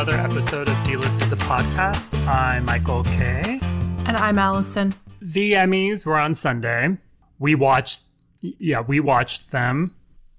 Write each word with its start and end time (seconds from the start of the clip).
another 0.00 0.18
episode 0.18 0.66
of 0.66 0.74
Dlisted 0.76 1.28
the 1.28 1.36
Podcast. 1.36 2.16
I'm 2.26 2.64
Michael 2.64 3.04
K. 3.04 3.60
And 4.06 4.16
I'm 4.16 4.38
Allison. 4.38 4.94
The 5.20 5.52
Emmys 5.52 6.06
were 6.06 6.16
on 6.16 6.32
Sunday. 6.32 6.96
We 7.38 7.54
watched, 7.54 8.00
yeah, 8.40 8.80
we 8.80 8.98
watched 8.98 9.50
them. 9.50 9.94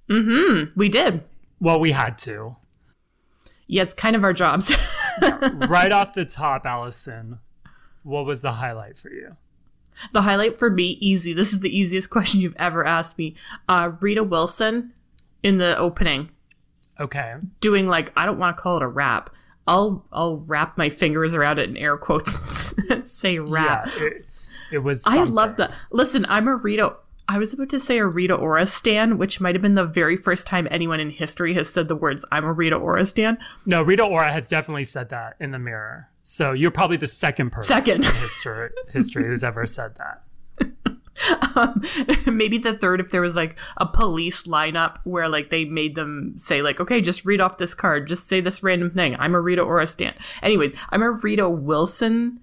Mm-hmm. 0.10 0.71
We 0.75 0.89
did. 0.89 1.24
Well, 1.60 1.79
we 1.79 1.92
had 1.92 2.18
to. 2.20 2.55
Yeah, 3.68 3.84
it's 3.84 3.93
kind 3.93 4.16
of 4.16 4.24
our 4.24 4.34
jobs. 4.34 4.75
right 5.21 5.91
off 5.91 6.16
the 6.16 6.25
top, 6.25 6.66
Allison, 6.66 7.38
what 8.02 8.25
was 8.25 8.41
the 8.41 8.54
highlight 8.54 8.98
for 8.98 9.12
you? 9.12 9.38
The 10.12 10.23
highlight 10.23 10.57
for 10.57 10.71
me, 10.71 10.98
easy. 11.00 11.34
This 11.34 11.54
is 11.54 11.59
the 11.59 11.70
easiest 11.70 12.09
question 12.09 12.42
you've 12.42 12.56
ever 12.57 12.84
asked 12.84 13.20
me. 13.20 13.36
Uh, 13.70 13.92
Rita 14.00 14.23
Wilson 14.23 14.93
in 15.43 15.57
the 15.57 15.78
opening. 15.78 16.32
Okay. 17.00 17.36
Doing 17.59 17.87
like 17.87 18.12
I 18.18 18.25
don't 18.25 18.39
want 18.39 18.57
to 18.57 18.62
call 18.62 18.78
it 18.78 18.82
a 18.82 18.87
rap. 18.87 19.29
I'll 19.68 20.06
I'll 20.11 20.38
wrap 20.38 20.78
my 20.78 20.89
fingers 20.89 21.33
around 21.33 21.60
it 21.60 21.70
in 21.70 21.78
air 21.78 21.97
quotes 21.97 22.74
and 22.89 23.06
say 23.07 23.39
rap. 23.39 23.89
Yeah, 23.97 24.06
it, 24.06 24.25
it 24.74 24.78
was. 24.79 25.04
Something. 25.04 25.21
I 25.21 25.25
love 25.25 25.57
that. 25.57 25.74
Listen, 25.92 26.25
I'm 26.28 26.47
a 26.47 26.56
Rita. 26.56 26.96
I 27.28 27.37
was 27.37 27.54
about 27.54 27.70
to 27.70 27.79
say 27.79 27.97
a 27.97 28.06
Rita 28.06 28.34
Ora 28.34 28.65
stan, 28.68 29.18
which 29.18 29.39
might 29.39 29.56
have 29.56 29.61
been 29.61 29.75
the 29.75 29.86
very 29.86 30.18
first 30.18 30.47
time 30.47 30.68
anyone 30.70 31.00
in 31.00 31.11
history 31.11 31.54
has 31.54 31.70
said 31.70 31.87
the 31.87 31.96
words 31.96 32.25
"I'm 32.31 32.44
a 32.45 32.52
Rita 32.53 32.75
Ora 32.75 33.06
stan." 33.06 33.38
No, 33.66 33.81
Rita 33.81 34.03
Ora 34.03 34.31
has 34.31 34.50
definitely 34.50 34.86
said 34.86 35.09
that 35.09 35.36
in 35.39 35.52
the 35.52 35.59
mirror. 35.59 36.09
So 36.23 36.52
you're 36.52 36.72
probably 36.72 36.98
the 36.98 37.08
second 37.08 37.52
person 37.52 37.75
second. 37.75 38.06
in 38.06 38.12
history, 38.14 38.70
history 38.92 39.25
who's 39.25 39.44
ever 39.44 39.66
said 39.66 39.95
that. 39.95 40.23
Um, 41.53 41.81
maybe 42.25 42.58
the 42.58 42.78
third 42.78 43.02
if 43.02 43.12
there 43.12 43.22
was 43.22 43.36
like 43.36 43.59
a 43.78 43.86
police 43.86 44.44
lineup 44.44 44.98
where 45.04 45.28
like 45.28 45.50
they 45.50 45.66
made 45.66 45.95
them 45.95 46.34
say 46.38 46.62
like 46.62 46.80
okay 46.80 47.02
just 47.02 47.26
read 47.26 47.42
off 47.42 47.58
this 47.58 47.73
card. 47.73 48.08
Just 48.08 48.28
say 48.28 48.40
this 48.40 48.64
random 48.64 48.90
thing. 48.92 49.17
I'm 49.20 49.36
a 49.36 49.42
rita 49.42 49.62
ora 49.62 49.86
stan. 49.86 50.14
Anyways 50.42 50.73
i'm 50.89 51.02
a 51.02 51.12
rita 51.12 51.50
wilson 51.50 52.39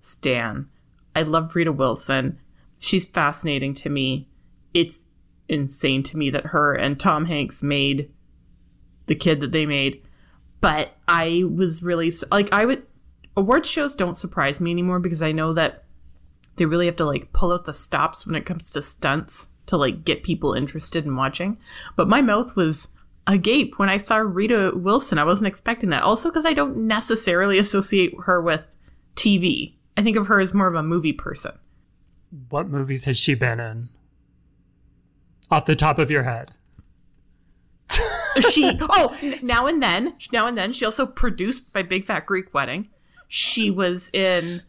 stan. 0.00 0.68
I 1.14 1.22
love 1.22 1.54
rita 1.54 1.70
wilson. 1.70 2.38
She's 2.80 3.04
fascinating 3.04 3.74
to 3.74 3.90
me. 3.90 4.28
It's 4.72 5.04
insane 5.48 6.02
to 6.04 6.16
me 6.16 6.30
that 6.30 6.46
her 6.46 6.72
and 6.72 6.98
tom 6.98 7.26
hanks 7.26 7.62
made 7.62 8.10
the 9.06 9.14
kid 9.14 9.40
that 9.40 9.52
they 9.52 9.66
made. 9.66 10.02
But 10.62 10.96
i 11.06 11.44
was 11.54 11.82
really 11.82 12.12
like 12.30 12.50
i 12.52 12.64
would 12.64 12.84
award 13.36 13.66
shows 13.66 13.94
don't 13.94 14.16
surprise 14.16 14.60
me 14.60 14.70
anymore 14.70 14.98
because 14.98 15.20
i 15.22 15.30
know 15.30 15.52
that 15.52 15.85
they 16.56 16.66
really 16.66 16.86
have 16.86 16.96
to 16.96 17.04
like 17.04 17.32
pull 17.32 17.52
out 17.52 17.64
the 17.64 17.74
stops 17.74 18.26
when 18.26 18.34
it 18.34 18.46
comes 18.46 18.70
to 18.70 18.82
stunts 18.82 19.48
to 19.66 19.76
like 19.76 20.04
get 20.04 20.22
people 20.22 20.52
interested 20.54 21.04
in 21.04 21.16
watching. 21.16 21.58
But 21.96 22.08
my 22.08 22.22
mouth 22.22 22.56
was 22.56 22.88
agape 23.26 23.78
when 23.78 23.88
I 23.88 23.98
saw 23.98 24.16
Rita 24.16 24.72
Wilson. 24.74 25.18
I 25.18 25.24
wasn't 25.24 25.48
expecting 25.48 25.90
that. 25.90 26.02
Also 26.02 26.28
because 26.28 26.46
I 26.46 26.52
don't 26.52 26.86
necessarily 26.86 27.58
associate 27.58 28.14
her 28.24 28.40
with 28.40 28.62
TV. 29.16 29.74
I 29.96 30.02
think 30.02 30.16
of 30.16 30.26
her 30.26 30.40
as 30.40 30.54
more 30.54 30.66
of 30.68 30.74
a 30.74 30.82
movie 30.82 31.12
person. 31.12 31.52
What 32.48 32.68
movies 32.68 33.04
has 33.04 33.16
she 33.16 33.34
been 33.34 33.60
in? 33.60 33.88
Off 35.50 35.64
the 35.66 35.76
top 35.76 35.98
of 35.98 36.10
your 36.10 36.24
head. 36.24 36.52
she 38.50 38.78
oh 38.80 39.16
now 39.42 39.66
and 39.66 39.82
then 39.82 40.14
now 40.32 40.46
and 40.46 40.58
then 40.58 40.72
she 40.72 40.84
also 40.84 41.06
produced 41.06 41.64
my 41.72 41.82
big 41.82 42.04
fat 42.04 42.26
greek 42.26 42.52
wedding 42.52 42.88
she 43.28 43.70
was 43.70 44.10
in 44.12 44.60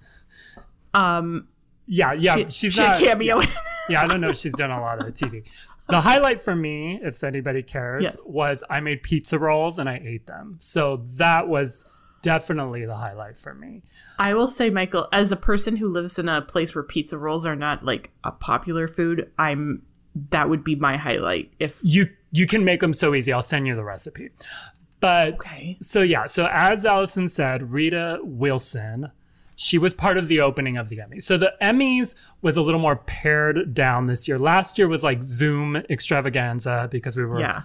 um 0.94 1.48
yeah, 1.88 2.14
yeah, 2.14 2.36
she, 2.36 2.44
she's 2.50 2.74
she 2.76 2.82
not. 2.82 3.00
cameo. 3.00 3.40
Yeah, 3.42 3.54
yeah, 3.90 4.02
I 4.04 4.08
don't 4.08 4.22
know. 4.22 4.34
She's 4.34 4.54
done 4.54 4.72
a 4.72 4.80
lot 4.82 5.06
of 5.06 5.14
TV. 5.14 5.44
The 5.90 6.02
highlight 6.02 6.42
for 6.42 6.54
me, 6.56 7.00
if 7.02 7.24
anybody 7.24 7.64
cares, 7.64 8.04
Yes. 8.04 8.18
was 8.26 8.64
I 8.70 8.82
made 8.82 9.04
pizza 9.04 9.40
rolls 9.40 9.80
and 9.80 9.88
I 9.88 10.02
ate 10.04 10.28
them. 10.28 10.58
So 10.60 11.04
that 11.16 11.48
was 11.48 11.86
definitely 12.22 12.86
the 12.86 12.96
highlight 12.98 13.38
for 13.38 13.54
me. 13.54 13.84
I 14.20 14.34
will 14.34 14.50
say, 14.50 14.70
Michael, 14.70 15.08
as 15.14 15.32
a 15.32 15.38
person 15.38 15.78
who 15.78 15.88
lives 15.88 16.20
in 16.20 16.28
a 16.28 16.42
place 16.42 16.76
where 16.76 16.84
pizza 16.84 17.18
rolls 17.18 17.46
are 17.46 17.56
not 17.56 17.86
like 17.86 18.12
a 18.26 18.32
popular 18.32 18.86
food, 18.88 19.32
I'm 19.40 19.84
that 20.32 20.50
would 20.50 20.64
be 20.64 20.76
my 20.76 20.98
highlight. 20.98 21.52
If 21.60 21.80
You 21.84 22.08
you 22.32 22.48
can 22.48 22.66
make 22.66 22.82
them 22.82 22.94
so 22.94 23.14
easy. 23.16 23.32
I'll 23.32 23.42
send 23.42 23.66
you 23.68 23.76
the 23.76 23.84
recipe. 23.86 24.30
But 25.00 25.36
Okay. 25.36 25.78
so 25.80 26.02
yeah, 26.02 26.26
so 26.26 26.50
as 26.52 26.86
Allison 26.86 27.28
said, 27.30 27.72
Rita 27.72 28.20
Wilson, 28.24 29.12
she 29.60 29.80
was 29.80 29.92
part 29.92 30.18
of 30.18 30.28
the 30.28 30.40
opening 30.40 30.78
of 30.78 30.88
the 30.88 30.98
Emmys. 30.98 31.24
So 31.24 31.36
the 31.36 31.52
Emmys 31.60 32.14
was 32.44 32.58
a 32.58 32.62
little 32.62 32.80
more 32.80 32.96
pared 32.96 33.74
down 33.74 34.06
this 34.06 34.28
year. 34.28 34.38
Last 34.38 34.78
year 34.78 34.88
was 34.88 35.04
like 35.04 35.24
Zoom 35.24 35.78
extravaganza 35.90 36.88
because 36.92 37.18
we 37.18 37.26
were 37.26 37.40
yeah, 37.40 37.64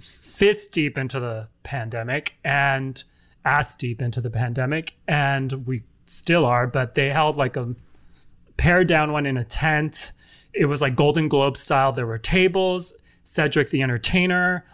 fist 0.00 0.72
deep 0.72 0.96
into 0.96 1.20
the 1.20 1.48
pandemic 1.62 2.34
and 2.42 3.04
ass 3.44 3.76
deep 3.76 4.00
into 4.00 4.22
the 4.22 4.30
pandemic 4.30 4.94
and 5.06 5.66
we 5.66 5.82
still 6.06 6.46
are 6.46 6.66
but 6.66 6.94
they 6.94 7.10
held 7.10 7.36
like 7.36 7.56
a 7.56 7.74
pared 8.56 8.86
down 8.86 9.12
one 9.12 9.26
in 9.26 9.36
a 9.36 9.44
tent. 9.44 10.12
It 10.54 10.66
was 10.66 10.80
like 10.80 10.96
golden 10.96 11.28
globe 11.28 11.58
style. 11.58 11.92
There 11.92 12.06
were 12.06 12.18
tables. 12.18 12.94
Cedric 13.24 13.68
the 13.70 13.82
entertainer 13.82 14.64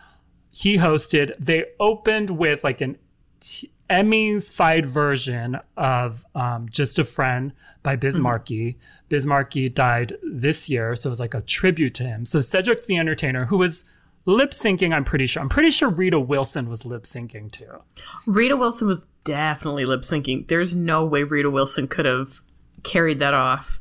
he 0.51 0.79
hosted. 0.79 1.35
They 1.39 1.67
opened 1.79 2.31
with 2.31 2.65
like 2.65 2.81
an 2.81 2.99
t- 3.41 3.71
emmys 3.91 4.51
fied 4.51 4.87
version 4.87 5.59
of 5.77 6.25
um, 6.35 6.69
just 6.69 6.99
a 6.99 7.05
friend 7.05 7.53
by 7.83 7.97
markie 8.19 8.79
biz 9.09 9.25
markie 9.25 9.69
died 9.69 10.17
this 10.23 10.69
year 10.69 10.95
so 10.95 11.09
it 11.09 11.11
was 11.11 11.21
like 11.21 11.35
a 11.35 11.41
tribute 11.43 11.95
to 11.95 12.03
him 12.03 12.27
so 12.27 12.41
cedric 12.41 12.87
the 12.87 12.99
entertainer 12.99 13.47
who 13.47 13.59
was 13.59 13.85
lip 14.27 14.51
syncing 14.51 14.93
i'm 14.95 15.05
pretty 15.05 15.27
sure 15.27 15.41
i'm 15.41 15.49
pretty 15.49 15.71
sure 15.71 15.89
rita 15.89 16.21
wilson 16.21 16.69
was 16.69 16.85
lip 16.85 17.05
syncing 17.05 17.51
too 17.51 17.81
Rita 18.27 18.57
Wilson 18.57 18.89
was 18.89 19.05
definitely 19.25 19.85
lip 19.85 20.03
syncing. 20.03 20.47
There's 20.49 20.75
no 20.75 21.05
way 21.05 21.23
Rita 21.23 21.51
Wilson 21.51 21.89
could 21.89 22.07
have 22.07 22.41
carried 22.83 23.19
that 23.19 23.35
off 23.35 23.81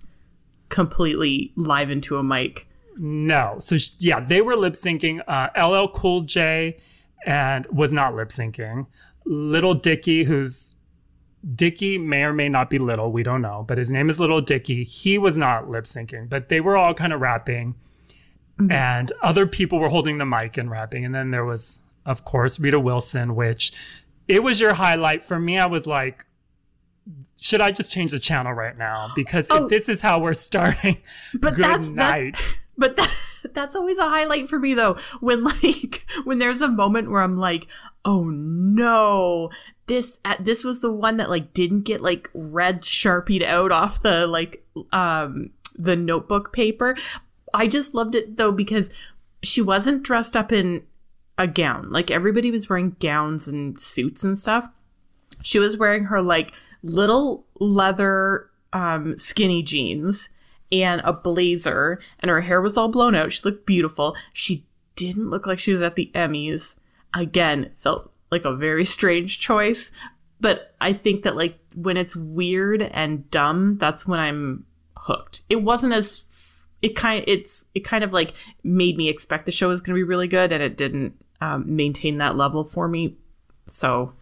completely 0.70 1.52
live 1.56 1.90
into 1.90 2.18
a 2.18 2.24
mic. 2.24 2.68
No. 2.98 3.58
So 3.60 3.78
yeah, 4.00 4.20
they 4.20 4.42
were 4.42 4.56
lip 4.56 4.74
syncing. 4.74 5.22
Uh, 5.28 5.50
LL 5.58 5.88
Cool 5.88 6.22
J 6.22 6.78
and 7.26 7.66
was 7.68 7.94
not 7.94 8.16
lip 8.16 8.30
syncing. 8.30 8.88
Little 9.30 9.74
Dicky, 9.74 10.24
who's 10.24 10.74
Dicky 11.56 11.98
may 11.98 12.24
or 12.24 12.34
may 12.34 12.50
not 12.50 12.70
be 12.70 12.80
little, 12.80 13.12
we 13.12 13.24
don't 13.24 13.42
know, 13.42 13.64
but 13.68 13.78
his 13.78 13.90
name 13.90 14.10
is 14.10 14.20
Little 14.20 14.42
Dicky. 14.42 14.84
He 14.84 15.18
was 15.18 15.38
not 15.38 15.70
lip 15.70 15.84
syncing, 15.86 16.30
but 16.30 16.50
they 16.50 16.62
were 16.62 16.78
all 16.78 16.94
kind 16.94 17.14
of 17.14 17.22
rapping, 17.22 17.76
mm-hmm. 18.60 18.72
and 18.72 19.12
other 19.22 19.46
people 19.46 19.80
were 19.80 19.90
holding 19.90 20.18
the 20.18 20.26
mic 20.26 20.58
and 20.58 20.72
rapping. 20.72 21.06
And 21.06 21.14
then 21.14 21.32
there 21.32 21.46
was, 21.46 21.80
of 22.06 22.26
course, 22.26 22.60
Rita 22.60 22.80
Wilson, 22.80 23.36
which 23.36 23.74
it 24.28 24.44
was 24.44 24.60
your 24.60 24.74
highlight 24.76 25.24
for 25.24 25.40
me. 25.40 25.58
I 25.60 25.68
was 25.68 25.86
like, 25.86 26.26
should 27.40 27.62
I 27.62 27.72
just 27.72 27.92
change 27.92 28.12
the 28.12 28.20
channel 28.20 28.54
right 28.54 28.78
now? 28.78 29.10
Because 29.16 29.48
Oh. 29.50 29.64
if 29.66 29.70
this 29.70 29.90
is 29.90 30.02
how 30.02 30.20
we're 30.20 30.34
starting, 30.34 30.98
But 31.34 31.54
good 31.56 31.66
that's- 31.66 31.88
night. 31.90 32.34
that's- 32.34 32.54
But 32.78 32.96
that, 32.98 33.12
that's 33.54 33.76
always 33.76 33.98
a 33.98 34.10
highlight 34.10 34.50
for 34.50 34.60
me 34.60 34.74
though. 34.74 34.98
When 35.20 35.44
like 35.64 36.06
when 36.24 36.40
there's 36.40 36.62
a 36.62 36.68
moment 36.68 37.10
where 37.10 37.22
I'm 37.22 37.38
like, 37.38 37.68
"Oh 38.06 38.26
no, 38.26 39.50
this 39.88 40.20
uh, 40.26 40.36
this 40.40 40.64
was 40.64 40.82
the 40.82 40.92
one 40.92 41.18
that 41.18 41.30
like 41.30 41.54
didn't 41.54 41.82
get 41.82 42.02
like 42.02 42.30
red 42.34 42.86
sharpied 42.86 43.44
out 43.44 43.72
off 43.72 44.02
the 44.02 44.28
like 44.28 44.64
um 44.92 45.52
the 45.76 45.96
notebook 45.96 46.54
paper." 46.54 46.96
I 47.54 47.68
just 47.68 47.94
loved 47.94 48.16
it 48.16 48.38
though 48.38 48.52
because 48.52 48.92
she 49.44 49.62
wasn't 49.62 50.04
dressed 50.04 50.36
up 50.36 50.52
in 50.52 50.84
a 51.38 51.48
gown. 51.48 51.92
Like 51.92 52.12
everybody 52.12 52.52
was 52.52 52.70
wearing 52.70 52.96
gowns 53.00 53.48
and 53.48 53.80
suits 53.80 54.24
and 54.24 54.38
stuff. 54.38 54.70
She 55.42 55.60
was 55.60 55.78
wearing 55.78 56.06
her 56.06 56.22
like 56.22 56.52
little 56.84 57.46
leather 57.60 58.50
um, 58.74 59.18
skinny 59.18 59.64
jeans 59.64 60.30
and 60.72 61.02
a 61.04 61.14
blazer, 61.14 62.00
and 62.20 62.30
her 62.30 62.42
hair 62.42 62.62
was 62.62 62.78
all 62.78 62.90
blown 62.90 63.16
out. 63.16 63.32
She 63.32 63.42
looked 63.44 63.66
beautiful. 63.66 64.16
She 64.34 64.66
didn't 64.96 65.30
look 65.30 65.48
like 65.48 65.60
she 65.60 65.72
was 65.72 65.82
at 65.82 65.96
the 65.96 66.12
Emmys. 66.14 66.76
Again, 67.14 67.72
felt 67.76 68.12
like 68.32 68.46
a 68.46 68.56
very 68.56 68.84
strange 68.86 69.40
choice, 69.40 69.92
but 70.40 70.76
I 70.82 70.94
think 70.94 71.24
that 71.24 71.36
like 71.36 71.58
when 71.76 71.98
it's 71.98 72.16
weird 72.16 72.82
and 72.82 73.30
dumb, 73.32 73.78
that's 73.78 74.06
when 74.06 74.20
I'm 74.20 74.66
hooked. 74.98 75.42
It 75.50 75.64
wasn't 75.64 75.94
as 75.94 76.66
it 76.82 76.96
kind 76.96 77.24
it's 77.28 77.66
it 77.74 77.82
kind 77.82 78.04
of 78.04 78.14
like 78.14 78.34
made 78.64 78.98
me 78.98 79.10
expect 79.10 79.46
the 79.46 79.52
show 79.52 79.70
was 79.70 79.82
going 79.82 79.96
to 79.96 80.00
be 80.00 80.04
really 80.04 80.28
good, 80.28 80.52
and 80.52 80.62
it 80.62 80.78
didn't 80.78 81.14
um, 81.42 81.76
maintain 81.76 82.18
that 82.18 82.36
level 82.36 82.64
for 82.64 82.88
me. 82.88 83.16
So 83.68 84.14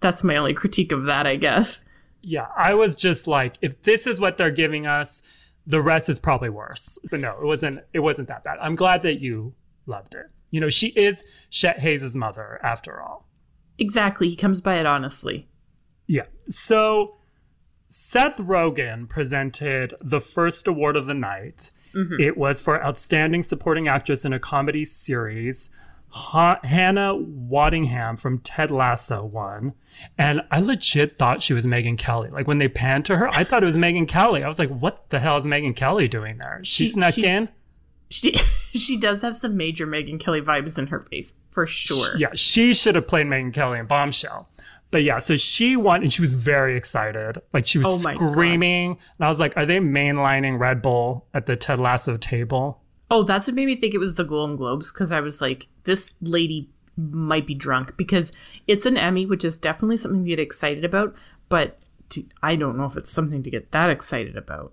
that's 0.00 0.24
my 0.24 0.36
only 0.36 0.54
critique 0.54 0.92
of 0.92 1.04
that, 1.04 1.26
I 1.26 1.36
guess. 1.36 1.82
Yeah, 2.22 2.48
I 2.56 2.74
was 2.74 2.96
just 2.96 3.26
like, 3.26 3.56
if 3.62 3.82
this 3.82 4.06
is 4.06 4.18
what 4.18 4.36
they're 4.36 4.50
giving 4.50 4.86
us, 4.86 5.22
the 5.66 5.82
rest 5.82 6.08
is 6.08 6.18
probably 6.18 6.50
worse. 6.50 6.98
But 7.10 7.20
no, 7.20 7.38
it 7.40 7.44
wasn't. 7.44 7.80
It 7.92 8.00
wasn't 8.00 8.28
that 8.28 8.44
bad. 8.44 8.58
I'm 8.60 8.76
glad 8.76 9.02
that 9.02 9.20
you 9.20 9.54
loved 9.86 10.14
it. 10.14 10.26
You 10.50 10.60
know, 10.60 10.70
she 10.70 10.88
is 10.88 11.24
Chet 11.50 11.80
Hanks' 11.80 12.14
mother 12.14 12.60
after 12.62 13.00
all. 13.00 13.28
Exactly. 13.78 14.28
He 14.28 14.36
comes 14.36 14.60
by 14.60 14.76
it 14.76 14.86
honestly. 14.86 15.48
Yeah. 16.06 16.26
So 16.48 17.18
Seth 17.88 18.36
Rogen 18.38 19.08
presented 19.08 19.94
the 20.00 20.20
first 20.20 20.66
award 20.66 20.96
of 20.96 21.06
the 21.06 21.14
night. 21.14 21.70
Mm-hmm. 21.94 22.20
It 22.20 22.36
was 22.36 22.60
for 22.60 22.82
Outstanding 22.84 23.42
Supporting 23.42 23.88
Actress 23.88 24.24
in 24.24 24.32
a 24.32 24.38
Comedy 24.38 24.84
Series 24.84 25.70
Ha- 26.08 26.60
Hannah 26.64 27.14
Waddingham 27.14 28.18
from 28.18 28.38
Ted 28.38 28.70
Lasso 28.70 29.24
won, 29.24 29.74
and 30.16 30.40
I 30.50 30.60
legit 30.60 31.18
thought 31.18 31.42
she 31.42 31.52
was 31.52 31.66
Megyn 31.66 31.98
Kelly. 31.98 32.30
Like 32.30 32.46
when 32.46 32.58
they 32.58 32.68
panned 32.68 33.04
to 33.06 33.16
her, 33.16 33.28
I 33.28 33.44
thought 33.44 33.62
it 33.62 33.66
was 33.66 33.76
Megyn 33.76 34.08
Kelly. 34.08 34.42
I 34.42 34.48
was 34.48 34.58
like, 34.58 34.70
"What 34.70 35.10
the 35.10 35.18
hell 35.18 35.36
is 35.36 35.44
Megyn 35.44 35.76
Kelly 35.76 36.08
doing 36.08 36.38
there?" 36.38 36.60
She, 36.62 36.86
She- 36.86 36.92
snuck 36.92 37.14
she- 37.14 37.26
in. 37.26 37.48
She 38.08 38.34
she 38.72 38.96
does 38.96 39.22
have 39.22 39.36
some 39.36 39.56
major 39.56 39.86
Megyn 39.86 40.20
Kelly 40.20 40.40
vibes 40.40 40.78
in 40.78 40.86
her 40.86 41.00
face 41.00 41.34
for 41.50 41.66
sure. 41.66 42.16
Yeah, 42.16 42.30
she 42.34 42.72
should 42.72 42.94
have 42.94 43.08
played 43.08 43.26
Megyn 43.26 43.52
Kelly 43.52 43.78
in 43.80 43.86
Bombshell. 43.86 44.48
But 44.92 45.02
yeah, 45.02 45.18
so 45.18 45.34
she 45.36 45.76
won, 45.76 46.02
and 46.04 46.12
she 46.12 46.22
was 46.22 46.32
very 46.32 46.76
excited. 46.76 47.42
Like 47.52 47.66
she 47.66 47.78
was 47.78 47.86
Oh 47.88 47.98
my 48.04 48.14
God. 48.16 48.30
screaming, 48.32 48.92
and 49.18 49.26
I 49.26 49.28
was 49.28 49.40
like, 49.40 49.56
"Are 49.56 49.66
they 49.66 49.78
mainlining 49.80 50.58
Red 50.60 50.80
Bull 50.80 51.26
at 51.34 51.46
the 51.46 51.56
Ted 51.56 51.80
Lasso 51.80 52.16
table?" 52.16 52.80
Oh, 53.10 53.22
that's 53.22 53.46
what 53.46 53.54
made 53.54 53.66
me 53.66 53.76
think 53.76 53.94
it 53.94 53.98
was 53.98 54.16
the 54.16 54.24
Golden 54.24 54.56
Globes 54.56 54.90
because 54.90 55.12
I 55.12 55.20
was 55.20 55.40
like, 55.40 55.68
this 55.84 56.14
lady 56.20 56.70
might 56.96 57.46
be 57.46 57.54
drunk 57.54 57.96
because 57.96 58.32
it's 58.66 58.86
an 58.86 58.96
Emmy, 58.96 59.26
which 59.26 59.44
is 59.44 59.58
definitely 59.58 59.96
something 59.96 60.24
to 60.24 60.28
get 60.28 60.40
excited 60.40 60.84
about. 60.84 61.14
But 61.48 61.78
to, 62.10 62.24
I 62.42 62.56
don't 62.56 62.76
know 62.76 62.86
if 62.86 62.96
it's 62.96 63.12
something 63.12 63.42
to 63.42 63.50
get 63.50 63.72
that 63.72 63.90
excited 63.90 64.36
about. 64.36 64.72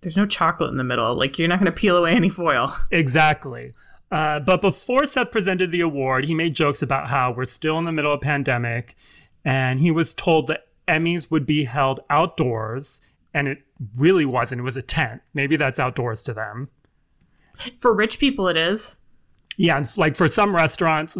There's 0.00 0.16
no 0.16 0.26
chocolate 0.26 0.70
in 0.70 0.76
the 0.76 0.84
middle. 0.84 1.14
Like 1.14 1.38
you're 1.38 1.48
not 1.48 1.60
going 1.60 1.66
to 1.66 1.72
peel 1.72 1.96
away 1.96 2.12
any 2.12 2.28
foil. 2.28 2.74
Exactly. 2.90 3.72
Uh, 4.10 4.40
but 4.40 4.60
before 4.60 5.06
Seth 5.06 5.30
presented 5.30 5.72
the 5.72 5.80
award, 5.80 6.26
he 6.26 6.34
made 6.34 6.54
jokes 6.54 6.82
about 6.82 7.08
how 7.08 7.32
we're 7.32 7.46
still 7.46 7.78
in 7.78 7.86
the 7.86 7.92
middle 7.92 8.12
of 8.12 8.18
a 8.18 8.20
pandemic, 8.20 8.94
and 9.42 9.80
he 9.80 9.90
was 9.90 10.12
told 10.12 10.48
that 10.48 10.66
Emmys 10.86 11.30
would 11.30 11.46
be 11.46 11.64
held 11.64 12.00
outdoors, 12.10 13.00
and 13.32 13.48
it 13.48 13.62
really 13.96 14.26
wasn't. 14.26 14.60
It 14.60 14.64
was 14.64 14.76
a 14.76 14.82
tent. 14.82 15.22
Maybe 15.32 15.56
that's 15.56 15.78
outdoors 15.78 16.22
to 16.24 16.34
them. 16.34 16.68
For 17.78 17.94
rich 17.94 18.18
people, 18.18 18.48
it 18.48 18.56
is. 18.56 18.96
Yeah, 19.56 19.76
and 19.76 19.96
like 19.96 20.16
for 20.16 20.28
some 20.28 20.54
restaurants, 20.54 21.16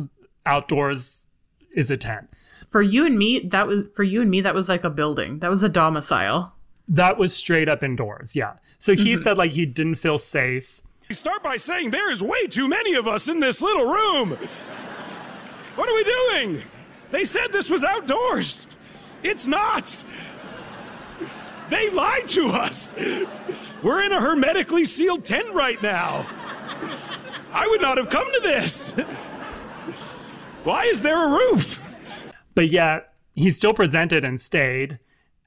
outdoors 0.46 1.26
is 1.74 1.90
a 1.90 1.96
tent. 1.96 2.28
For 2.68 2.82
you 2.82 3.04
and 3.04 3.18
me, 3.18 3.40
that 3.50 3.66
was 3.66 3.84
for 3.94 4.02
you 4.02 4.22
and 4.22 4.30
me. 4.30 4.40
That 4.40 4.54
was 4.54 4.68
like 4.68 4.84
a 4.84 4.90
building. 4.90 5.40
That 5.40 5.50
was 5.50 5.62
a 5.62 5.68
domicile. 5.68 6.54
That 6.88 7.18
was 7.18 7.34
straight 7.34 7.68
up 7.68 7.82
indoors. 7.82 8.34
Yeah. 8.34 8.54
So 8.78 8.94
he 8.94 9.14
mm-hmm. 9.14 9.22
said 9.22 9.38
like 9.38 9.52
he 9.52 9.66
didn't 9.66 9.96
feel 9.96 10.18
safe. 10.18 10.80
Start 11.10 11.42
by 11.42 11.56
saying 11.56 11.90
there 11.90 12.10
is 12.10 12.22
way 12.22 12.46
too 12.46 12.68
many 12.68 12.94
of 12.94 13.06
us 13.06 13.28
in 13.28 13.40
this 13.40 13.60
little 13.60 13.86
room. 13.86 14.38
What 15.74 15.88
are 15.88 15.94
we 15.94 16.04
doing? 16.04 16.62
They 17.10 17.24
said 17.24 17.52
this 17.52 17.68
was 17.68 17.84
outdoors. 17.84 18.66
It's 19.22 19.46
not. 19.46 20.02
They 21.72 21.88
lied 21.88 22.28
to 22.28 22.48
us. 22.48 22.94
We're 23.82 24.02
in 24.02 24.12
a 24.12 24.20
hermetically 24.20 24.84
sealed 24.84 25.24
tent 25.24 25.54
right 25.54 25.80
now. 25.82 26.26
I 27.50 27.66
would 27.66 27.80
not 27.80 27.96
have 27.96 28.10
come 28.10 28.30
to 28.30 28.40
this. 28.40 28.92
Why 30.64 30.84
is 30.84 31.00
there 31.00 31.26
a 31.26 31.30
roof? 31.30 31.80
But 32.54 32.68
yet 32.68 33.14
he 33.34 33.50
still 33.50 33.72
presented 33.72 34.22
and 34.22 34.38
stayed. 34.38 34.98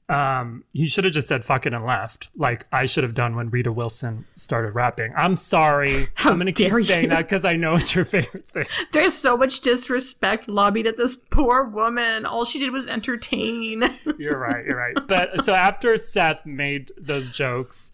Um, 0.08 0.62
he 0.72 0.86
should 0.86 1.02
have 1.02 1.12
just 1.12 1.26
said 1.26 1.44
fuck 1.44 1.66
it 1.66 1.74
and 1.74 1.84
left, 1.84 2.28
like 2.36 2.66
I 2.70 2.86
should 2.86 3.02
have 3.02 3.14
done 3.14 3.34
when 3.34 3.50
Rita 3.50 3.72
Wilson 3.72 4.24
started 4.36 4.72
rapping. 4.76 5.12
I'm 5.16 5.36
sorry. 5.36 6.08
How 6.14 6.30
I'm 6.30 6.38
gonna 6.38 6.52
keep 6.52 6.72
dare 6.72 6.84
saying 6.84 7.04
you. 7.04 7.08
that 7.10 7.28
because 7.28 7.44
I 7.44 7.56
know 7.56 7.74
it's 7.74 7.92
your 7.92 8.04
favorite 8.04 8.48
thing. 8.48 8.66
There's 8.92 9.14
so 9.14 9.36
much 9.36 9.62
disrespect 9.62 10.48
lobbied 10.48 10.86
at 10.86 10.96
this 10.96 11.16
poor 11.16 11.64
woman. 11.64 12.24
All 12.24 12.44
she 12.44 12.60
did 12.60 12.70
was 12.70 12.86
entertain. 12.86 13.82
You're 14.18 14.38
right. 14.38 14.64
You're 14.64 14.76
right. 14.76 14.96
But 15.08 15.44
so 15.44 15.54
after 15.54 15.96
Seth 15.96 16.46
made 16.46 16.92
those 16.96 17.32
jokes, 17.32 17.90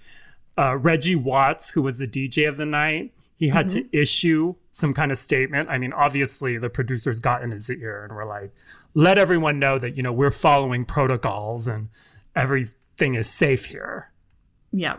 uh, 0.59 0.77
Reggie 0.77 1.17
Watts, 1.17 1.71
who 1.71 1.81
was 1.81 1.97
the 1.97 2.07
DJ 2.07 2.47
of 2.47 2.59
the 2.59 2.67
night, 2.67 3.15
he 3.39 3.49
had 3.49 3.71
to 3.71 3.87
issue 3.91 4.53
some 4.71 4.93
kind 4.95 5.11
of 5.11 5.19
statement. 5.19 5.69
I 5.69 5.79
mean, 5.79 5.93
obviously 5.93 6.59
the 6.59 6.71
producers 6.71 7.21
got 7.21 7.43
in 7.43 7.51
his 7.51 7.71
ear 7.71 8.05
and 8.05 8.15
were 8.15 8.25
like, 8.25 8.53
"Let 8.95 9.19
everyone 9.19 9.59
know 9.59 9.79
that 9.79 9.97
you 9.97 10.03
know 10.03 10.13
we're 10.13 10.31
following 10.31 10.85
protocols 10.85 11.69
and 11.69 11.89
everything 12.35 13.15
is 13.15 13.31
safe 13.31 13.67
here." 13.67 14.13
Yeah. 14.73 14.97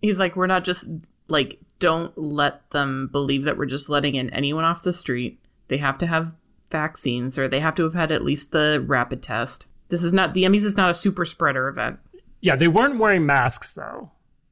He's 0.00 0.18
like, 0.18 0.36
we're 0.36 0.46
not 0.46 0.64
just 0.64 0.88
like, 1.28 1.60
don't 1.78 2.16
let 2.16 2.70
them 2.70 3.08
believe 3.10 3.44
that 3.44 3.58
we're 3.58 3.66
just 3.66 3.88
letting 3.88 4.14
in 4.14 4.30
anyone 4.30 4.64
off 4.64 4.82
the 4.82 4.92
street. 4.92 5.40
They 5.68 5.78
have 5.78 5.98
to 5.98 6.06
have 6.06 6.32
vaccines 6.70 7.38
or 7.38 7.48
they 7.48 7.60
have 7.60 7.74
to 7.74 7.82
have 7.82 7.94
had 7.94 8.12
at 8.12 8.24
least 8.24 8.52
the 8.52 8.82
rapid 8.86 9.22
test. 9.22 9.66
This 9.88 10.02
is 10.02 10.12
not, 10.12 10.34
the 10.34 10.44
Emmys 10.44 10.64
is 10.64 10.76
not 10.76 10.90
a 10.90 10.94
super 10.94 11.24
spreader 11.24 11.68
event. 11.68 11.98
Yeah, 12.40 12.56
they 12.56 12.68
weren't 12.68 12.98
wearing 12.98 13.26
masks 13.26 13.72
though. 13.72 14.10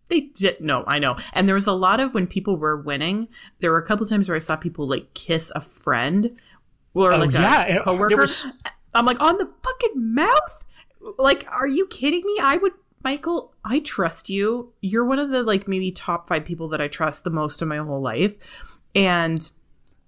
They 0.08 0.20
did, 0.20 0.61
no, 0.61 0.84
I 0.87 0.99
know. 0.99 1.16
And 1.32 1.46
there 1.46 1.55
was 1.55 1.69
a 1.69 1.73
lot 1.73 2.00
of 2.00 2.14
when 2.14 2.26
people 2.26 2.56
were 2.56 2.76
winning, 2.76 3.28
there 3.61 3.70
were 3.70 3.78
a 3.78 3.87
couple 3.87 4.05
times 4.06 4.28
where 4.28 4.37
I 4.37 4.40
saw 4.40 4.56
people 4.56 4.88
like 4.88 5.14
kiss 5.14 5.52
a 5.55 5.61
friend 5.61 6.37
or 6.94 7.12
oh, 7.12 7.19
like 7.19 7.34
Oh, 7.34 7.38
yeah, 7.40 7.62
a 7.76 7.82
coworker. 7.82 8.16
was- 8.16 8.46
I'm 8.94 9.06
like, 9.06 9.20
on 9.20 9.38
the 9.38 9.48
fucking 9.62 10.14
mouth? 10.14 10.64
Like, 11.19 11.46
are 11.50 11.66
you 11.69 11.87
kidding 11.87 12.22
me? 12.26 12.38
I 12.42 12.56
would, 12.56 12.72
Michael, 13.04 13.54
I 13.64 13.78
trust 13.81 14.28
you. 14.28 14.72
You're 14.81 15.04
one 15.04 15.19
of 15.19 15.31
the 15.31 15.42
like 15.44 15.69
maybe 15.69 15.92
top 15.92 16.28
five 16.28 16.44
people 16.44 16.69
that 16.69 16.81
I 16.81 16.88
trust 16.88 17.25
the 17.25 17.31
most 17.31 17.62
in 17.62 17.69
my 17.69 17.78
whole 17.78 18.02
life. 18.02 18.37
And 18.94 19.50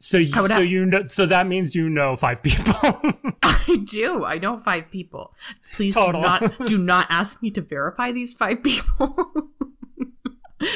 So, 0.01 0.19
you, 0.19 0.33
so 0.33 0.47
have- 0.49 0.65
you 0.67 0.85
know, 0.87 1.07
so 1.09 1.25
that 1.27 1.47
means 1.47 1.75
you 1.75 1.89
know 1.89 2.17
five 2.17 2.43
people. 2.43 2.75
I 3.45 3.79
do. 3.85 4.25
I 4.25 4.39
know 4.39 4.59
five 4.59 4.91
people. 4.91 5.33
Please 5.75 5.95
Total. 5.95 6.21
do 6.21 6.27
not 6.27 6.67
do 6.67 6.79
not 6.79 7.07
ask 7.09 7.41
me 7.41 7.51
to 7.53 7.61
verify 7.61 8.11
these 8.13 8.35
five 8.35 8.63
people. 8.63 9.17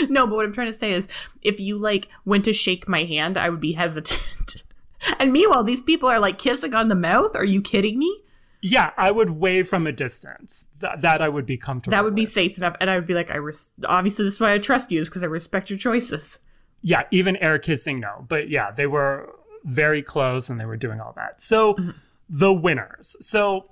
no, 0.09 0.27
but 0.27 0.35
what 0.35 0.45
I'm 0.47 0.53
trying 0.53 0.73
to 0.73 0.79
say 0.79 0.93
is 0.93 1.07
if 1.43 1.61
you 1.61 1.79
like 1.79 2.09
went 2.25 2.45
to 2.45 2.53
shake 2.53 2.89
my 2.89 3.05
hand, 3.05 3.37
I 3.37 3.51
would 3.51 3.61
be 3.61 3.73
hesitant. 3.73 4.63
and 5.19 5.33
meanwhile, 5.33 5.65
these 5.65 5.81
people 5.81 6.09
are 6.09 6.21
like 6.21 6.39
kissing 6.39 6.75
on 6.75 6.89
the 6.89 6.95
mouth. 6.95 7.35
Are 7.35 7.45
you 7.45 7.61
kidding 7.63 7.99
me? 7.99 8.23
yeah, 8.63 8.91
I 8.97 9.11
would 9.13 9.31
wave 9.31 9.69
from 9.69 9.87
a 9.87 9.93
distance. 9.93 10.65
Th- 10.81 10.95
that 10.99 11.23
I 11.23 11.29
would 11.29 11.47
be 11.47 11.57
comfortable. 11.57 11.93
That 11.97 12.03
would 12.03 12.17
be 12.17 12.23
with. 12.23 12.33
safe 12.33 12.57
enough. 12.59 12.75
And 12.81 12.91
I 12.91 12.97
would 12.97 13.07
be 13.07 13.15
like, 13.15 13.31
I 13.31 13.37
res- 13.37 13.71
obviously 13.85 14.25
this 14.25 14.35
is 14.35 14.41
why 14.41 14.55
I 14.55 14.59
trust 14.59 14.91
you 14.91 14.99
is 15.01 15.09
because 15.09 15.23
I 15.23 15.27
respect 15.27 15.71
your 15.71 15.79
choices. 15.79 16.41
yeah, 16.83 17.03
even 17.13 17.37
air 17.37 17.59
kissing, 17.61 18.01
no. 18.01 18.25
But 18.29 18.49
yeah, 18.49 18.73
they 18.73 18.87
were 18.89 19.31
very 19.65 20.03
close 20.03 20.49
and 20.51 20.59
they 20.59 20.65
were 20.65 20.77
doing 20.77 21.01
all 21.01 21.13
that. 21.17 21.41
So 21.41 21.75
Mm-hmm. 21.75 21.91
the 22.29 22.53
winners. 22.53 23.15
So 23.21 23.67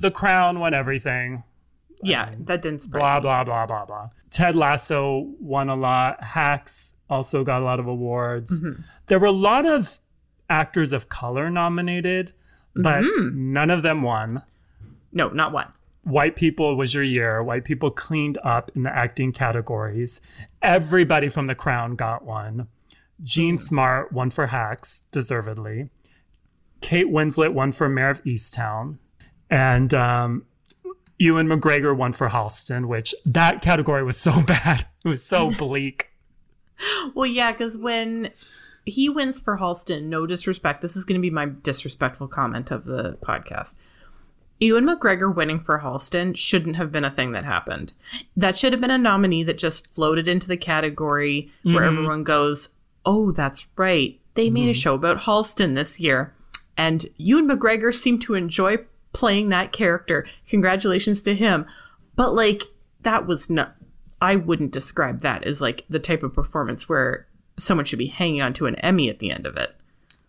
the 0.00 0.10
crown 0.10 0.60
won 0.60 0.72
everything. 0.72 1.42
Yeah, 2.02 2.30
that 2.40 2.62
didn't 2.62 2.82
surprise 2.84 3.00
Blah 3.00 3.16
me. 3.16 3.44
blah 3.44 3.44
blah 3.44 3.66
blah 3.66 3.84
blah. 3.84 4.08
Ted 4.30 4.54
Lasso 4.56 5.30
won 5.40 5.68
a 5.68 5.76
lot. 5.76 6.22
Hacks 6.24 6.94
also 7.10 7.44
got 7.44 7.60
a 7.60 7.64
lot 7.64 7.78
of 7.80 7.86
awards. 7.86 8.60
Mm-hmm. 8.62 8.80
There 9.08 9.18
were 9.18 9.26
a 9.26 9.30
lot 9.32 9.66
of 9.66 9.98
actors 10.52 10.92
of 10.92 11.08
color 11.08 11.50
nominated, 11.50 12.32
but 12.74 13.02
Mm-hmm. 13.02 13.52
none 13.52 13.70
of 13.70 13.82
them 13.82 14.02
won. 14.02 14.42
No, 15.12 15.28
not 15.30 15.52
one. 15.52 15.68
White 16.04 16.36
people 16.36 16.76
was 16.76 16.94
your 16.94 17.02
year. 17.02 17.42
White 17.42 17.64
people 17.64 17.90
cleaned 17.90 18.38
up 18.44 18.70
in 18.74 18.82
the 18.82 18.94
acting 18.94 19.32
categories. 19.32 20.20
Everybody 20.60 21.28
from 21.28 21.46
The 21.46 21.54
Crown 21.54 21.94
got 21.96 22.24
one. 22.24 22.66
Jean 23.22 23.56
Smart 23.56 24.12
won 24.12 24.30
for 24.30 24.48
Hacks, 24.48 25.02
deservedly. 25.12 25.88
Kate 26.80 27.06
Winslet 27.06 27.52
won 27.52 27.70
for 27.72 27.88
Mare 27.88 28.10
of 28.10 28.24
Easttown. 28.24 28.98
And 29.48 29.94
um, 29.94 30.44
Ewan 31.18 31.46
McGregor 31.46 31.96
won 31.96 32.12
for 32.12 32.28
Halston, 32.30 32.86
which 32.86 33.14
that 33.24 33.62
category 33.62 34.02
was 34.02 34.16
so 34.16 34.40
bad. 34.46 34.86
It 35.04 35.08
was 35.08 35.24
so 35.24 35.50
bleak. 35.50 36.08
Well, 37.14 37.26
yeah, 37.26 37.52
because 37.52 37.78
when 37.78 38.30
he 38.84 39.08
wins 39.08 39.40
for 39.40 39.58
Halston, 39.58 40.04
no 40.04 40.26
disrespect, 40.26 40.82
this 40.82 40.96
is 40.96 41.04
going 41.04 41.20
to 41.20 41.24
be 41.24 41.30
my 41.30 41.46
disrespectful 41.46 42.28
comment 42.28 42.70
of 42.70 42.84
the 42.84 43.18
podcast. 43.22 43.74
Ewan 44.60 44.86
McGregor 44.86 45.34
winning 45.34 45.58
for 45.58 45.80
Halston 45.80 46.36
shouldn't 46.36 46.76
have 46.76 46.92
been 46.92 47.04
a 47.04 47.10
thing 47.10 47.32
that 47.32 47.44
happened. 47.44 47.92
That 48.36 48.56
should 48.56 48.72
have 48.72 48.80
been 48.80 48.92
a 48.92 48.98
nominee 48.98 49.42
that 49.44 49.58
just 49.58 49.92
floated 49.92 50.28
into 50.28 50.46
the 50.46 50.56
category 50.56 51.50
where 51.62 51.78
mm-hmm. 51.78 51.84
everyone 51.84 52.22
goes, 52.22 52.68
oh, 53.04 53.32
that's 53.32 53.66
right. 53.76 54.20
They 54.34 54.50
made 54.50 54.68
a 54.68 54.70
mm-hmm. 54.70 54.78
show 54.78 54.94
about 54.94 55.18
Halston 55.18 55.74
this 55.74 55.98
year. 55.98 56.32
And 56.76 57.04
Ewan 57.16 57.48
McGregor 57.48 57.92
seemed 57.92 58.22
to 58.22 58.34
enjoy 58.34 58.78
playing 59.12 59.48
that 59.48 59.72
character. 59.72 60.26
Congratulations 60.48 61.22
to 61.22 61.34
him. 61.34 61.66
But, 62.14 62.34
like, 62.34 62.62
that 63.00 63.26
was 63.26 63.50
not, 63.50 63.74
I 64.20 64.36
wouldn't 64.36 64.70
describe 64.70 65.22
that 65.22 65.44
as, 65.44 65.60
like, 65.60 65.84
the 65.90 65.98
type 65.98 66.22
of 66.22 66.34
performance 66.34 66.88
where 66.88 67.26
someone 67.62 67.84
should 67.84 67.98
be 67.98 68.06
hanging 68.08 68.40
on 68.42 68.52
to 68.54 68.66
an 68.66 68.74
Emmy 68.76 69.08
at 69.08 69.18
the 69.18 69.30
end 69.30 69.46
of 69.46 69.56
it. 69.56 69.74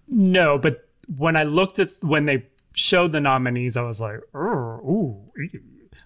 No, 0.07 0.57
but 0.57 0.87
when 1.17 1.35
I 1.35 1.43
looked 1.43 1.79
at 1.79 1.89
when 2.01 2.25
they 2.25 2.47
showed 2.73 3.11
the 3.11 3.21
nominees, 3.21 3.75
I 3.77 3.81
was 3.83 3.99
like, 3.99 4.19
"Oh, 4.33 4.79
ooh, 4.83 5.31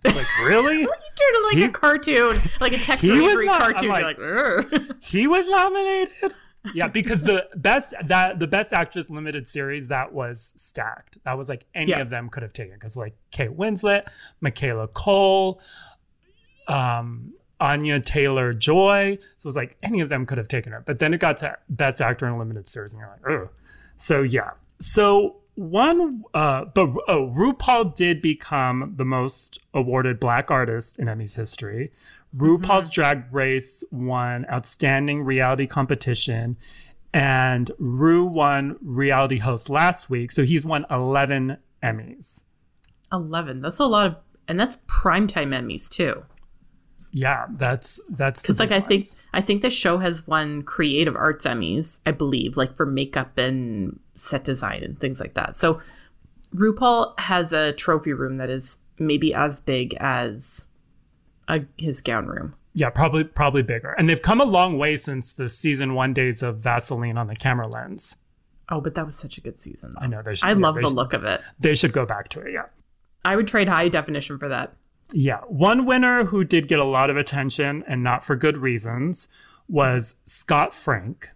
like 0.06 0.26
really? 0.46 0.82
You 0.82 0.88
turned 0.88 1.44
like 1.46 1.56
He- 1.58 1.64
a 1.64 1.70
cartoon, 1.70 2.42
like 2.60 2.74
a 2.74 2.80
Tex 2.80 3.02
He 3.02 3.12
was 3.12 3.22
Avery 3.34 3.46
not- 3.48 3.62
cartoon. 3.62 3.90
like- 3.90 4.18
You're 4.18 4.64
like, 4.64 4.82
he 5.04 5.28
was 5.28 5.48
nominated. 5.48 6.34
Yeah, 6.74 6.88
because 6.90 7.24
the 7.24 7.48
best 7.56 7.94
that 8.06 8.40
the 8.40 8.48
best 8.48 8.74
actress 8.74 9.10
limited 9.10 9.48
series 9.48 9.88
that 9.88 10.12
was 10.12 10.52
stacked. 10.58 11.18
That 11.24 11.38
was 11.38 11.48
like 11.48 11.66
any 11.74 11.92
Yeah. 11.92 12.00
of 12.02 12.10
them 12.10 12.28
could 12.30 12.44
have 12.44 12.52
taken 12.52 12.74
because 12.74 12.98
like 12.98 13.16
Kate 13.32 13.52
Winslet, 13.56 14.08
Michaela 14.42 14.88
Coel, 14.90 15.62
um, 16.68 17.34
Anya 17.60 18.00
Taylor 18.00 18.54
Joy. 18.54 19.18
So 19.38 19.50
it's 19.50 19.56
like 19.56 19.78
any 19.84 20.02
of 20.02 20.10
them 20.10 20.26
could 20.26 20.38
have 20.38 20.48
taken 20.48 20.74
it. 20.74 20.84
But 20.86 21.00
then 21.00 21.14
it 21.14 21.20
got 21.20 21.38
to 21.38 21.58
best 21.70 22.02
actor 22.02 22.28
in 22.28 22.34
a 22.34 22.40
limited 22.40 22.68
series, 22.68 22.94
and 22.94 23.00
you're 23.00 23.10
like, 23.10 23.28
oh, 23.28 23.50
So 23.98 24.22
yeah. 24.22 24.52
So 24.80 25.38
one, 25.56 26.24
uh, 26.36 26.66
but 26.66 26.90
oh, 27.08 27.34
RuPaul 27.36 27.96
did 27.96 28.22
become 28.22 28.94
the 28.96 29.06
most 29.06 29.60
awarded 29.74 30.20
Black 30.20 30.52
artist 30.52 31.00
in 31.00 31.08
Emmys 31.08 31.36
history. 31.36 31.92
RuPaul's 32.36 32.90
Drag 32.90 33.24
Race 33.34 33.84
won 33.90 34.46
Outstanding 34.52 35.24
Reality 35.24 35.66
Competition, 35.66 36.58
and 37.14 37.72
Ru 37.80 38.26
won 38.26 38.78
Reality 38.82 39.40
Host 39.40 39.70
last 39.70 40.10
week. 40.10 40.32
So 40.32 40.44
he's 40.44 40.66
won 40.66 40.86
11 40.92 41.58
Emmys. 41.82 42.44
11. 43.12 43.62
That's 43.62 43.80
a 43.80 43.86
lot 43.86 44.06
of, 44.06 44.16
and 44.48 44.60
that's 44.60 44.78
primetime 44.88 45.50
Emmys 45.50 45.90
too. 45.90 46.24
Yeah, 47.20 47.46
that's 47.50 48.00
that's 48.10 48.42
Because 48.42 48.60
like 48.60 48.70
big 48.70 48.84
I 48.84 48.86
think. 48.88 49.06
I 49.34 49.42
think 49.42 49.62
the 49.64 49.72
show 49.72 49.98
has 49.98 50.28
won 50.28 50.62
creative 50.62 51.16
arts 51.16 51.46
Emmys, 51.46 52.00
I 52.06 52.12
believe, 52.12 52.58
like 52.58 52.76
for 52.76 52.86
makeup 52.86 53.38
and 53.40 54.00
set 54.14 54.44
design 54.44 54.84
and 54.84 55.00
things 55.00 55.20
like 55.20 55.34
that. 55.34 55.58
So 55.58 55.82
RuPaul 56.56 57.20
has 57.20 57.54
a 57.54 57.74
trophy 57.74 58.14
room 58.14 58.36
that 58.36 58.50
is 58.52 58.78
maybe 59.00 59.34
as 59.34 59.60
big 59.60 59.96
as 59.96 60.66
a, 61.48 61.62
his 61.78 62.02
gown 62.02 62.28
room. 62.28 62.54
yeah, 62.74 62.90
probably 62.92 63.24
probably 63.24 63.64
bigger. 63.64 63.92
And 63.98 64.08
they've 64.08 64.22
come 64.22 64.40
a 64.40 64.46
long 64.46 64.78
way 64.78 64.96
since 64.98 65.34
the 65.34 65.50
season 65.50 65.96
one 65.96 66.14
days 66.14 66.44
of 66.44 66.58
Vaseline 66.60 67.18
on 67.18 67.28
the 67.28 67.36
camera 67.36 67.68
lens. 67.68 68.16
Oh, 68.70 68.82
but 68.82 68.94
that 68.96 69.06
was 69.06 69.16
such 69.18 69.38
a 69.38 69.42
good 69.42 69.60
season. 69.60 69.94
Though. 69.96 70.02
I 70.04 70.08
know 70.08 70.22
they 70.22 70.36
should. 70.36 70.46
I 70.46 70.52
yeah, 70.52 70.58
love 70.58 70.76
they 70.76 70.82
the 70.82 70.88
should- 70.88 70.96
look 70.96 71.14
of 71.14 71.24
it. 71.24 71.42
They 71.60 71.74
should 71.74 71.94
go 71.94 72.06
back 72.06 72.30
to 72.30 72.42
it. 72.42 72.52
Yeah. 72.54 72.64
I 73.26 73.36
would 73.36 73.48
trade 73.48 73.68
high 73.70 73.88
definition 73.90 74.38
for 74.38 74.50
that. 74.50 74.76
Yeah. 75.14 75.42
One 75.48 75.86
winner 75.86 76.26
who 76.26 76.44
did 76.44 76.68
get 76.68 76.80
a 76.80 76.84
lot 76.84 77.10
of 77.10 77.18
attention 77.18 77.84
and 77.88 78.04
not 78.04 78.24
for 78.24 78.36
good 78.36 78.58
reasons 78.58 79.28
was 79.68 80.16
Scott 80.26 80.74
Frank. 80.74 81.30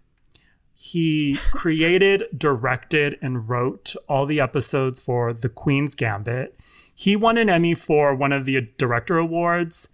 He 0.74 1.38
created, 1.52 2.24
directed, 2.36 3.18
and 3.22 3.48
wrote 3.48 3.94
all 4.08 4.26
the 4.26 4.40
episodes 4.40 5.00
for 5.00 5.32
The 5.32 5.48
Queen's 5.48 5.94
Gambit. 5.94 6.58
He 6.94 7.16
won 7.16 7.38
an 7.38 7.48
Emmy 7.48 7.74
for 7.74 8.14
one 8.14 8.32
of 8.32 8.44
the 8.44 8.68
director 8.78 9.16
awards. 9.18 9.88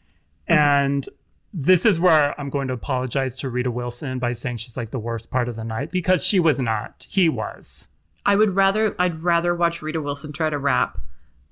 Mm-hmm. 0.49 0.61
And 0.61 1.09
this 1.53 1.87
is 1.87 1.99
where 1.99 2.39
I'm 2.39 2.51
going 2.51 2.69
to 2.69 2.75
apologize 2.75 3.37
to 3.37 3.49
Rita 3.49 3.71
Wilson 3.71 4.19
by 4.19 4.33
saying 4.33 4.59
she's 4.59 4.77
like 4.77 4.91
the 4.91 4.99
worst 4.99 5.31
part 5.31 5.49
of 5.49 5.57
the 5.57 5.65
night 5.65 5.91
because 5.91 6.25
she 6.25 6.41
was 6.41 6.61
not. 6.61 7.07
He 7.09 7.29
was. 7.29 7.89
I 8.27 8.37
would 8.37 8.55
rather 8.55 8.95
I'd 8.99 9.23
rather 9.23 9.55
watch 9.55 9.81
Rita 9.81 10.03
Wilson 10.03 10.33
try 10.33 10.51
to 10.51 10.59
rap 10.59 10.99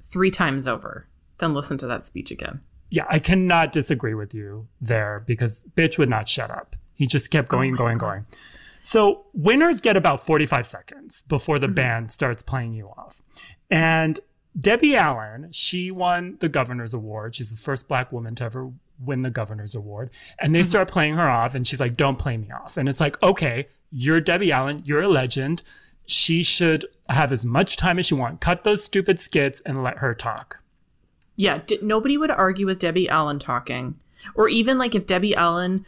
three 0.02 0.30
times 0.30 0.68
over 0.68 1.08
than 1.38 1.54
listen 1.54 1.78
to 1.78 1.86
that 1.86 2.06
speech 2.06 2.30
again. 2.30 2.60
Yeah, 2.90 3.06
I 3.08 3.18
cannot 3.18 3.72
disagree 3.72 4.14
with 4.14 4.32
you 4.32 4.68
there 4.80 5.24
because 5.26 5.64
bitch 5.76 5.98
would 5.98 6.08
not 6.08 6.28
shut 6.28 6.50
up. 6.50 6.76
He 6.94 7.06
just 7.06 7.30
kept 7.30 7.48
going, 7.48 7.74
oh 7.74 7.76
going, 7.76 7.98
going. 7.98 8.26
So 8.80 9.26
winners 9.34 9.80
get 9.80 9.96
about 9.96 10.24
45 10.24 10.64
seconds 10.66 11.22
before 11.22 11.58
the 11.58 11.66
mm-hmm. 11.66 11.74
band 11.74 12.12
starts 12.12 12.42
playing 12.42 12.74
you 12.74 12.86
off. 12.86 13.20
And 13.70 14.20
Debbie 14.58 14.96
Allen, 14.96 15.48
she 15.50 15.90
won 15.90 16.36
the 16.40 16.48
governor's 16.48 16.94
award. 16.94 17.34
She's 17.34 17.50
the 17.50 17.56
first 17.56 17.88
black 17.88 18.12
woman 18.12 18.36
to 18.36 18.44
ever 18.44 18.70
win 18.98 19.22
the 19.22 19.30
governor's 19.30 19.74
award. 19.74 20.10
And 20.38 20.54
they 20.54 20.60
mm-hmm. 20.60 20.68
start 20.68 20.88
playing 20.88 21.14
her 21.14 21.28
off 21.28 21.54
and 21.54 21.66
she's 21.66 21.80
like, 21.80 21.96
don't 21.96 22.18
play 22.18 22.36
me 22.36 22.50
off. 22.50 22.76
And 22.76 22.88
it's 22.88 23.00
like, 23.00 23.20
okay, 23.22 23.66
you're 23.90 24.20
Debbie 24.20 24.52
Allen, 24.52 24.82
you're 24.84 25.02
a 25.02 25.08
legend. 25.08 25.62
She 26.06 26.44
should 26.44 26.86
have 27.08 27.32
as 27.32 27.44
much 27.44 27.76
time 27.76 27.98
as 27.98 28.06
she 28.06 28.14
wants. 28.14 28.38
Cut 28.44 28.62
those 28.62 28.84
stupid 28.84 29.18
skits 29.18 29.60
and 29.62 29.82
let 29.82 29.98
her 29.98 30.14
talk. 30.14 30.60
Yeah, 31.36 31.54
d- 31.66 31.78
nobody 31.82 32.16
would 32.18 32.30
argue 32.30 32.66
with 32.66 32.78
Debbie 32.78 33.08
Allen 33.08 33.38
talking. 33.38 33.98
Or 34.34 34.48
even 34.48 34.78
like 34.78 34.94
if 34.94 35.06
Debbie 35.06 35.34
Allen 35.36 35.84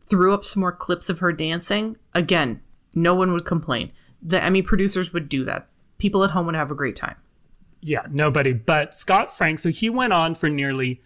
threw 0.00 0.34
up 0.34 0.44
some 0.44 0.60
more 0.60 0.72
clips 0.72 1.08
of 1.08 1.20
her 1.20 1.32
dancing, 1.32 1.96
again, 2.14 2.60
no 2.94 3.14
one 3.14 3.32
would 3.32 3.44
complain. 3.44 3.92
The 4.20 4.42
Emmy 4.42 4.62
producers 4.62 5.12
would 5.12 5.28
do 5.28 5.44
that. 5.44 5.68
People 5.98 6.24
at 6.24 6.30
home 6.30 6.46
would 6.46 6.56
have 6.56 6.70
a 6.70 6.74
great 6.74 6.96
time. 6.96 7.16
Yeah, 7.80 8.06
nobody. 8.10 8.52
But 8.52 8.94
Scott 8.94 9.34
Frank, 9.36 9.60
so 9.60 9.70
he 9.70 9.88
went 9.88 10.12
on 10.12 10.34
for 10.34 10.48
nearly 10.48 11.00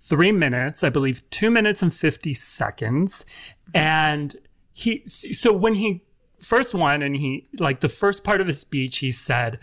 three 0.00 0.32
minutes, 0.32 0.84
I 0.84 0.90
believe 0.90 1.28
two 1.30 1.50
minutes 1.50 1.82
and 1.82 1.94
50 1.94 2.34
seconds. 2.34 3.24
And 3.72 4.36
he, 4.72 5.06
so 5.06 5.52
when 5.52 5.74
he 5.74 6.04
first 6.40 6.74
won 6.74 7.02
and 7.02 7.16
he, 7.16 7.48
like 7.58 7.80
the 7.80 7.88
first 7.88 8.24
part 8.24 8.40
of 8.40 8.46
his 8.46 8.60
speech, 8.60 8.98
he 8.98 9.12
said, 9.12 9.58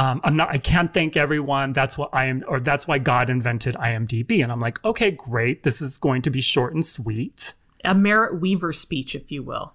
um, 0.00 0.20
I'm 0.24 0.34
not, 0.34 0.48
I 0.48 0.56
can't 0.56 0.94
thank 0.94 1.14
everyone. 1.14 1.74
That's 1.74 1.98
what 1.98 2.08
I 2.14 2.24
am, 2.24 2.42
or 2.48 2.58
that's 2.58 2.88
why 2.88 2.96
God 2.96 3.28
invented 3.28 3.74
IMDb. 3.74 4.42
And 4.42 4.50
I'm 4.50 4.58
like, 4.58 4.82
okay, 4.82 5.10
great. 5.10 5.62
This 5.62 5.82
is 5.82 5.98
going 5.98 6.22
to 6.22 6.30
be 6.30 6.40
short 6.40 6.72
and 6.72 6.84
sweet. 6.84 7.52
A 7.84 7.94
Merritt 7.94 8.40
Wever 8.40 8.72
speech, 8.72 9.14
if 9.14 9.30
you 9.30 9.42
will. 9.42 9.74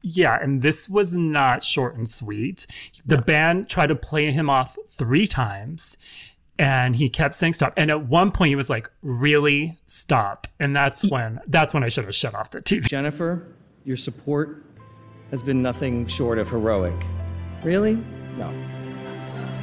Yeah, 0.00 0.38
and 0.40 0.62
this 0.62 0.88
was 0.88 1.16
not 1.16 1.64
short 1.64 1.96
and 1.96 2.08
sweet. 2.08 2.68
The 3.04 3.18
band 3.18 3.68
tried 3.68 3.88
to 3.88 3.96
play 3.96 4.30
him 4.30 4.48
off 4.48 4.78
three 4.88 5.26
times 5.26 5.96
and 6.56 6.94
he 6.94 7.08
kept 7.08 7.34
saying 7.34 7.54
stop. 7.54 7.72
And 7.76 7.90
at 7.90 8.06
one 8.06 8.30
point 8.30 8.50
he 8.50 8.56
was 8.56 8.70
like, 8.70 8.88
"Really? 9.02 9.76
Stop." 9.86 10.46
And 10.60 10.76
that's 10.76 11.02
when 11.10 11.40
that's 11.48 11.74
when 11.74 11.82
I 11.82 11.88
should 11.88 12.04
have 12.04 12.14
shut 12.14 12.34
off 12.34 12.50
the 12.50 12.60
TV. 12.60 12.86
Jennifer, 12.86 13.48
your 13.82 13.96
support 13.96 14.62
has 15.30 15.42
been 15.42 15.62
nothing 15.62 16.06
short 16.06 16.38
of 16.38 16.48
heroic. 16.48 16.94
Really? 17.64 17.94
No. 18.36 18.52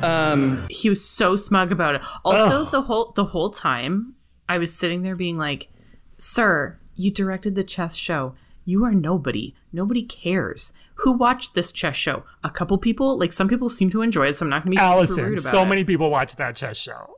Um, 0.03 0.67
he 0.70 0.89
was 0.89 1.03
so 1.08 1.36
smug 1.36 1.72
about 1.72 1.96
it. 1.96 2.01
Also, 2.24 2.65
the 2.65 2.81
whole 2.81 3.12
the 3.15 3.25
whole 3.25 3.50
time 3.50 4.15
I 4.50 4.58
was 4.58 4.74
sitting 4.74 5.03
there 5.03 5.15
being 5.15 5.38
like, 5.38 5.70
"Sir, 6.17 6.79
you 6.96 7.12
directed 7.12 7.55
the 7.55 7.63
chess 7.63 7.96
show. 7.96 8.36
You 8.65 8.86
are 8.86 8.93
nobody. 8.93 9.55
Nobody 9.74 10.03
cares. 10.03 10.72
Who 10.96 11.13
watched 11.13 11.55
this 11.55 11.72
chess 11.72 11.96
show? 11.96 12.24
A 12.43 12.50
couple 12.50 12.77
people. 12.77 13.17
Like 13.17 13.34
some 13.34 13.48
people 13.48 13.70
seem 13.70 13.89
to 13.91 14.01
enjoy 14.01 14.27
it. 14.27 14.36
So 14.36 14.46
I'm 14.46 14.50
not 14.50 14.63
going 14.63 14.77
to 14.77 15.00
be 15.01 15.08
super 15.08 15.29
rude 15.29 15.39
about 15.39 15.51
so 15.51 15.62
it. 15.62 15.67
many 15.67 15.84
people 15.84 16.10
watch 16.10 16.36
that 16.36 16.55
chess 16.55 16.77
show. 16.77 17.17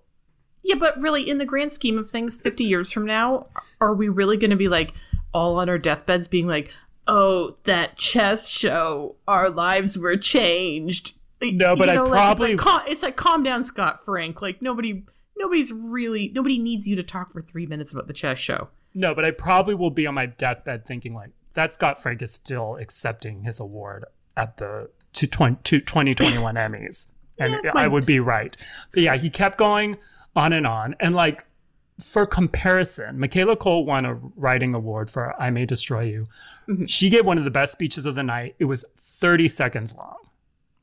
Yeah, 0.64 0.76
but 0.76 1.02
really, 1.02 1.30
in 1.30 1.40
the 1.40 1.46
grand 1.46 1.74
scheme 1.74 1.98
of 1.98 2.10
things, 2.10 2.40
50 2.40 2.64
years 2.64 2.92
from 2.92 3.06
now, 3.06 3.48
are 3.82 3.94
we 3.94 4.08
really 4.08 4.38
going 4.38 4.52
to 4.52 4.56
be 4.56 4.70
like 4.70 4.94
all 5.34 5.58
on 5.60 5.68
our 5.68 5.78
deathbeds 5.78 6.30
being 6.30 6.48
like, 6.48 6.72
"Oh, 7.06 7.58
that 7.66 7.98
chess 7.98 8.48
show, 8.48 9.18
our 9.28 9.50
lives 9.50 9.98
were 9.98 10.16
changed." 10.16 11.18
No, 11.52 11.76
but 11.76 11.90
I 11.90 12.00
like, 12.02 12.12
probably- 12.12 12.52
it's, 12.54 12.64
like, 12.66 12.84
cal- 12.86 12.92
it's 12.92 13.04
like 13.04 13.16
calm 13.16 13.44
down, 13.44 13.64
Scott 13.64 14.04
Frank. 14.04 14.42
Like 14.42 14.62
nobody, 14.62 15.04
nobody's 15.38 15.72
really 15.72 16.32
nobody 16.34 16.58
needs 16.58 16.88
you 16.88 16.96
to 16.96 17.04
talk 17.04 17.32
for 17.32 17.42
three 17.42 17.66
minutes 17.66 17.92
about 17.92 18.08
the 18.08 18.14
chess 18.14 18.38
show. 18.40 18.70
No, 18.94 19.16
but 19.16 19.26
I 19.26 19.32
probably 19.32 19.76
will 19.76 19.90
be 19.90 20.06
on 20.06 20.14
my 20.14 20.28
deathbed 20.28 20.86
thinking 20.86 21.14
like 21.14 21.32
that 21.56 21.74
Scott 21.74 22.02
Frank 22.02 22.22
is 22.22 22.32
still 22.32 22.78
accepting 22.78 23.44
his 23.44 23.60
award 23.60 24.06
at 24.38 24.58
the 24.58 24.90
to 25.14 25.28
20, 25.28 25.58
to 25.64 25.80
2021 25.80 26.56
Emmys. 26.56 27.08
And 27.40 27.60
Yeah, 27.64 27.72
I 27.76 27.88
would 27.88 28.06
be 28.06 28.20
right. 28.20 28.56
But 28.92 29.04
yeah, 29.04 29.16
he 29.18 29.30
kept 29.30 29.58
going 29.58 29.98
on 30.36 30.54
and 30.54 30.66
on. 30.68 30.96
And 31.00 31.16
like 31.16 31.46
for 32.00 32.26
comparison, 32.26 33.20
Michaela 33.20 33.56
Coel 33.56 33.86
won 33.86 34.06
a 34.06 34.16
writing 34.36 34.74
award 34.74 35.10
for 35.12 35.40
I 35.42 35.50
May 35.50 35.66
Destroy 35.66 36.02
You. 36.04 36.26
Mm-hmm. 36.68 36.86
She 36.86 37.10
gave 37.10 37.26
one 37.26 37.38
of 37.38 37.44
the 37.44 37.52
best 37.52 37.72
speeches 37.72 38.06
of 38.06 38.16
the 38.16 38.24
night. 38.24 38.56
It 38.60 38.66
was 38.66 38.86
30 38.98 39.50
seconds 39.50 39.94
long. 39.96 40.16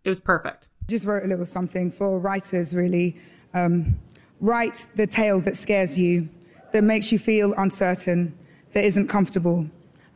It 0.04 0.08
was 0.08 0.20
perfect. 0.20 0.68
just 0.88 1.04
wrote 1.04 1.24
a 1.24 1.28
little 1.28 1.46
something 1.46 1.90
for 1.90 2.18
writers 2.18 2.74
really. 2.74 3.16
Um, 3.54 3.98
write 4.40 4.86
the 4.96 5.06
tale 5.06 5.40
that 5.42 5.56
scares 5.56 5.98
you 5.98 6.28
that 6.72 6.82
makes 6.82 7.12
you 7.12 7.18
feel 7.18 7.52
uncertain 7.58 8.36
that 8.72 8.84
isn't 8.84 9.08
comfortable. 9.08 9.68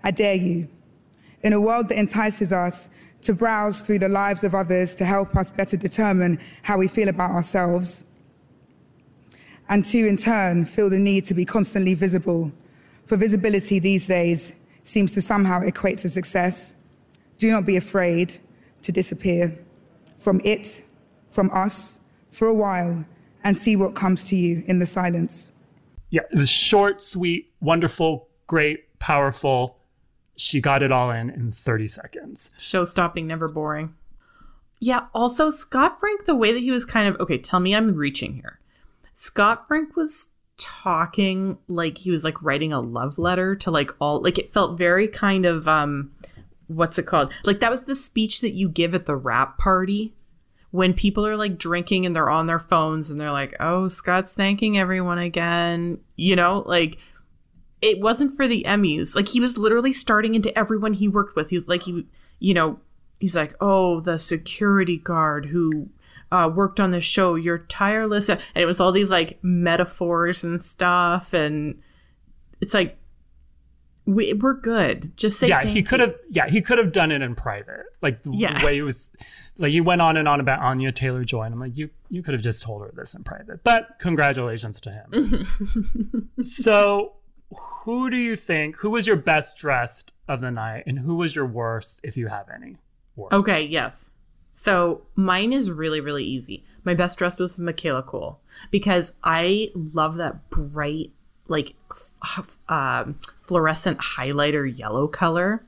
I 0.03 0.11
dare 0.11 0.37
you. 0.37 0.69
In 1.43 1.53
a 1.53 1.61
world 1.61 1.88
that 1.91 1.99
entices 1.99 2.53
us 2.53 2.88
to 3.23 3.35
browse 3.35 3.83
through 3.83 3.99
the 3.99 4.09
lives 4.09 4.45
of 4.45 4.55
others 4.55 4.97
to 4.97 5.05
help 5.05 5.37
us 5.37 5.50
better 5.50 5.76
determine 5.76 6.38
how 6.62 6.79
we 6.79 6.88
feel 6.88 7.09
about 7.09 7.31
ourselves 7.31 8.05
and 9.69 9.85
to 9.85 10.07
in 10.07 10.17
turn 10.17 10.64
feel 10.64 10.91
the 10.91 10.99
need 10.99 11.25
to 11.25 11.35
be 11.35 11.45
constantly 11.45 11.95
visible 11.95 12.53
for 13.07 13.17
visibility 13.17 13.79
these 13.79 14.07
days 14.07 14.55
seems 14.83 15.12
to 15.12 15.23
somehow 15.23 15.61
equate 15.61 15.99
to 15.99 16.09
success. 16.09 16.75
Do 17.38 17.50
not 17.50 17.67
be 17.67 17.76
afraid 17.76 18.38
to 18.83 18.93
disappear 18.93 19.59
from 20.25 20.40
it, 20.43 20.83
from 21.31 21.50
us, 21.52 22.00
for 22.31 22.49
a 22.49 22.54
while, 22.54 23.04
and 23.45 23.59
see 23.59 23.76
what 23.76 23.95
comes 23.95 24.25
to 24.25 24.37
you 24.37 24.64
in 24.66 24.78
the 24.78 24.87
silence. 24.87 25.50
Yeah, 26.09 26.23
the 26.31 26.47
short, 26.47 27.02
sweet, 27.02 27.52
wonderful, 27.61 28.28
great, 28.47 28.99
powerful. 28.99 29.76
She 30.37 30.61
got 30.61 30.83
it 30.83 30.90
all 30.90 31.11
in 31.11 31.28
in 31.28 31.52
30 31.52 31.87
seconds. 31.88 32.50
Show 32.59 32.85
stopping, 32.85 33.26
never 33.26 33.49
boring. 33.49 33.95
Yeah. 34.81 35.07
Also, 35.14 35.50
Scott 35.50 36.00
Frank, 36.00 36.25
the 36.25 36.35
way 36.35 36.52
that 36.52 36.61
he 36.61 36.71
was 36.71 36.85
kind 36.85 37.07
of 37.07 37.21
okay. 37.21 37.38
Tell 37.38 37.61
me 37.61 37.75
I'm 37.75 37.95
reaching 37.95 38.35
here. 38.35 38.59
Scott 39.14 39.69
Frank 39.69 39.97
was 39.97 40.28
talking 40.57 41.59
like 41.69 41.99
he 41.99 42.11
was 42.11 42.25
like 42.25 42.40
writing 42.43 42.73
a 42.73 42.81
love 42.81 43.19
letter 43.19 43.57
to 43.57 43.71
like 43.71 43.90
all 44.00 44.23
like 44.23 44.38
it 44.38 44.52
felt 44.52 44.78
very 44.78 45.09
kind 45.09 45.45
of 45.45 45.66
um 45.66 46.12
what's 46.68 46.99
it 46.99 47.06
called? 47.06 47.33
Like 47.44 47.61
that 47.61 47.71
was 47.71 47.85
the 47.85 47.97
speech 47.97 48.40
that 48.40 48.54
you 48.54 48.68
give 48.68 48.94
at 48.94 49.06
the 49.06 49.16
wrap 49.16 49.59
party 49.59 50.14
when 50.71 50.92
people 50.92 51.26
are 51.26 51.37
like 51.37 51.59
drinking 51.59 52.04
and 52.04 52.16
they're 52.16 52.30
on 52.30 52.47
their 52.47 52.59
phones 52.59 53.09
and 53.09 53.21
they're 53.21 53.30
like 53.30 53.54
oh 53.61 53.88
scott's 53.88 54.35
thanking 54.35 54.76
everyone 54.76 55.18
again 55.18 55.99
you 56.16 56.35
know? 56.35 56.64
Like 56.66 56.99
it 57.80 58.00
wasn't 58.00 58.35
for 58.35 58.49
the 58.49 58.64
emmys. 58.66 59.14
Like 59.14 59.28
he 59.28 59.40
was 59.40 59.59
literally 59.59 59.92
starting 59.92 60.35
into 60.35 60.56
everyone 60.59 60.94
he 60.94 61.06
worked 61.06 61.37
with. 61.37 61.50
He's 61.50 61.68
like 61.68 61.83
he 61.83 62.06
you 62.38 62.54
know 62.54 62.80
he's 63.21 63.37
like, 63.37 63.54
"Oh, 63.61 64.00
the 64.00 64.18
security 64.18 64.99
guard 64.99 65.47
who 65.47 65.88
uh, 66.33 66.50
worked 66.54 66.80
on 66.80 66.90
the 66.90 67.00
show, 67.00 67.35
you're 67.35 67.59
tireless," 67.59 68.28
and 68.28 68.40
it 68.54 68.66
was 68.66 68.80
all 68.80 68.92
these 68.92 69.11
like 69.11 69.38
metaphors 69.42 70.44
and 70.44 70.62
stuff, 70.62 71.33
and 71.33 71.80
it's 72.61 72.75
like 72.75 72.99
we, 74.07 74.33
we're 74.35 74.55
good. 74.55 75.17
Just 75.17 75.39
say 75.39 75.47
yeah, 75.49 75.65
he 75.65 75.83
could 75.83 76.01
have. 76.01 76.15
Yeah, 76.31 76.49
he 76.49 76.61
could 76.61 76.79
have 76.79 76.93
done 76.93 77.11
it 77.13 77.23
in 77.23 77.35
private. 77.35 77.87
Like 78.03 78.23
the 78.23 78.31
Yeah. 78.33 78.65
way 78.65 78.79
it 78.79 78.83
was, 78.83 79.09
like 79.57 79.73
you 79.73 79.83
went 79.83 80.03
on 80.03 80.17
and 80.17 80.29
on 80.29 80.41
about 80.41 80.61
Anya 80.61 80.93
Taylor 80.93 81.25
Joy, 81.25 81.43
and 81.45 81.55
I'm 81.55 81.61
like, 81.61 81.77
you 81.77 81.91
you 82.11 82.23
could 82.23 82.35
have 82.35 82.43
just 82.43 82.63
told 82.63 82.83
her 82.83 82.91
this 82.95 83.15
in 83.15 83.25
private. 83.25 83.65
But 83.65 83.99
congratulations 83.99 84.81
to 84.83 84.91
him. 84.91 86.29
so, 86.43 87.15
who 87.85 88.11
do 88.11 88.17
you 88.17 88.37
think? 88.37 88.77
Who 88.79 88.91
was 88.91 89.07
your 89.07 89.17
best 89.17 89.57
dressed 89.57 90.13
of 90.29 90.41
the 90.41 90.51
night, 90.51 90.85
and 90.87 90.99
who 90.99 91.17
was 91.17 91.35
your 91.35 91.47
worst, 91.47 92.01
if 92.03 92.17
you 92.17 92.29
have 92.29 92.47
any? 92.55 92.77
Worst? 93.17 93.33
Okay, 93.35 93.63
yes. 93.63 94.11
So 94.57 95.03
mine 95.17 95.53
is 95.53 95.71
really, 95.71 96.01
really 96.01 96.25
easy. 96.25 96.65
My 96.85 96.95
best 96.95 97.19
dressed 97.19 97.41
was 97.41 97.59
Michaela 97.59 98.03
Coel 98.05 98.41
because 98.71 99.13
I 99.25 99.71
love 99.75 100.17
that 100.19 100.49
bright, 100.49 101.11
like 101.49 101.75
f- 101.91 102.59
um, 102.69 103.19
fluorescent 103.45 103.99
highlighter 103.99 104.67
yellow 104.77 105.07
color. 105.07 105.65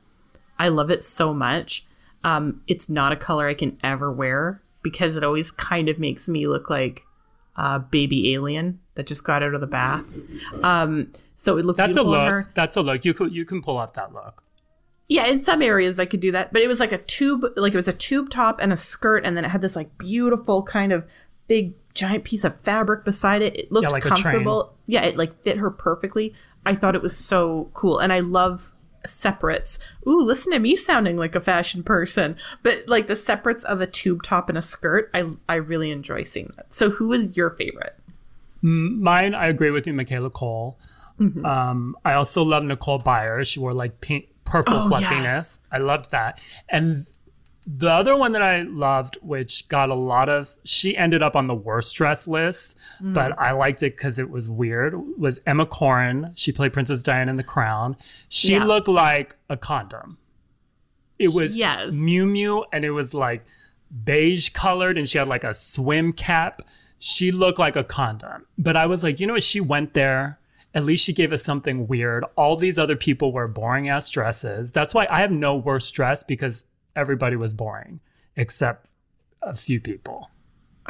I 0.58 0.68
love 0.68 0.90
it 0.90 1.04
so 1.04 1.34
much. 1.34 1.84
Um, 2.24 2.62
it's 2.66 2.88
not 2.88 3.12
a 3.12 3.16
color 3.16 3.46
I 3.46 3.54
can 3.54 3.78
ever 3.82 4.10
wear 4.10 4.60
because 4.82 5.16
it 5.16 5.24
always 5.24 5.50
kind 5.50 5.88
of 5.88 5.98
makes 5.98 6.28
me 6.28 6.46
look 6.46 6.70
like 6.70 7.04
a 7.56 7.78
baby 7.78 8.34
alien 8.34 8.80
that 8.94 9.06
just 9.06 9.24
got 9.24 9.42
out 9.42 9.54
of 9.54 9.60
the 9.60 9.66
bath. 9.66 10.04
Um, 10.62 11.12
so 11.34 11.58
it 11.58 11.66
looked 11.66 11.78
That's 11.78 11.96
a 11.96 12.02
look. 12.02 12.54
That's 12.54 12.76
a 12.76 12.82
look. 12.82 13.04
You 13.04 13.14
could 13.14 13.34
you 13.34 13.44
can 13.44 13.62
pull 13.62 13.76
off 13.76 13.94
that 13.94 14.12
look. 14.12 14.42
Yeah, 15.08 15.26
in 15.26 15.38
some 15.38 15.62
areas 15.62 16.00
I 16.00 16.06
could 16.06 16.20
do 16.20 16.32
that, 16.32 16.52
but 16.52 16.62
it 16.62 16.68
was 16.68 16.80
like 16.80 16.90
a 16.90 16.98
tube, 16.98 17.44
like 17.56 17.72
it 17.72 17.76
was 17.76 17.86
a 17.86 17.92
tube 17.92 18.28
top 18.28 18.58
and 18.60 18.72
a 18.72 18.76
skirt, 18.76 19.24
and 19.24 19.36
then 19.36 19.44
it 19.44 19.48
had 19.48 19.60
this 19.60 19.76
like 19.76 19.96
beautiful 19.98 20.62
kind 20.62 20.92
of 20.92 21.06
big 21.46 21.74
giant 21.96 22.24
piece 22.24 22.44
of 22.44 22.60
fabric 22.60 23.04
beside 23.04 23.42
it. 23.42 23.56
It 23.56 23.72
looked 23.72 23.84
Yeah, 23.84 23.88
like 23.90 24.02
comfortable. 24.04 24.74
Yeah, 24.86 25.02
it 25.02 25.16
like 25.16 25.42
fit 25.42 25.58
her 25.58 25.70
perfectly. 25.70 26.34
I 26.64 26.74
thought 26.74 26.94
it 26.94 27.02
was 27.02 27.16
so 27.16 27.70
cool, 27.74 27.98
and 27.98 28.12
I 28.12 28.20
love 28.20 28.72
separates. 29.04 29.78
Ooh, 30.06 30.20
listen 30.22 30.52
to 30.52 30.58
me 30.58 30.74
sounding 30.76 31.16
like 31.16 31.34
a 31.34 31.40
fashion 31.40 31.82
person, 31.82 32.36
but 32.62 32.82
like 32.88 33.06
the 33.06 33.16
separates 33.16 33.64
of 33.64 33.80
a 33.80 33.86
tube 33.86 34.22
top 34.22 34.48
and 34.48 34.58
a 34.58 34.62
skirt, 34.62 35.10
I 35.14 35.28
I 35.48 35.56
really 35.56 35.90
enjoy 35.90 36.22
seeing 36.24 36.50
that. 36.56 36.72
So, 36.74 36.90
who 36.90 37.12
is 37.12 37.36
your 37.36 37.50
favorite? 37.50 37.96
Mine, 38.62 39.34
I 39.34 39.46
agree 39.46 39.70
with 39.70 39.86
you, 39.86 39.92
Michaela 39.92 40.30
Coel. 40.30 40.78
Mm-hmm. 41.20 41.44
Um, 41.46 41.96
I 42.04 42.14
also 42.14 42.42
love 42.42 42.64
Nicole 42.64 43.00
Byer. 43.00 43.46
She 43.46 43.60
wore 43.60 43.72
like 43.74 44.00
pink, 44.00 44.28
purple 44.44 44.74
Oh, 44.76 44.88
fluffiness. 44.88 45.22
yes. 45.24 45.60
I 45.70 45.78
loved 45.78 46.10
that. 46.10 46.40
And 46.68 47.06
the 47.66 47.90
other 47.90 48.16
one 48.16 48.30
that 48.32 48.42
I 48.42 48.62
loved, 48.62 49.16
which 49.22 49.68
got 49.68 49.90
a 49.90 49.94
lot 49.94 50.28
of, 50.28 50.56
she 50.64 50.96
ended 50.96 51.20
up 51.22 51.34
on 51.34 51.48
the 51.48 51.54
worst 51.54 51.96
dress 51.96 52.28
list, 52.28 52.76
Mm. 53.02 53.12
but 53.14 53.36
I 53.38 53.50
liked 53.52 53.82
it 53.82 53.96
because 53.96 54.18
it 54.20 54.30
was 54.30 54.48
weird. 54.48 54.94
Was 55.18 55.40
Emma 55.46 55.66
Corrin? 55.66 56.30
She 56.36 56.52
played 56.52 56.72
Princess 56.72 57.02
Diana 57.02 57.30
in 57.30 57.36
The 57.36 57.42
Crown. 57.42 57.96
She 58.28 58.52
Yeah. 58.52 58.64
looked 58.64 58.86
like 58.88 59.34
a 59.50 59.56
condom. 59.56 60.18
It 61.18 61.32
was 61.32 61.56
Yes. 61.56 61.92
Miu 61.92 62.24
Miu, 62.26 62.64
and 62.72 62.84
it 62.84 62.90
was 62.90 63.14
like 63.14 63.44
beige 64.04 64.50
colored, 64.50 64.96
and 64.98 65.08
she 65.08 65.18
had 65.18 65.26
like 65.28 65.44
a 65.44 65.54
swim 65.54 66.12
cap. 66.12 66.62
She 66.98 67.32
looked 67.32 67.58
like 67.58 67.74
a 67.76 67.84
condom. 67.84 68.46
But 68.56 68.76
I 68.76 68.86
was 68.86 69.02
like, 69.02 69.18
you 69.20 69.26
know 69.26 69.32
what? 69.34 69.42
She 69.42 69.60
went 69.60 69.92
there. 69.94 70.38
At 70.74 70.84
least 70.84 71.04
she 71.04 71.12
gave 71.12 71.32
us 71.32 71.42
something 71.42 71.88
weird. 71.88 72.24
All 72.36 72.56
these 72.56 72.78
other 72.78 72.96
people 72.96 73.32
wear 73.32 73.48
boring 73.48 73.88
ass 73.88 74.08
dresses. 74.10 74.72
That's 74.72 74.92
why 74.94 75.06
I 75.10 75.20
have 75.20 75.30
no 75.32 75.56
worst 75.56 75.94
dress 75.94 76.22
because 76.22 76.64
everybody 76.96 77.36
was 77.36 77.54
boring 77.54 78.00
except 78.34 78.88
a 79.42 79.54
few 79.54 79.78
people. 79.80 80.30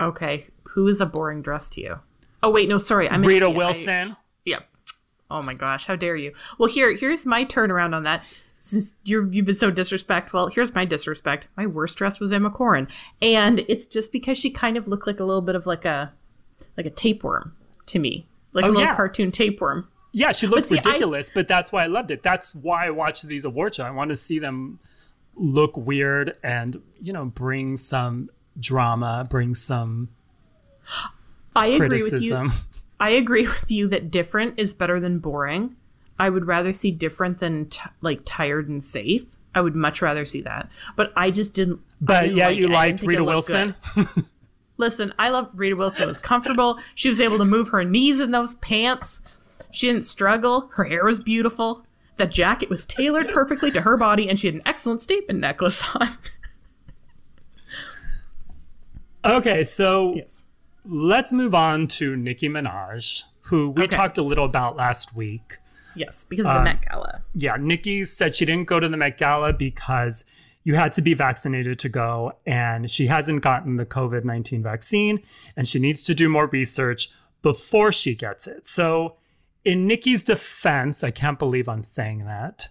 Okay, 0.01 0.47
who 0.64 0.88
is 0.88 1.01
a 1.01 1.07
boring 1.07 1.42
dress 1.42 1.69
to 1.71 1.81
you? 1.81 1.99
Oh 2.42 2.51
wait, 2.51 2.69
no, 2.69 2.79
sorry, 2.79 3.09
I'm 3.11 3.23
Rita 3.23 3.47
I- 3.47 3.49
Wilson. 3.49 4.16
Yep. 4.45 4.66
Oh 5.31 5.42
my 5.42 5.55
gosh, 5.55 5.87
how 5.87 5.97
dare 5.97 6.16
you? 6.16 6.33
Well, 6.59 6.69
here, 6.69 6.95
here's 6.95 7.27
my 7.27 7.45
turnaround 7.45 7.95
on 7.95 8.05
that. 8.05 8.25
Since 8.61 8.97
you're 9.05 9.27
you've 9.33 9.47
been 9.47 9.55
so 9.55 9.71
disrespectful, 9.71 10.49
here's 10.49 10.75
my 10.75 10.85
disrespect. 10.85 11.49
My 11.57 11.66
worst 11.66 11.97
dress 11.99 12.19
was 12.21 12.33
Emma 12.33 12.51
Corrin, 12.51 12.88
and 13.23 13.61
it's 13.69 13.87
just 13.87 14.12
because 14.12 14.38
she 14.38 14.51
kind 14.51 14.77
of 14.77 14.87
looked 14.88 15.07
like 15.07 15.21
a 15.21 15.25
little 15.25 15.40
bit 15.42 15.55
of 15.57 15.66
like 15.66 15.85
a 15.85 16.12
like 16.77 16.87
a 16.87 16.90
tapeworm 16.90 17.55
to 17.87 17.99
me, 17.99 18.27
like 18.53 18.64
Oh, 18.64 18.69
a 18.69 18.71
little 18.71 18.83
yeah. 18.83 18.97
cartoon 18.97 19.31
tapeworm. 19.33 19.88
Yeah, 20.12 20.33
she 20.33 20.47
looked 20.47 20.69
see, 20.69 20.77
I- 20.79 20.83
ridiculous, 20.85 21.31
but 21.33 21.47
that's 21.49 21.71
why 21.73 21.85
I 21.85 21.87
loved 21.87 22.11
it. 22.11 22.23
That's 22.23 22.55
why 22.55 22.87
I 22.87 22.90
watch 22.90 23.23
these 23.23 23.45
award 23.45 23.75
shows. 23.77 23.87
I 23.87 23.90
want 23.90 24.11
to 24.11 24.16
see 24.16 24.38
them 24.38 24.79
look 25.37 25.77
weird 25.77 26.37
and, 26.42 26.83
you 27.01 27.12
know, 27.12 27.27
bring 27.27 27.77
some 27.77 28.31
drama, 28.59 29.27
bring 29.29 29.55
some 29.55 30.09
I 31.55 31.66
agree 31.68 32.03
with 32.03 32.20
you. 32.20 32.51
I 33.01 33.11
agree 33.11 33.46
with 33.46 33.70
you 33.70 33.88
that 33.88 34.11
different 34.11 34.55
is 34.59 34.72
better 34.72 34.99
than 35.01 35.18
boring. 35.18 35.77
I 36.18 36.31
would 36.31 36.46
rather 36.46 36.72
see 36.72 36.90
different 36.90 37.38
than 37.38 37.68
t- 37.68 37.81
like 38.01 38.22
tired 38.25 38.68
and 38.68 38.83
safe. 38.83 39.37
I 39.55 39.61
would 39.61 39.75
much 39.75 40.03
rather 40.03 40.25
see 40.25 40.42
that. 40.42 40.70
But 40.96 41.12
I 41.16 41.31
just 41.31 41.53
didn't. 41.55 41.81
But 42.01 42.22
didn't 42.22 42.37
yeah, 42.37 42.46
like 42.49 42.57
you 42.57 42.66
it. 42.66 42.70
Liked 42.70 43.03
Rita 43.03 43.25
Wilson. 43.25 43.75
Listen, 44.79 45.12
I 45.18 45.31
love 45.31 45.51
Rita 45.55 45.77
Wilson. 45.77 46.05
It 46.05 46.09
was 46.09 46.18
comfortable. 46.18 46.79
She 46.94 47.09
was 47.09 47.20
able 47.20 47.38
to 47.38 47.44
move 47.44 47.70
her 47.70 47.85
knees 47.85 48.20
in 48.20 48.31
those 48.31 48.55
pants. 48.57 49.22
She 49.70 49.87
didn't 49.87 50.05
struggle. 50.05 50.70
Her 50.75 50.85
hair 50.85 51.05
was 51.05 51.20
beautiful. 51.20 51.86
The 52.17 52.27
jacket 52.27 52.71
was 52.71 52.85
tailored 52.85 53.29
perfectly 53.29 53.71
to 53.73 53.83
her 53.83 53.97
body, 53.97 54.29
and 54.29 54.39
she 54.41 54.47
had 54.47 54.55
an 54.55 54.63
excellent 54.65 55.03
statement 55.03 55.41
necklace 55.41 55.83
on. 55.95 56.09
Okay, 59.25 59.65
so 59.65 60.15
yes. 60.15 60.45
let's 60.85 61.33
move 61.33 61.55
on 61.55 61.89
to 61.89 62.17
Nicki 62.17 62.49
Minaj, 62.49 63.25
who 63.43 63.71
we 63.71 63.85
Okay. 63.85 63.97
talked 63.97 64.19
a 64.19 64.23
little 64.23 64.45
about 64.45 64.77
last 64.77 65.17
week. 65.17 65.59
Yes, 65.97 66.27
because 66.29 66.47
of 66.47 66.53
the 66.53 66.59
um, 66.59 66.65
Met 66.65 66.85
Gala. 66.89 67.23
Yeah, 67.35 67.57
Nicki 67.59 68.05
said 68.05 68.37
she 68.37 68.45
didn't 68.45 68.69
go 68.69 68.79
to 68.79 68.89
the 68.89 68.97
Met 68.97 69.19
Gala 69.19 69.53
because 69.53 70.25
you 70.63 70.75
had 70.75 70.93
to 70.93 71.03
be 71.03 71.15
vaccinated 71.15 71.79
to 71.81 71.89
go, 71.89 72.35
and 72.47 72.91
she 72.91 73.07
hasn't 73.07 73.43
gotten 73.43 73.77
the 73.77 73.87
COVID 73.87 74.23
19 74.25 74.63
vaccine, 74.63 75.21
and 75.57 75.67
she 75.67 75.79
needs 75.79 76.05
to 76.05 76.15
do 76.15 76.29
more 76.29 76.47
research 76.49 77.09
before 77.43 77.93
she 77.93 78.15
gets 78.15 78.47
it. 78.47 78.67
So, 78.67 79.17
in 79.67 79.87
Nicki's 79.87 80.25
defense, 80.25 81.03
I 81.05 81.11
can't 81.11 81.39
believe 81.39 81.69
I'm 81.69 81.83
saying 81.83 82.25
that. 82.25 82.69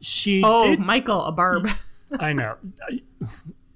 She 0.00 0.42
Oh, 0.44 0.60
did 0.60 0.78
Michael, 0.78 1.24
a 1.24 1.32
barb. 1.32 1.68
I 2.20 2.32
know. 2.34 2.56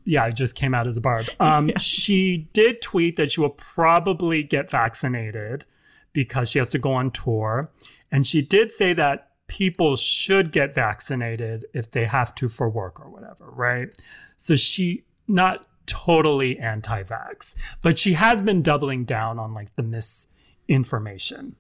Yeah, 0.04 0.24
I 0.24 0.30
just 0.30 0.54
came 0.54 0.74
out 0.74 0.86
as 0.86 0.96
a 0.96 1.00
barb. 1.00 1.26
Um, 1.40 1.70
She 1.78 2.48
did 2.52 2.82
tweet 2.82 3.16
that 3.16 3.32
she 3.32 3.40
will 3.40 3.50
probably 3.50 4.42
get 4.42 4.70
vaccinated 4.70 5.64
because 6.12 6.50
she 6.50 6.58
has 6.58 6.68
to 6.70 6.78
go 6.78 6.92
on 6.92 7.10
tour. 7.10 7.72
And 8.10 8.26
she 8.26 8.42
did 8.42 8.70
say 8.70 8.92
that 8.92 9.30
people 9.46 9.96
should 9.96 10.52
get 10.52 10.74
vaccinated 10.74 11.64
if 11.72 11.90
they 11.90 12.04
have 12.04 12.34
to 12.36 12.48
for 12.50 12.68
work 12.68 13.00
or 13.00 13.08
whatever, 13.10 13.50
right? 13.50 13.88
So 14.36 14.56
she 14.56 15.04
not 15.26 15.66
totally 15.86 16.58
anti-vax, 16.58 17.54
but 17.80 17.98
she 17.98 18.12
has 18.12 18.42
been 18.42 18.62
doubling 18.62 19.04
down 19.04 19.38
on 19.38 19.54
like 19.54 19.74
the 19.76 19.82
misinformation. 19.82 21.56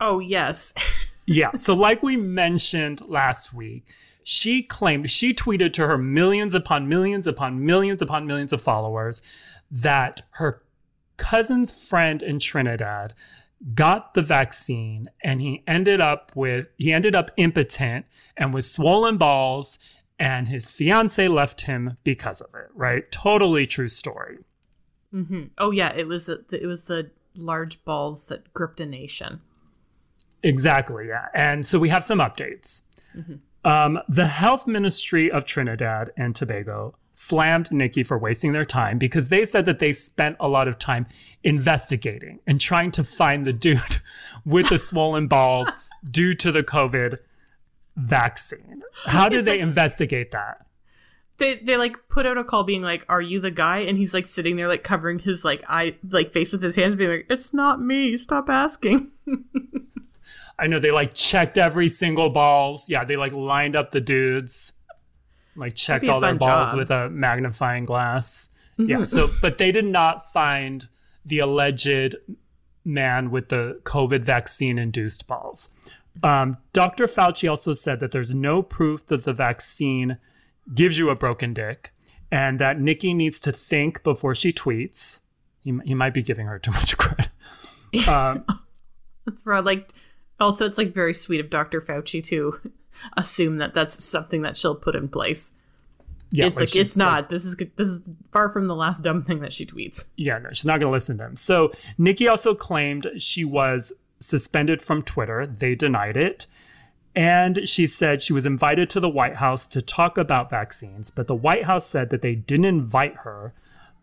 Oh, 0.00 0.18
yes. 0.18 0.72
Yeah. 1.26 1.52
So, 1.56 1.74
like 1.74 2.02
we 2.02 2.16
mentioned 2.16 3.02
last 3.06 3.52
week, 3.52 3.84
she 4.24 4.64
claimed, 4.64 5.08
she 5.10 5.32
tweeted 5.32 5.72
to 5.74 5.86
her 5.86 5.96
millions 5.96 6.54
upon 6.54 6.88
millions 6.88 7.24
upon 7.24 7.64
millions 7.64 8.02
upon 8.02 8.26
millions 8.26 8.52
of 8.52 8.60
followers 8.60 9.22
that 9.70 10.22
her 10.32 10.64
cousin's 11.18 11.70
friend 11.70 12.20
in 12.20 12.40
Trinidad 12.40 13.14
got 13.74 14.14
the 14.14 14.22
vaccine 14.22 15.06
and 15.22 15.40
he 15.40 15.62
ended 15.68 16.00
up 16.00 16.32
with, 16.34 16.66
he 16.78 16.92
ended 16.92 17.14
up 17.14 17.30
impotent 17.36 18.06
and 18.36 18.52
with 18.52 18.64
swollen 18.64 19.16
balls 19.16 19.78
and 20.18 20.48
his 20.48 20.68
fiance 20.68 21.28
left 21.28 21.62
him 21.62 21.96
because 22.02 22.40
of 22.40 22.52
it, 22.54 22.70
right? 22.74 23.10
Totally 23.12 23.66
true 23.66 23.88
story. 23.88 24.38
Mm-hmm. 25.14 25.44
Oh 25.58 25.70
yeah, 25.70 25.92
it 25.94 26.08
was 26.08 26.26
the, 26.26 26.44
it 26.50 26.66
was 26.66 26.84
the 26.84 27.10
large 27.36 27.84
balls 27.84 28.24
that 28.24 28.52
gripped 28.52 28.80
a 28.80 28.86
nation. 28.86 29.40
Exactly, 30.42 31.08
yeah. 31.08 31.26
And 31.34 31.66
so 31.66 31.78
we 31.78 31.88
have 31.88 32.04
some 32.04 32.18
updates. 32.18 32.80
Um, 33.64 33.98
the 34.08 34.26
health 34.26 34.66
ministry 34.66 35.30
of 35.30 35.44
Trinidad 35.44 36.10
and 36.16 36.34
Tobago 36.34 36.94
slammed 37.12 37.70
Nicki 37.70 38.02
for 38.02 38.16
wasting 38.16 38.52
their 38.52 38.64
time 38.64 38.96
because 38.96 39.28
they 39.28 39.44
said 39.44 39.66
that 39.66 39.78
they 39.78 39.92
spent 39.92 40.36
a 40.40 40.48
lot 40.48 40.68
of 40.68 40.78
time 40.78 41.06
investigating 41.44 42.40
and 42.46 42.60
trying 42.60 42.90
to 42.92 43.04
find 43.04 43.46
the 43.46 43.52
dude 43.52 44.00
with 44.44 44.68
the 44.70 44.78
swollen 44.78 45.26
balls 45.26 45.68
due 46.10 46.34
to 46.34 46.50
the 46.50 46.62
COVID 46.62 47.18
vaccine. 47.96 48.82
How 49.04 49.28
did 49.28 49.44
they 49.44 49.58
investigate 49.58 50.30
that? 50.30 50.66
They 51.36 51.56
they 51.56 51.76
like 51.76 51.96
put 52.08 52.26
out 52.26 52.38
a 52.38 52.44
call 52.44 52.64
being 52.64 52.82
like, 52.82 53.04
"Are 53.08 53.22
you 53.22 53.40
the 53.40 53.50
guy?" 53.50 53.78
And 53.78 53.96
he's 53.96 54.12
like 54.12 54.26
sitting 54.26 54.56
there 54.56 54.68
like 54.68 54.84
covering 54.84 55.18
his 55.18 55.42
like 55.42 55.64
eye 55.68 55.96
like 56.08 56.32
face 56.32 56.52
with 56.52 56.62
his 56.62 56.76
hands, 56.76 56.96
being 56.96 57.10
like, 57.10 57.26
"It's 57.30 57.54
not 57.54 57.80
me. 57.80 58.18
Stop 58.18 58.50
asking." 58.50 59.10
I 60.60 60.66
know 60.66 60.78
they 60.78 60.90
like 60.90 61.14
checked 61.14 61.56
every 61.58 61.88
single 61.88 62.30
balls. 62.30 62.88
Yeah, 62.88 63.04
they 63.04 63.16
like 63.16 63.32
lined 63.32 63.76
up 63.76 63.90
the 63.90 64.00
dudes. 64.00 64.72
like 65.56 65.74
checked 65.74 66.08
all 66.08 66.20
their 66.20 66.34
balls 66.34 66.68
job. 66.68 66.76
with 66.76 66.90
a 66.90 67.08
magnifying 67.10 67.84
glass. 67.84 68.48
Yeah. 68.76 69.04
So, 69.04 69.30
but 69.42 69.58
they 69.58 69.72
did 69.72 69.84
not 69.84 70.32
find 70.32 70.88
the 71.24 71.38
alleged 71.40 72.16
man 72.84 73.30
with 73.30 73.48
the 73.48 73.80
COVID 73.84 74.22
vaccine 74.22 74.78
induced 74.78 75.26
balls. 75.26 75.70
Um, 76.22 76.58
Dr. 76.72 77.06
Fauci 77.06 77.48
also 77.48 77.74
said 77.74 78.00
that 78.00 78.10
there's 78.10 78.34
no 78.34 78.62
proof 78.62 79.06
that 79.06 79.24
the 79.24 79.32
vaccine 79.32 80.18
gives 80.74 80.98
you 80.98 81.08
a 81.10 81.16
broken 81.16 81.54
dick 81.54 81.92
and 82.30 82.58
that 82.58 82.80
Nicki 82.80 83.14
needs 83.14 83.40
to 83.40 83.52
think 83.52 84.02
before 84.02 84.34
she 84.34 84.52
tweets. 84.52 85.20
He, 85.60 85.78
he 85.84 85.94
might 85.94 86.14
be 86.14 86.22
giving 86.22 86.46
her 86.46 86.58
too 86.58 86.70
much 86.72 86.96
credit. 86.98 87.28
Um, 88.06 88.44
That's 89.26 89.42
for 89.42 89.60
like. 89.62 89.92
Also, 90.40 90.66
it's 90.66 90.78
like 90.78 90.94
very 90.94 91.14
sweet 91.14 91.40
of 91.40 91.50
Dr. 91.50 91.80
Fauci 91.80 92.24
to 92.26 92.58
assume 93.16 93.58
that 93.58 93.74
that's 93.74 94.02
something 94.02 94.42
that 94.42 94.56
she'll 94.56 94.74
put 94.74 94.96
in 94.96 95.08
place. 95.08 95.52
yeah, 96.30 96.46
it's 96.46 96.58
like, 96.58 96.68
she's, 96.70 96.88
it's 96.88 96.96
not. 96.96 97.28
this 97.28 97.44
is 97.44 97.56
this 97.76 97.88
is 97.88 98.00
far 98.32 98.48
from 98.48 98.66
the 98.66 98.74
last 98.74 99.02
dumb 99.02 99.22
thing 99.22 99.40
that 99.40 99.52
she 99.52 99.66
tweets. 99.66 100.04
yeah, 100.16 100.38
no, 100.38 100.48
she's 100.52 100.64
not 100.64 100.80
going 100.80 100.90
to 100.90 100.92
listen 100.92 101.18
to 101.18 101.24
him. 101.24 101.36
So 101.36 101.72
Nicki 101.98 102.28
also 102.28 102.54
claimed 102.54 103.08
she 103.18 103.44
was 103.44 103.92
suspended 104.20 104.80
from 104.80 105.02
Twitter. 105.02 105.46
They 105.46 105.74
denied 105.74 106.16
it. 106.16 106.46
And 107.16 107.68
she 107.68 107.86
said 107.86 108.22
she 108.22 108.32
was 108.32 108.46
invited 108.46 108.88
to 108.90 109.00
the 109.00 109.08
White 109.08 109.36
House 109.36 109.66
to 109.68 109.82
talk 109.82 110.16
about 110.16 110.48
vaccines, 110.48 111.10
but 111.10 111.26
the 111.26 111.34
White 111.34 111.64
House 111.64 111.86
said 111.86 112.10
that 112.10 112.22
they 112.22 112.36
didn't 112.36 112.66
invite 112.66 113.16
her, 113.16 113.52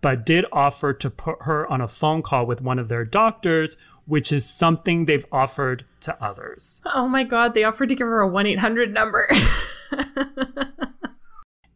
but 0.01 0.25
did 0.25 0.45
offer 0.51 0.93
to 0.93 1.09
put 1.09 1.43
her 1.43 1.67
on 1.67 1.81
a 1.81 1.87
phone 1.87 2.21
call 2.21 2.45
with 2.45 2.61
one 2.61 2.79
of 2.79 2.87
their 2.87 3.05
doctors, 3.05 3.77
which 4.05 4.31
is 4.31 4.49
something 4.49 5.05
they've 5.05 5.25
offered 5.31 5.85
to 6.01 6.23
others. 6.23 6.81
Oh 6.93 7.07
my 7.07 7.23
god, 7.23 7.53
they 7.53 7.63
offered 7.63 7.89
to 7.89 7.95
give 7.95 8.07
her 8.07 8.19
a 8.19 8.27
1 8.27 8.45
800 8.45 8.93
number. 8.93 9.29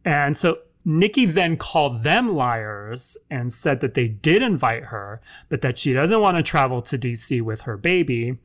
And 0.04 0.36
so 0.36 0.58
Nicki 0.84 1.26
then 1.26 1.56
called 1.56 2.02
them 2.02 2.34
liars 2.34 3.16
and 3.30 3.52
said 3.52 3.80
that 3.80 3.94
they 3.94 4.08
did 4.08 4.42
invite 4.42 4.84
her, 4.84 5.20
but 5.48 5.60
that 5.62 5.78
she 5.78 5.92
doesn't 5.92 6.20
want 6.20 6.36
to 6.36 6.42
travel 6.42 6.80
to 6.82 6.98
DC 6.98 7.40
with 7.42 7.62
her 7.62 7.76
baby. 7.76 8.38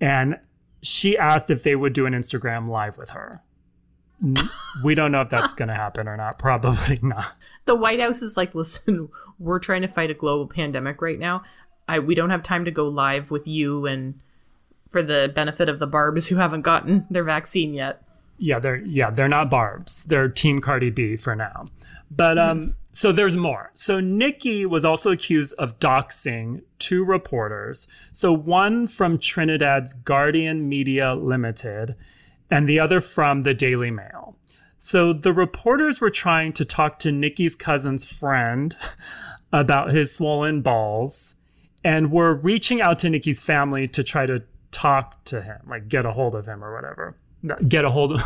And 0.00 0.38
she 0.82 1.16
asked 1.16 1.50
if 1.50 1.62
they 1.62 1.76
would 1.76 1.92
do 1.92 2.06
an 2.06 2.12
Instagram 2.12 2.68
live 2.68 2.98
with 2.98 3.10
her. 3.10 3.42
We 4.84 4.94
don't 4.94 5.12
know 5.12 5.22
if 5.22 5.30
that's 5.30 5.54
going 5.54 5.68
to 5.68 5.74
happen 5.74 6.06
or 6.06 6.16
not. 6.16 6.38
Probably 6.38 6.98
not. 7.02 7.32
the 7.64 7.74
White 7.74 8.00
House 8.00 8.22
is 8.22 8.36
like, 8.36 8.54
listen, 8.54 9.08
we're 9.38 9.58
trying 9.58 9.82
to 9.82 9.88
fight 9.88 10.10
a 10.10 10.14
global 10.14 10.46
pandemic 10.46 11.00
right 11.02 11.18
now. 11.18 11.42
I 11.88 11.98
we 11.98 12.14
don't 12.14 12.30
have 12.30 12.42
time 12.42 12.64
to 12.66 12.70
go 12.70 12.88
live 12.88 13.30
with 13.30 13.48
you 13.48 13.86
and 13.86 14.20
for 14.88 15.02
the 15.02 15.32
benefit 15.34 15.68
of 15.68 15.78
the 15.78 15.86
barbs 15.86 16.28
who 16.28 16.36
haven't 16.36 16.62
gotten 16.62 17.06
their 17.10 17.24
vaccine 17.24 17.74
yet. 17.74 18.02
Yeah, 18.38 18.58
they're 18.58 18.76
yeah, 18.76 19.10
they're 19.10 19.28
not 19.28 19.50
Barb's. 19.50 20.04
They're 20.04 20.28
Team 20.28 20.60
Cardi 20.60 20.90
B 20.90 21.16
for 21.16 21.34
now. 21.34 21.66
But 22.10 22.38
um 22.38 22.74
so 22.92 23.12
there's 23.12 23.36
more. 23.36 23.70
So 23.74 24.00
Nicki 24.00 24.66
was 24.66 24.84
also 24.84 25.10
accused 25.12 25.54
of 25.58 25.78
doxing 25.78 26.62
two 26.78 27.04
reporters. 27.04 27.86
So 28.12 28.32
one 28.32 28.86
from 28.86 29.18
Trinidad's 29.18 29.92
Guardian 29.92 30.68
Media 30.68 31.14
Limited 31.14 31.94
and 32.50 32.68
the 32.68 32.80
other 32.80 33.00
from 33.00 33.42
the 33.42 33.54
Daily 33.54 33.90
Mail. 33.90 34.36
So 34.78 35.12
the 35.12 35.32
reporters 35.32 36.00
were 36.00 36.10
trying 36.10 36.52
to 36.54 36.64
talk 36.64 36.98
to 37.00 37.12
Nicki's 37.12 37.54
cousin's 37.54 38.10
friend 38.10 38.76
about 39.52 39.90
his 39.90 40.14
swollen 40.14 40.62
balls 40.62 41.34
and 41.84 42.10
were 42.10 42.34
reaching 42.34 42.80
out 42.80 42.98
to 43.00 43.10
Nicki's 43.10 43.40
family 43.40 43.88
to 43.88 44.02
try 44.02 44.26
to 44.26 44.42
talk 44.70 45.22
to 45.24 45.42
him, 45.42 45.60
like 45.68 45.88
get 45.88 46.06
a 46.06 46.12
hold 46.12 46.34
of 46.34 46.46
him 46.46 46.64
or 46.64 46.74
whatever. 46.74 47.16
Get 47.68 47.84
a 47.84 47.90
hold 47.90 48.12
of 48.12 48.22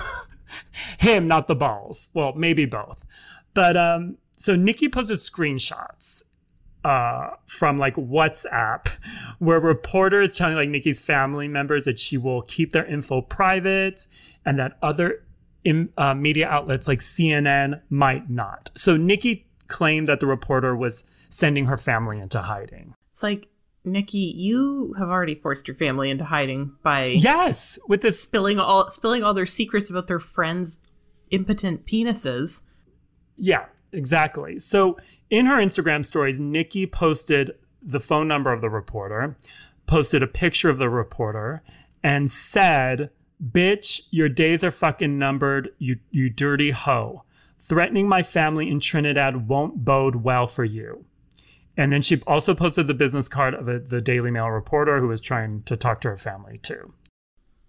him, 0.99 1.27
not 1.27 1.49
the 1.49 1.55
balls. 1.55 2.09
Well, 2.15 2.33
maybe 2.35 2.67
both. 2.67 3.05
But 3.53 3.77
um, 3.77 4.19
so 4.37 4.57
Nicki 4.57 4.89
posted 4.89 5.19
screenshots 5.19 6.23
uh, 6.85 7.31
from 7.47 7.79
like 7.79 7.95
WhatsApp 7.95 8.89
where 9.39 9.59
reporters 9.59 10.37
telling 10.37 10.57
like 10.57 10.69
Nicki's 10.69 11.01
family 11.01 11.49
members 11.49 11.85
that 11.87 11.99
she 11.99 12.17
will 12.19 12.43
keep 12.43 12.73
their 12.73 12.85
info 12.85 13.23
private 13.23 14.07
and 14.45 14.59
that 14.59 14.77
other 14.83 15.25
in, 15.65 15.89
uh, 15.97 16.15
media 16.15 16.47
outlets 16.47 16.87
like 16.87 17.01
CNN 17.01 17.81
might 17.89 18.29
not. 18.29 18.71
So 18.77 18.97
Nicki 18.97 19.47
claimed 19.67 20.09
that 20.09 20.21
the 20.21 20.27
reporter 20.27 20.77
was 20.77 21.05
sending 21.31 21.67
her 21.67 21.79
family 21.79 22.21
into 22.21 22.43
hiding. 22.43 22.95
It's 23.13 23.23
like, 23.23 23.49
Nicki, 23.85 24.33
you 24.37 24.95
have 24.99 25.09
already 25.09 25.35
forced 25.35 25.69
your 25.69 25.75
family 25.75 26.11
into 26.11 26.25
hiding 26.25 26.73
by 26.83 27.17
Yes, 27.19 27.79
with 27.89 28.01
this 28.01 28.23
spilling 28.23 28.59
all 28.59 28.89
spilling 28.89 29.23
all 29.23 29.35
their 29.35 29.45
secrets 29.45 29.91
about 29.91 30.07
their 30.07 30.19
friends' 30.19 30.81
impotent 31.31 31.85
penises. 31.87 32.63
Yeah, 33.37 33.67
exactly. 33.95 34.61
So 34.61 34.97
in 35.31 35.47
her 35.47 35.57
Instagram 35.57 36.05
stories, 36.05 36.41
Nicki 36.41 36.87
posted 36.87 37.53
the 37.83 38.01
phone 38.01 38.29
number 38.29 38.53
of 38.53 38.61
the 38.61 38.71
reporter, 38.71 39.37
posted 39.87 40.23
a 40.23 40.27
picture 40.27 40.71
of 40.71 40.79
the 40.79 40.89
reporter, 40.89 41.63
and 42.03 42.31
said, 42.31 43.11
Bitch, 43.43 44.03
your 44.11 44.29
days 44.29 44.63
are 44.63 44.71
fucking 44.71 45.19
numbered, 45.19 45.71
you 45.79 45.99
you 46.11 46.31
dirty 46.31 46.71
hoe. 46.71 47.25
Threatening 47.59 48.09
my 48.09 48.23
family 48.23 48.71
in 48.71 48.81
Trinidad 48.81 49.49
won't 49.49 49.85
bode 49.85 50.17
well 50.17 50.47
for 50.47 50.65
you. 50.65 51.05
And 51.77 51.93
then 51.93 52.03
she 52.03 52.21
also 52.27 52.55
posted 52.55 52.87
the 52.87 52.95
business 52.95 53.29
card 53.29 53.55
of 53.55 53.69
a, 53.69 53.81
the 53.81 54.01
Daily 54.01 54.31
Mail 54.31 54.49
reporter 54.49 55.01
who 55.01 55.09
was 55.09 55.21
trying 55.21 55.63
to 55.65 55.77
talk 55.77 56.01
to 56.03 56.11
her 56.11 56.17
family 56.17 56.59
too. 56.63 56.93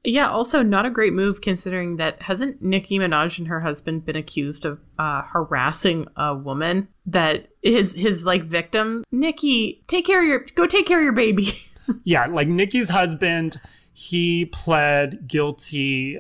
Yeah, 0.06 0.30
also 0.30 0.62
not 0.62 0.86
a 0.86 0.90
great 0.90 1.14
move 1.14 1.42
considering 1.42 1.98
that 1.98 2.22
hasn't 2.22 2.62
Nicki 2.62 3.00
Minaj 3.00 3.38
and 3.40 3.48
her 3.48 3.60
husband 3.60 4.06
been 4.06 4.16
accused 4.16 4.66
of 4.66 4.80
uh, 5.00 5.24
harassing 5.24 6.08
a 6.16 6.36
woman 6.36 6.88
that 7.06 7.48
his 7.62 7.94
his 7.94 8.26
like 8.26 8.44
victim. 8.44 9.04
Nicki, 9.12 9.84
take 9.88 10.06
care 10.06 10.22
of 10.22 10.28
your 10.28 10.46
go 10.56 10.68
take 10.68 10.86
care 10.86 11.00
of 11.00 11.04
your 11.04 11.14
baby. 11.14 11.54
yeah, 12.04 12.26
like 12.28 12.48
Nicki's 12.48 12.90
husband, 12.90 13.60
he 13.94 14.46
pled 14.48 15.28
guilty 15.28 16.20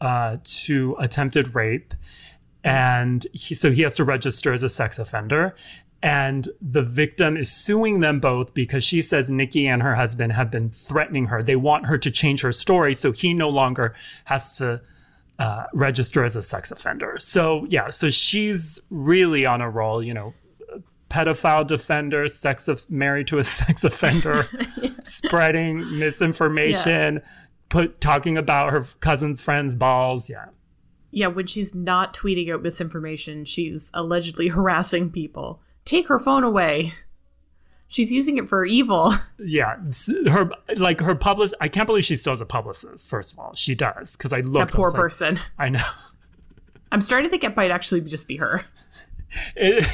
uh, 0.00 0.36
to 0.44 0.96
attempted 0.98 1.54
rape, 1.54 1.94
and 2.62 3.26
he, 3.32 3.54
so 3.54 3.70
he 3.70 3.82
has 3.82 3.94
to 3.96 4.04
register 4.04 4.52
as 4.52 4.62
a 4.62 4.68
sex 4.68 4.98
offender. 4.98 5.54
And 6.02 6.48
the 6.60 6.82
victim 6.82 7.36
is 7.36 7.50
suing 7.50 8.00
them 8.00 8.20
both 8.20 8.54
because 8.54 8.84
she 8.84 9.02
says 9.02 9.30
Nicki 9.30 9.66
and 9.66 9.82
her 9.82 9.96
husband 9.96 10.32
have 10.34 10.50
been 10.50 10.70
threatening 10.70 11.26
her. 11.26 11.42
They 11.42 11.56
want 11.56 11.86
her 11.86 11.98
to 11.98 12.10
change 12.10 12.42
her 12.42 12.52
story 12.52 12.94
so 12.94 13.12
he 13.12 13.34
no 13.34 13.48
longer 13.48 13.94
has 14.24 14.52
to 14.58 14.82
uh, 15.38 15.64
register 15.72 16.24
as 16.24 16.36
a 16.36 16.42
sex 16.42 16.70
offender. 16.70 17.16
So, 17.18 17.66
yeah, 17.70 17.90
so 17.90 18.10
she's 18.10 18.80
really 18.90 19.44
on 19.46 19.60
a 19.60 19.68
roll, 19.68 20.02
you 20.02 20.14
know, 20.14 20.34
pedophile 21.10 21.66
defender, 21.66 22.28
sex 22.28 22.68
of 22.68 22.88
married 22.90 23.26
to 23.28 23.38
a 23.38 23.44
sex 23.58 23.84
offender, 23.84 24.46
spreading 25.04 25.98
misinformation, 25.98 27.22
put 27.68 28.00
talking 28.00 28.36
about 28.36 28.72
her 28.72 28.86
cousin's 29.00 29.40
friend's 29.40 29.74
balls. 29.74 30.28
Yeah. 30.28 30.46
yeah, 31.10 31.28
when 31.28 31.46
she's 31.46 31.74
not 31.74 32.14
tweeting 32.14 32.52
out 32.52 32.62
misinformation, 32.62 33.44
she's 33.44 33.90
allegedly 33.94 34.48
harassing 34.56 35.10
people. 35.10 35.60
Take 35.86 36.08
her 36.08 36.18
phone 36.18 36.44
away. 36.44 36.92
She's 37.88 38.12
using 38.12 38.36
it 38.36 38.48
for 38.48 38.66
evil. 38.66 39.14
Yeah, 39.38 39.76
her 40.28 40.50
like 40.76 41.00
her 41.00 41.14
publicist. 41.14 41.54
I 41.60 41.68
can't 41.68 41.86
believe 41.86 42.04
she 42.04 42.16
still 42.16 42.32
has 42.32 42.40
a 42.40 42.46
publicist. 42.46 43.08
First 43.08 43.32
of 43.32 43.38
all, 43.38 43.54
she 43.54 43.74
does 43.74 44.16
because 44.16 44.32
I 44.32 44.40
That 44.42 44.48
looked. 44.48 44.74
I 44.74 44.76
poor 44.76 44.90
like, 44.90 44.96
person. 44.96 45.38
I 45.58 45.68
know. 45.70 45.84
I'm 46.92 47.00
starting 47.00 47.26
to 47.26 47.30
think 47.30 47.44
it 47.44 47.56
might 47.56 47.70
actually 47.70 48.00
just 48.02 48.26
be 48.28 48.36
her. 48.36 48.64
It, 49.54 49.84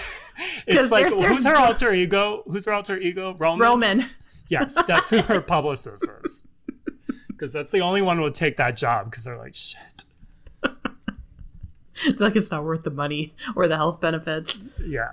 it's 0.66 0.90
like 0.90 1.08
there's- 1.08 1.12
there's- 1.20 1.36
who's 1.36 1.46
her 1.46 1.56
alter 1.56 1.92
ego? 1.92 2.42
Who's 2.46 2.64
her 2.66 2.72
alter 2.72 2.96
ego? 2.98 3.34
Roman. 3.38 3.66
Roman. 3.66 4.06
Yes, 4.48 4.74
that's 4.86 5.08
who 5.10 5.18
her 5.22 5.40
publicist 5.40 6.06
is. 6.24 6.46
Because 7.28 7.52
that's 7.52 7.72
the 7.72 7.80
only 7.80 8.02
one 8.02 8.18
who 8.18 8.22
would 8.22 8.36
take 8.36 8.56
that 8.58 8.76
job. 8.76 9.10
Because 9.10 9.24
they're 9.24 9.36
like, 9.36 9.54
shit. 9.54 10.04
It's 12.04 12.20
like 12.20 12.36
it's 12.36 12.50
not 12.52 12.62
worth 12.64 12.84
the 12.84 12.90
money 12.90 13.34
or 13.56 13.66
the 13.68 13.76
health 13.76 14.00
benefits. 14.00 14.78
Yeah. 14.84 15.12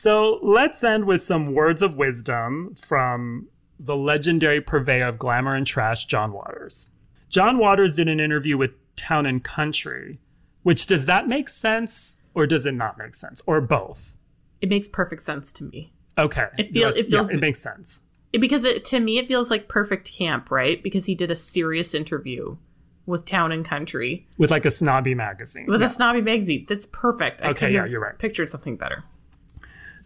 So 0.00 0.38
let's 0.44 0.84
end 0.84 1.06
with 1.06 1.24
some 1.24 1.52
words 1.54 1.82
of 1.82 1.96
wisdom 1.96 2.76
from 2.76 3.48
the 3.80 3.96
legendary 3.96 4.60
purveyor 4.60 5.08
of 5.08 5.18
glamour 5.18 5.56
and 5.56 5.66
trash, 5.66 6.04
John 6.04 6.30
Waters. 6.32 6.88
John 7.30 7.58
Waters 7.58 7.96
did 7.96 8.06
an 8.06 8.20
interview 8.20 8.56
with 8.56 8.70
Town 8.94 9.26
and 9.26 9.42
Country, 9.42 10.20
which 10.62 10.86
does 10.86 11.06
that 11.06 11.26
make 11.26 11.48
sense 11.48 12.16
or 12.32 12.46
does 12.46 12.64
it 12.64 12.74
not 12.74 12.96
make 12.96 13.16
sense 13.16 13.42
or 13.44 13.60
both? 13.60 14.12
It 14.60 14.68
makes 14.68 14.86
perfect 14.86 15.20
sense 15.24 15.50
to 15.50 15.64
me. 15.64 15.92
Okay. 16.16 16.46
It 16.58 16.72
feel- 16.72 16.90
it 16.90 17.06
feels- 17.06 17.32
yeah, 17.32 17.36
it 17.36 17.40
makes 17.40 17.58
sense. 17.58 18.00
It- 18.32 18.38
because 18.40 18.62
it, 18.62 18.84
to 18.86 19.00
me, 19.00 19.18
it 19.18 19.26
feels 19.26 19.50
like 19.50 19.66
perfect 19.66 20.12
camp, 20.12 20.48
right? 20.52 20.80
Because 20.80 21.06
he 21.06 21.16
did 21.16 21.32
a 21.32 21.36
serious 21.36 21.92
interview 21.92 22.56
with 23.04 23.24
Town 23.24 23.50
and 23.50 23.64
Country 23.64 24.28
With 24.36 24.52
like 24.52 24.64
a 24.64 24.70
snobby 24.70 25.16
magazine. 25.16 25.66
with 25.66 25.80
Yeah. 25.80 25.88
a 25.88 25.90
snobby 25.90 26.20
magazine. 26.20 26.66
That's 26.68 26.86
perfect. 26.86 27.42
I 27.42 27.48
Okay, 27.48 27.72
yeah, 27.72 27.84
you're 27.84 28.00
right. 28.00 28.16
Pictured 28.16 28.48
something 28.48 28.76
better. 28.76 29.02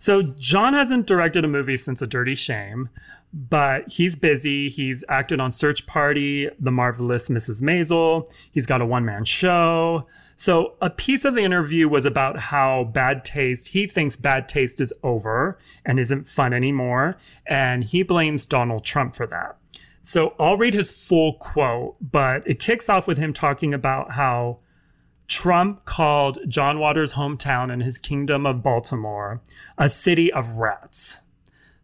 So 0.03 0.23
John 0.23 0.75
hasn't 0.75 1.07
directed 1.07 1.45
a 1.45 1.49
movie 1.49 1.77
since 1.77 2.03
A 2.03 2.09
Dirty 2.09 2.35
Shame, 2.35 2.89
but 3.33 3.89
he's 3.89 4.17
busy. 4.17 4.69
He's 4.69 5.05
acted 5.09 5.39
on 5.39 5.53
Search 5.53 5.87
Party, 5.87 6.51
The 6.59 6.73
Marvelous 6.73 7.29
Mrs. 7.29 7.63
Maisel. 7.63 8.29
He's 8.51 8.67
got 8.67 8.81
a 8.81 8.85
one 8.85 9.05
man 9.05 9.25
show. 9.25 10.09
So 10.35 10.75
a 10.81 10.91
piece 10.91 11.25
of 11.25 11.37
the 11.37 11.43
interview 11.43 11.89
was 11.89 12.05
about 12.05 12.37
how 12.37 12.91
bad 12.93 13.25
taste, 13.25 13.69
he 13.69 13.87
thinks 13.87 14.17
bad 14.17 14.49
taste 14.49 14.81
is 14.81 14.93
over 15.05 15.57
and 15.85 16.01
isn't 16.01 16.27
fun 16.27 16.53
anymore. 16.53 17.17
And 17.47 17.85
he 17.85 18.03
blames 18.03 18.45
Donald 18.45 18.85
Trump 18.85 19.15
for 19.15 19.29
that. 19.29 19.57
So 20.03 20.35
I'll 20.41 20.57
read 20.57 20.75
his 20.75 20.91
full 20.91 21.35
quote, 21.35 21.95
but 22.01 22.43
it 22.45 22.59
kicks 22.59 22.89
off 22.89 23.07
with 23.07 23.19
him 23.19 23.33
talking 23.33 23.73
about 23.73 24.11
how 24.11 24.59
Trump 25.33 25.87
called 25.87 26.39
John 26.47 26.79
Waters' 26.79 27.15
hometown 27.15 27.73
and 27.73 27.83
his 27.83 27.97
kingdom 27.97 28.45
of 28.45 28.63
Baltimore 28.63 29.41
a 29.79 29.89
city 29.89 30.31
of 30.31 30.57
rats. 30.57 31.21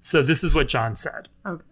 So 0.03 0.21
this 0.21 0.45
is 0.45 0.55
what 0.55 0.69
John 0.69 0.95
said. 0.95 1.31
Okay. 1.47 1.65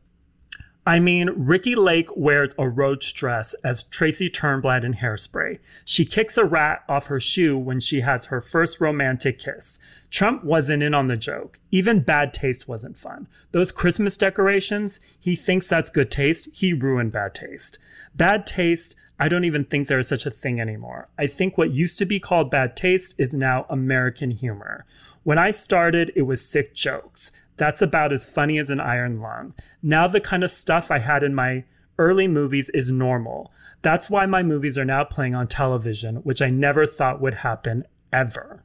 I 0.87 1.01
mean, 1.01 1.29
Ricki 1.37 1.75
Lake 1.75 2.17
wears 2.17 2.55
a 2.59 2.67
roach 2.67 3.13
dress 3.13 3.53
as 3.63 3.83
Tracy 3.83 4.31
Turnblad 4.31 4.85
in 4.85 4.95
Hairspray. 4.95 5.59
She 5.85 6.07
kicks 6.07 6.39
a 6.39 6.47
rat 6.47 6.83
off 6.89 7.09
her 7.09 7.21
shoe 7.21 7.59
when 7.59 7.81
she 7.81 8.01
has 8.01 8.27
her 8.27 8.41
first 8.41 8.81
romantic 8.81 9.39
kiss. 9.39 9.79
Trump 10.09 10.45
wasn't 10.45 10.83
in 10.83 10.95
on 10.95 11.09
the 11.09 11.17
joke. 11.19 11.61
Even 11.71 12.01
bad 12.01 12.33
taste 12.33 12.69
wasn't 12.69 12.97
fun. 12.97 13.29
Those 13.53 13.71
Christmas 13.71 14.17
decorations, 14.17 14.99
he 15.19 15.37
thinks 15.37 15.69
that's 15.69 15.91
good 15.91 16.11
taste. 16.11 16.49
He 16.55 16.73
ruined 16.73 17.13
bad 17.13 17.35
taste. 17.35 17.79
Bad 18.15 18.47
taste, 18.47 18.95
I 19.19 19.29
don't 19.29 19.45
even 19.45 19.65
think 19.65 19.89
there 19.89 19.99
is 19.99 20.09
such 20.09 20.27
a 20.27 20.31
thing 20.31 20.61
anymore. 20.61 21.09
I 21.19 21.27
think 21.27 21.57
what 21.57 21.73
used 21.73 21.99
to 21.99 22.05
be 22.05 22.21
called 22.21 22.51
bad 22.51 22.77
taste 22.77 23.15
is 23.17 23.33
now 23.33 23.65
American 23.71 24.31
humor. 24.31 24.85
When 25.23 25.39
I 25.39 25.51
started, 25.51 26.13
it 26.15 26.23
was 26.23 26.47
sick 26.47 26.75
jokes. 26.75 27.33
That's 27.57 27.81
about 27.81 28.13
as 28.13 28.27
funny 28.27 28.59
as 28.59 28.69
an 28.69 28.81
iron 28.81 29.21
lung. 29.21 29.55
Now, 29.83 30.07
the 30.07 30.21
kind 30.21 30.45
of 30.45 30.51
stuff 30.51 30.91
I 30.91 30.99
had 30.99 31.23
in 31.23 31.35
my 31.35 31.65
early 31.99 32.29
movies 32.29 32.69
is 32.71 32.91
normal. 32.91 33.51
That's 33.81 34.11
why 34.11 34.27
my 34.27 34.43
movies 34.43 34.77
are 34.77 34.85
now 34.85 35.05
playing 35.05 35.35
on 35.35 35.49
television, 35.49 36.17
which 36.17 36.43
I 36.43 36.51
never 36.51 36.87
thought 36.87 37.21
would 37.21 37.35
happen 37.35 37.85
ever. 38.13 38.63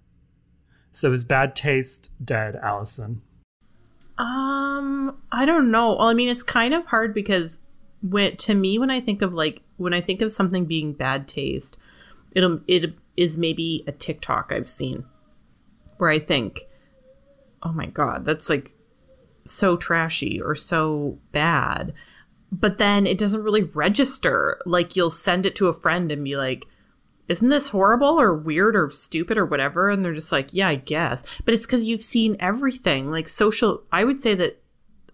So, 0.91 1.13
is 1.13 1.23
bad 1.23 1.55
taste 1.55 2.11
dead, 2.23 2.57
Allison? 2.57 3.21
Um, 4.17 5.17
I 5.31 5.45
don't 5.45 5.71
know. 5.71 5.95
Well, 5.95 6.09
I 6.09 6.13
mean, 6.13 6.27
it's 6.27 6.43
kind 6.43 6.73
of 6.73 6.85
hard 6.87 7.13
because 7.13 7.59
when 8.01 8.37
to 8.37 8.53
me, 8.53 8.79
when 8.79 8.89
I 8.89 8.99
think 9.01 9.21
of 9.21 9.33
like 9.33 9.61
when 9.77 9.93
I 9.93 10.01
think 10.01 10.21
of 10.21 10.33
something 10.33 10.65
being 10.65 10.93
bad 10.93 11.27
taste, 11.27 11.77
it'll 12.31 12.61
it 12.67 12.93
is 13.17 13.37
maybe 13.37 13.83
a 13.87 13.91
TikTok 13.91 14.51
I've 14.51 14.69
seen 14.69 15.05
where 15.97 16.09
I 16.09 16.19
think, 16.19 16.61
oh 17.61 17.71
my 17.71 17.85
god, 17.85 18.25
that's 18.25 18.49
like 18.49 18.73
so 19.45 19.77
trashy 19.77 20.41
or 20.41 20.55
so 20.55 21.19
bad. 21.31 21.93
But 22.51 22.79
then 22.79 23.07
it 23.07 23.17
doesn't 23.17 23.43
really 23.43 23.63
register. 23.63 24.59
Like 24.65 24.95
you'll 24.95 25.11
send 25.11 25.45
it 25.45 25.55
to 25.57 25.67
a 25.67 25.73
friend 25.73 26.11
and 26.11 26.23
be 26.23 26.35
like, 26.35 26.65
isn't 27.27 27.49
this 27.49 27.69
horrible 27.69 28.19
or 28.19 28.35
weird 28.35 28.75
or 28.75 28.89
stupid 28.89 29.37
or 29.37 29.45
whatever? 29.45 29.89
And 29.89 30.03
they're 30.03 30.13
just 30.13 30.33
like, 30.33 30.53
yeah, 30.53 30.67
I 30.67 30.75
guess. 30.75 31.23
But 31.45 31.53
it's 31.53 31.65
because 31.65 31.85
you've 31.85 32.01
seen 32.01 32.35
everything. 32.39 33.09
Like 33.09 33.29
social, 33.29 33.83
I 33.91 34.03
would 34.03 34.21
say 34.21 34.35
that, 34.35 34.61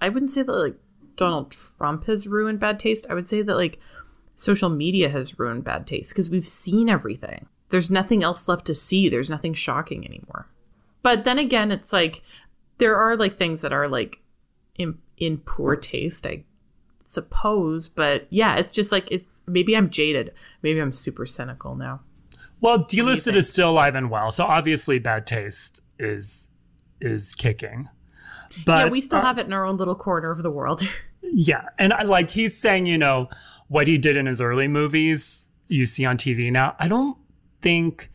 I 0.02 0.10
wouldn't 0.10 0.32
say 0.32 0.42
that 0.42 0.52
like 0.52 0.76
Donald 1.18 1.56
Trump 1.78 2.06
has 2.06 2.28
ruined 2.28 2.60
bad 2.60 2.80
taste. 2.80 3.06
I 3.10 3.14
would 3.14 3.28
say 3.28 3.42
that 3.42 3.56
like 3.56 3.80
social 4.36 4.70
media 4.70 5.10
has 5.10 5.38
ruined 5.38 5.64
bad 5.64 5.86
taste 5.86 6.10
because 6.10 6.30
we've 6.30 6.48
seen 6.48 6.90
everything. 6.90 7.48
There's 7.70 7.92
nothing 7.92 8.24
else 8.24 8.48
left 8.48 8.66
to 8.68 8.76
see. 8.76 9.10
There's 9.10 9.30
nothing 9.30 9.54
shocking 9.54 10.06
anymore. 10.06 10.48
But 11.04 11.26
then 11.26 11.38
again, 11.38 11.72
it's 11.72 11.92
like 11.92 12.22
there 12.78 12.96
are 12.96 13.18
like 13.18 13.36
things 13.38 13.62
that 13.62 13.74
are 13.74 13.90
like 13.90 14.22
in 14.78 14.98
in 15.18 15.40
poor 15.40 15.76
taste, 15.76 16.26
I 16.26 16.44
suppose. 17.04 17.90
But 17.90 18.28
yeah, 18.30 18.56
it's 18.56 18.72
just 18.72 18.92
like 18.92 19.12
it's 19.12 19.28
maybe 19.48 19.76
I'm 19.76 19.90
jaded. 19.90 20.34
Maybe 20.62 20.80
I'm 20.80 20.94
super 20.94 21.26
cynical 21.26 21.76
now. 21.76 22.02
Well, 22.60 22.80
Dlisted 22.80 23.36
is 23.36 23.50
still 23.52 23.70
alive 23.72 23.96
and 23.96 24.10
well, 24.10 24.32
so 24.32 24.46
obviously 24.46 25.00
bad 25.00 25.28
taste 25.28 25.82
is 26.00 26.50
is 27.02 27.34
kicking. 27.34 27.90
But 28.66 28.78
yeah, 28.78 28.90
we 28.90 29.02
still 29.02 29.20
uh, 29.20 29.24
have 29.24 29.38
it 29.38 29.46
in 29.46 29.54
our 29.54 29.66
own 29.66 29.78
little 29.78 29.96
corner 29.96 30.32
of 30.32 30.42
the 30.42 30.52
world. 30.52 30.82
Yeah, 31.32 31.64
and 31.78 31.94
I 31.94 32.04
like 32.04 32.30
he's 32.30 32.58
saying, 32.58 32.86
you 32.86 32.98
know, 32.98 33.30
what 33.68 33.88
he 33.88 33.98
did 33.98 34.16
in 34.16 34.26
his 34.26 34.42
early 34.42 34.68
movies 34.68 35.52
you 35.68 35.86
see 35.86 36.06
on 36.06 36.18
TV 36.18 36.52
now. 36.52 36.76
I 36.80 36.88
don't 36.88 37.18
think 37.62 38.10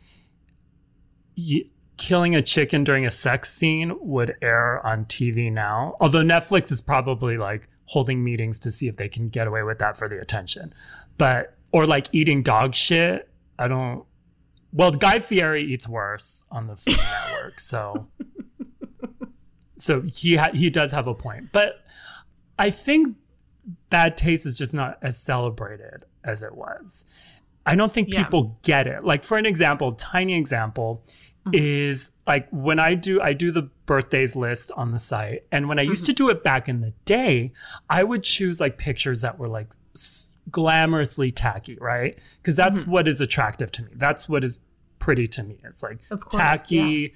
y- 1.37 1.65
killing 1.99 2.35
a 2.35 2.43
chicken 2.43 2.85
during 2.85 3.07
a 3.07 3.11
sex 3.11 3.53
scene 3.53 3.95
would 4.01 4.35
air 4.41 4.85
on 4.87 5.05
TV 5.05 5.53
now. 5.53 5.97
Although 6.01 6.23
Netflix 6.23 6.73
is 6.73 6.81
probably 6.81 7.37
like 7.37 7.69
holding 7.87 8.25
meetings 8.25 8.59
to 8.61 8.71
see 8.71 8.89
if 8.89 8.97
they 8.97 9.09
can 9.09 9.29
get 9.29 9.47
away 9.47 9.63
with 9.63 9.79
that 9.79 9.97
for 9.97 10.09
the 10.09 10.19
attention. 10.21 10.73
But 11.19 11.57
or 11.73 11.87
like 11.87 12.09
eating 12.13 12.43
dog 12.43 12.75
shit. 12.75 13.29
I 13.59 13.69
don't 13.69 14.05
well, 14.75 14.91
Guy 14.91 15.19
Fieri 15.19 15.63
eats 15.63 15.87
worse 15.87 16.45
on 16.51 16.67
the 16.67 16.77
Food 16.77 16.97
Network, 17.31 17.61
so 17.61 18.09
so 19.77 20.01
he 20.03 20.37
ha- 20.37 20.53
he 20.55 20.71
does 20.71 20.93
have 20.93 21.07
a 21.07 21.15
point. 21.15 21.53
But 21.53 21.85
I 22.59 22.71
think 22.71 23.17
bad 23.91 24.17
taste 24.17 24.47
is 24.47 24.55
just 24.55 24.75
not 24.75 24.99
as 25.03 25.19
celebrated 25.19 26.05
as 26.25 26.43
it 26.43 26.55
was. 26.55 27.05
I 27.65 27.77
don't 27.77 27.93
think 27.93 28.13
Yeah. 28.13 28.25
people 28.25 28.59
get 28.63 28.87
it. 28.87 29.05
Like 29.05 29.25
for 29.25 29.39
an 29.39 29.47
example, 29.47 29.93
tiny 29.93 30.37
example 30.37 31.05
mm-hmm. 31.47 31.55
is 31.55 32.11
like 32.27 32.49
when 32.51 32.79
I 32.79 32.95
do 32.95 33.21
I 33.21 33.33
do 33.33 33.53
the 33.53 33.63
birthdays 33.87 34.35
list 34.35 34.73
on 34.73 34.91
the 34.91 34.99
site 34.99 35.45
and 35.53 35.69
when 35.69 35.79
I 35.79 35.83
used 35.83 36.05
to 36.07 36.13
mm-hmm. 36.13 36.27
do 36.27 36.31
it 36.31 36.43
back 36.43 36.69
in 36.69 36.81
the 36.81 36.93
day, 37.05 37.53
I 37.89 38.03
would 38.05 38.25
choose 38.25 38.59
like 38.61 38.79
pictures 38.79 39.21
that 39.21 39.39
were 39.39 39.49
like 39.49 39.69
s- 39.95 40.31
glamorously 40.51 41.33
tacky, 41.35 41.79
right? 41.81 42.19
Cuz 42.43 42.57
that's 42.57 42.81
mm-hmm. 42.81 42.91
what 42.91 43.09
is 43.09 43.21
attractive 43.21 43.71
to 43.73 43.83
me. 43.83 43.93
That's 43.95 44.29
what 44.29 44.43
is 44.43 44.59
pretty 44.99 45.27
to 45.29 45.43
me. 45.43 45.61
It's 45.65 45.83
like 45.83 46.09
coarse, 46.09 46.35
tacky, 46.35 47.15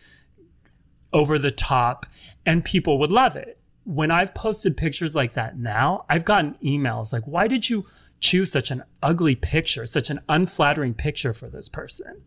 over 1.12 1.38
the 1.38 1.50
top, 1.50 2.06
and 2.44 2.64
people 2.64 2.98
would 2.98 3.10
love 3.10 3.36
it. 3.36 3.58
When 3.86 4.10
I've 4.10 4.34
posted 4.34 4.76
pictures 4.76 5.14
like 5.14 5.34
that 5.34 5.56
now, 5.58 6.04
I've 6.10 6.24
gotten 6.24 6.56
emails 6.62 7.12
like, 7.12 7.24
why 7.24 7.46
did 7.46 7.70
you 7.70 7.86
choose 8.20 8.50
such 8.50 8.70
an 8.72 8.82
ugly 9.02 9.36
picture, 9.36 9.86
such 9.86 10.10
an 10.10 10.20
unflattering 10.28 10.92
picture 10.94 11.32
for 11.32 11.48
this 11.48 11.68
person? 11.68 12.22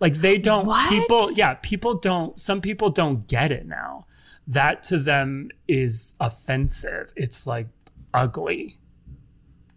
Like 0.00 0.14
they 0.14 0.38
don't, 0.38 0.66
What? 0.66 0.88
people, 0.88 1.30
yeah, 1.32 1.54
people 1.62 1.94
don't, 1.98 2.40
some 2.40 2.60
people 2.62 2.88
don't 2.88 3.28
get 3.28 3.52
it 3.52 3.66
now. 3.66 4.06
That 4.46 4.82
to 4.84 4.98
them 4.98 5.50
is 5.68 6.14
offensive. 6.20 7.12
It's 7.16 7.46
like 7.46 7.68
ugly. 8.14 8.78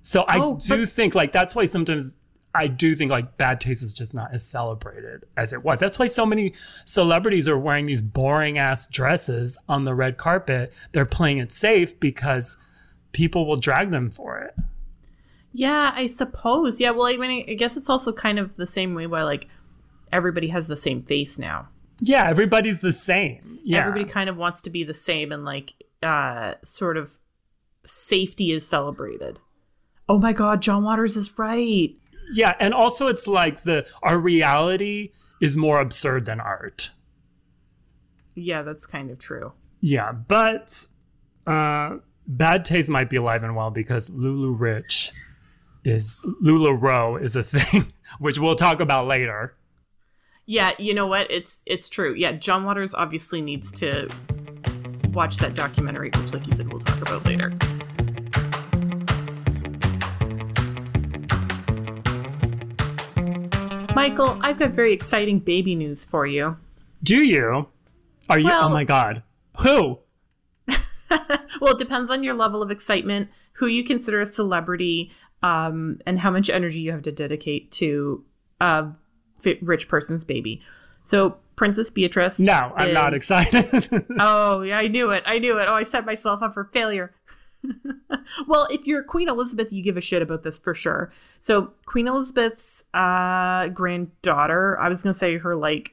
So 0.03 0.21
I 0.21 0.37
Oh, 0.39 0.57
do 0.57 0.81
but- 0.85 0.89
think 0.89 1.13
like 1.13 1.33
that's 1.33 1.53
why 1.53 1.65
sometimes 1.65 2.23
I 2.57 2.67
do 2.67 2.95
think 2.95 3.11
like 3.11 3.37
bad 3.37 3.61
taste 3.61 3.83
is 3.83 3.93
just 3.93 4.13
not 4.13 4.33
as 4.33 4.45
celebrated 4.45 5.25
as 5.37 5.53
it 5.53 5.63
was. 5.63 5.79
That's 5.79 5.99
why 5.99 6.07
so 6.07 6.25
many 6.25 6.53
celebrities 6.85 7.47
are 7.47 7.57
wearing 7.57 7.85
these 7.85 8.01
boring 8.01 8.57
ass 8.57 8.87
dresses 8.87 9.57
on 9.69 9.85
the 9.85 9.93
red 9.93 10.17
carpet. 10.17 10.73
They're 10.91 11.05
playing 11.05 11.37
it 11.37 11.51
safe 11.51 11.99
because 11.99 12.57
people 13.11 13.47
will 13.47 13.55
drag 13.55 13.91
them 13.91 14.09
for 14.09 14.39
it. 14.39 14.55
Yeah, 15.53 15.91
I 15.95 16.07
suppose. 16.07 16.79
Yeah, 16.79 16.91
well, 16.91 17.07
I 17.07 17.17
mean, 17.17 17.45
I 17.49 17.53
guess 17.53 17.77
it's 17.77 17.89
also 17.89 18.11
kind 18.11 18.39
of 18.39 18.55
the 18.55 18.67
same 18.67 18.93
way 18.93 19.07
why 19.07 19.23
like 19.23 19.47
everybody 20.11 20.47
has 20.49 20.67
the 20.67 20.75
same 20.75 21.01
face 21.01 21.39
now. 21.39 21.69
Yeah, 21.99 22.29
everybody's 22.29 22.81
the 22.81 22.93
same. 22.93 23.59
Yeah. 23.63 23.79
Everybody 23.79 24.05
kind 24.05 24.29
of 24.29 24.37
wants 24.37 24.61
to 24.63 24.69
be 24.69 24.83
the 24.83 24.93
same, 24.93 25.31
and 25.31 25.45
like, 25.45 25.73
uh, 26.03 26.53
sort 26.63 26.97
of 26.97 27.17
safety 27.85 28.51
is 28.51 28.67
celebrated. 28.67 29.39
Oh 30.09 30.19
my 30.19 30.31
God, 30.31 30.61
John 30.61 30.83
Waters 30.83 31.17
is 31.17 31.37
right. 31.37 31.95
Yeah, 32.33 32.55
and 32.59 32.73
also 32.73 33.07
it's 33.07 33.27
like 33.27 33.63
the 33.63 33.85
our 34.03 34.17
reality 34.17 35.11
is 35.41 35.55
more 35.55 35.79
absurd 35.79 36.25
than 36.25 36.39
art. 36.39 36.91
Yeah, 38.35 38.61
that's 38.61 38.85
kind 38.85 39.09
of 39.11 39.19
true. 39.19 39.53
Yeah, 39.81 40.11
but 40.11 40.87
uh 41.45 41.97
bad 42.27 42.65
taste 42.65 42.89
might 42.89 43.09
be 43.09 43.15
alive 43.15 43.43
and 43.43 43.55
well 43.55 43.71
because 43.71 44.09
LuLaRich 44.09 45.11
is 45.85 46.19
LuLaRoe 46.43 47.21
is 47.21 47.35
a 47.35 47.43
thing, 47.43 47.93
which 48.19 48.37
we'll 48.37 48.55
talk 48.55 48.79
about 48.79 49.07
later. 49.07 49.55
Yeah, 50.45 50.71
you 50.77 50.93
know 50.93 51.07
what? 51.07 51.29
It's 51.29 51.61
it's 51.65 51.89
true. 51.89 52.13
Yeah, 52.15 52.33
John 52.33 52.63
Waters 52.63 52.93
obviously 52.93 53.41
needs 53.41 53.71
to 53.73 54.09
watch 55.11 55.37
that 55.37 55.55
documentary, 55.55 56.11
which, 56.15 56.33
like 56.33 56.47
you 56.47 56.53
said, 56.53 56.71
we'll 56.71 56.81
talk 56.81 57.01
about 57.01 57.25
later. 57.25 57.53
Michael, 63.97 64.37
I've 64.41 64.59
got 64.59 64.71
very 64.71 64.93
exciting 64.93 65.39
baby 65.39 65.73
news 65.73 66.05
for 66.05 66.27
you. 66.27 66.57
Do 67.01 67.17
you? 67.17 67.67
Are 68.29 68.39
you? 68.39 68.47
oh 68.51 68.69
my 68.69 68.83
god, 68.83 69.23
who? 69.57 69.99
Well, 71.59 71.73
it 71.73 71.79
depends 71.79 72.11
on 72.11 72.21
your 72.21 72.35
level 72.35 72.61
of 72.61 72.69
excitement, 72.69 73.29
who 73.53 73.65
you 73.65 73.83
consider 73.83 74.21
a 74.21 74.25
celebrity, 74.27 75.11
um, 75.41 75.99
and 76.05 76.19
how 76.19 76.29
much 76.29 76.51
energy 76.51 76.81
you 76.81 76.91
have 76.91 77.01
to 77.03 77.11
dedicate 77.11 77.71
to 77.73 78.23
a 78.61 78.89
rich 79.61 79.87
person's 79.87 80.23
baby. 80.23 80.61
So 81.05 81.37
Princess 81.55 81.89
Beatrice. 81.89 82.37
No, 82.37 82.73
I'm 82.75 82.93
not 82.93 83.15
excited. 83.15 84.05
Oh, 84.19 84.61
yeah, 84.61 84.77
I 84.77 84.87
knew 84.87 85.09
it. 85.09 85.23
I 85.25 85.39
knew 85.39 85.57
it. 85.57 85.65
Oh, 85.67 85.73
I 85.73 85.83
set 85.83 86.05
myself 86.05 86.43
up 86.43 86.53
for 86.53 86.65
failure. 86.65 87.15
well, 88.47 88.67
if 88.69 88.87
you're 88.87 89.03
Queen 89.03 89.29
Elizabeth, 89.29 89.71
you 89.71 89.81
give 89.83 89.97
a 89.97 90.01
shit 90.01 90.21
about 90.21 90.43
this 90.43 90.59
for 90.59 90.73
sure. 90.73 91.11
So, 91.39 91.71
Queen 91.85 92.07
Elizabeth's 92.07 92.83
uh, 92.93 93.67
granddaughter, 93.69 94.79
I 94.79 94.89
was 94.89 95.01
going 95.01 95.13
to 95.13 95.19
say 95.19 95.37
her, 95.37 95.55
like, 95.55 95.91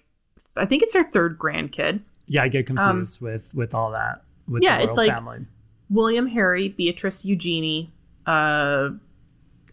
I 0.57 0.67
think 0.67 0.83
it's 0.83 0.95
her 0.95 1.05
third 1.05 1.39
grandkid. 1.39 2.01
yeah, 2.27 2.43
I 2.43 2.49
get 2.49 2.67
confused 2.67 3.21
with 3.21 3.53
with 3.55 3.75
all 3.75 3.91
that. 3.93 4.23
With 4.49 4.63
Um, 4.63 4.63
Yeah, 4.63 4.79
the 4.79 4.85
it's 4.89 4.97
like- 4.97 5.13
family. 5.15 5.47
William 5.91 6.27
Harry, 6.29 6.71
Beatrice 6.71 7.25
Eugenie, 7.27 7.93
uh, 8.27 8.89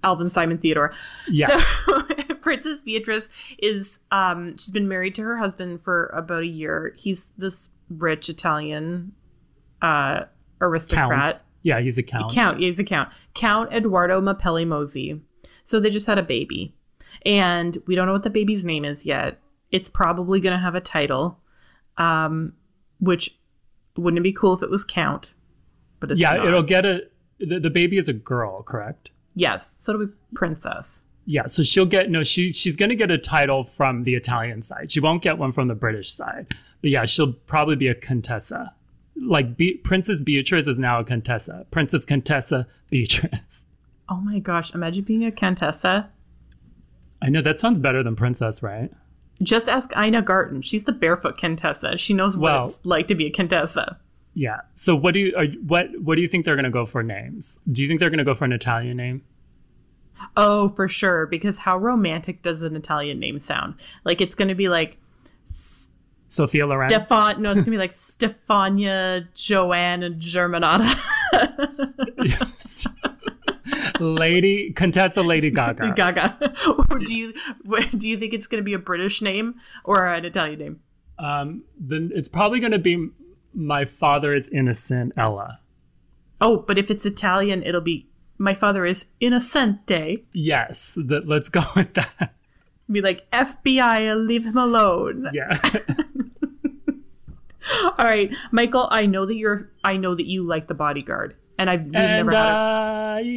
Alvin 0.04 0.30
Simon 0.30 0.58
Theodore. 0.58 0.94
Yeah. 1.30 1.48
So 1.86 2.02
Princess 2.42 2.80
Beatrice 2.82 3.30
is 3.60 4.00
um 4.12 4.54
she's 4.58 4.72
been 4.72 4.88
married 4.90 5.16
to 5.16 5.22
her 5.22 5.38
husband 5.38 5.82
for 5.84 6.08
about 6.08 6.42
a 6.44 6.48
year. 6.48 6.94
He's 6.98 7.28
this 7.38 7.70
rich 7.90 8.28
Italian 8.30 9.14
uh 9.82 10.24
aristocrat. 10.60 11.10
Count. 11.36 11.44
Yeah, 11.63 11.80
he's 11.80 11.97
a 11.97 12.04
count. 12.04 12.34
Count, 12.34 12.60
yeah, 12.60 12.69
he's 12.69 12.80
a 12.80 12.84
count. 12.84 13.10
Count 13.34 13.71
Eduardo 13.71 14.19
Mapelli 14.19 14.65
Mozzi. 14.65 15.19
So 15.65 15.80
they 15.80 15.89
just 15.89 16.08
had 16.08 16.17
a 16.17 16.24
baby. 16.24 16.76
And 17.26 17.78
we 17.86 17.95
don't 17.95 18.08
know 18.08 18.13
what 18.13 18.24
the 18.24 18.30
baby's 18.30 18.65
name 18.65 18.84
is 18.84 19.06
yet. 19.06 19.39
It's 19.71 19.88
probably 19.89 20.39
gonna 20.39 20.60
have 20.60 20.76
a 20.76 20.82
title. 20.82 21.39
Um 21.97 22.54
which 23.00 23.38
wouldn't 23.97 24.19
it 24.19 24.24
be 24.24 24.34
cool 24.34 24.54
if 24.54 24.63
it 24.63 24.69
was 24.69 24.84
Count? 24.84 25.34
But 26.00 26.12
it's 26.12 26.19
yeah, 26.19 26.34
not. 26.34 26.47
it'll 26.47 26.63
get 26.63 26.86
a. 26.86 27.08
The, 27.39 27.60
the 27.60 27.69
baby 27.69 27.97
is 27.97 28.08
a 28.08 28.13
girl, 28.13 28.63
correct? 28.63 29.10
Yes, 29.36 29.74
so 29.80 29.93
it'll 29.93 30.08
be 30.08 30.13
princess. 30.34 31.02
Yeah, 31.26 31.47
so 31.47 31.63
she'll 31.63 31.86
get 31.86 32.10
no. 32.10 32.24
She 32.24 32.52
she's 32.52 32.76
gonna 32.76 32.95
get 32.95 33.12
a 33.12 33.17
title 33.17 33.63
from 33.63 34.04
the 34.04 34.15
Italian 34.15 34.62
side. 34.62 34.91
She 34.91 35.00
won't 35.00 35.21
get 35.21 35.38
one 35.38 35.52
from 35.52 35.67
the 35.67 35.76
British 35.76 36.13
side. 36.13 36.47
But 36.82 36.89
yeah, 36.89 37.06
she'll 37.06 37.34
probably 37.34 37.76
be 37.76 37.88
a 37.88 37.95
contessa. 37.95 38.74
Like 39.32 39.56
Be- 39.56 39.76
Princess 39.78 40.20
Beatrice 40.22 40.67
is 40.67 40.78
now 40.78 41.00
a 41.00 41.04
contessa. 41.06 41.65
Princess 41.72 42.06
Contessa 42.06 42.67
Beatrice. 42.91 43.65
Oh 44.10 44.17
my 44.20 44.39
gosh, 44.39 44.74
imagine 44.76 45.06
being 45.06 45.24
a 45.24 45.32
Contessa. 45.32 46.10
I 47.22 47.30
know 47.30 47.41
that 47.44 47.62
sounds 47.62 47.80
better 47.80 48.04
than 48.04 48.17
princess, 48.17 48.62
right? 48.62 48.91
Just 49.41 49.70
ask 49.70 49.89
Ina 49.96 50.24
Garten. 50.24 50.62
She's 50.62 50.84
the 50.84 50.91
barefoot 50.91 51.38
Contessa. 51.38 51.96
She 51.96 52.13
knows 52.13 52.36
what 52.36 52.52
Well- 52.52 52.67
it's 52.67 52.80
like 52.84 53.08
to 53.08 53.15
be 53.15 53.28
a 53.28 53.32
Contessa. 53.32 53.98
Yeah. 54.34 54.58
So 54.76 54.98
what 54.98 55.13
do 55.13 55.22
you 55.22 55.34
are, 55.38 55.46
what 55.65 55.88
what 56.02 56.15
do 56.17 56.22
you 56.22 56.28
think 56.28 56.44
they're 56.44 56.58
gonna 56.58 56.70
go 56.70 56.86
for 56.86 57.02
names? 57.02 57.58
Do 57.72 57.82
you 57.82 57.88
think 57.88 58.02
they're 58.02 58.10
gonna 58.10 58.26
go 58.26 58.36
for 58.36 58.44
an 58.44 58.52
Italian 58.52 58.98
name? 58.98 59.22
Oh, 60.36 60.67
for 60.70 60.89
sure. 60.89 61.26
Because 61.26 61.58
how 61.60 61.78
romantic 61.78 62.41
does 62.44 62.62
an 62.63 62.76
Italian 62.76 63.17
name 63.17 63.39
sound? 63.39 63.76
Like 64.04 64.20
it's 64.20 64.36
going 64.36 64.50
to 64.50 64.56
be 64.56 64.67
like 64.67 64.98
Sophia 66.32 66.65
Loren. 66.65 66.89
Stefan. 66.89 67.41
No, 67.41 67.50
it's 67.50 67.58
going 67.58 67.65
to 67.65 67.72
be 67.72 67.78
like 67.78 67.94
Stefania 67.94 69.28
Joanna 69.34 70.12
Germanata. 70.12 70.98
Lady 74.00 74.72
Contessa 74.72 75.22
Lady 75.22 75.52
Gaga. 75.52 75.94
Gaga. 75.96 76.38
do 77.06 77.15
you 77.15 77.34
do 77.98 78.10
you 78.10 78.17
think 78.17 78.34
it's 78.34 78.48
going 78.48 78.62
to 78.62 78.65
be 78.65 78.74
a 78.74 78.80
British 78.80 79.22
name 79.22 79.56
or 79.84 80.08
an 80.08 80.26
Italian 80.26 80.60
name? 80.60 80.80
Um, 81.20 81.63
then 81.78 82.12
it's 82.15 82.28
probably 82.28 82.60
gonna 82.60 82.80
be 82.80 83.10
My 83.54 83.86
Father 83.86 84.34
is 84.34 84.50
Innocent 84.50 85.13
Ella. 85.15 85.60
Oh, 86.39 86.63
but 86.67 86.80
if 86.80 86.89
it's 86.89 87.06
Italian, 87.06 87.62
it'll 87.62 87.80
be 87.82 88.08
My 88.39 88.56
Father 88.56 88.88
is 88.88 89.06
Innocente. 89.20 90.26
Yes, 90.34 90.98
let's 90.98 91.50
go 91.50 91.63
with 91.76 91.94
that. 91.94 92.34
Be 92.92 93.02
like 93.02 93.30
FBI, 93.32 94.28
leave 94.28 94.46
him 94.46 94.58
alone. 94.58 95.28
Yeah. 95.34 95.60
All 97.84 98.06
right, 98.06 98.36
Michael. 98.52 98.88
I 98.92 99.06
know 99.06 99.26
that 99.26 99.36
you're. 99.36 99.70
I 99.84 99.96
know 99.98 100.16
that 100.16 100.26
you 100.26 100.44
like 100.44 100.68
the 100.68 100.74
Bodyguard, 100.74 101.36
and 101.60 101.70
I've 101.70 101.84
we've 101.86 101.96
and 101.96 102.28
never 102.28 102.32
had. 102.32 102.44
A, 102.44 102.48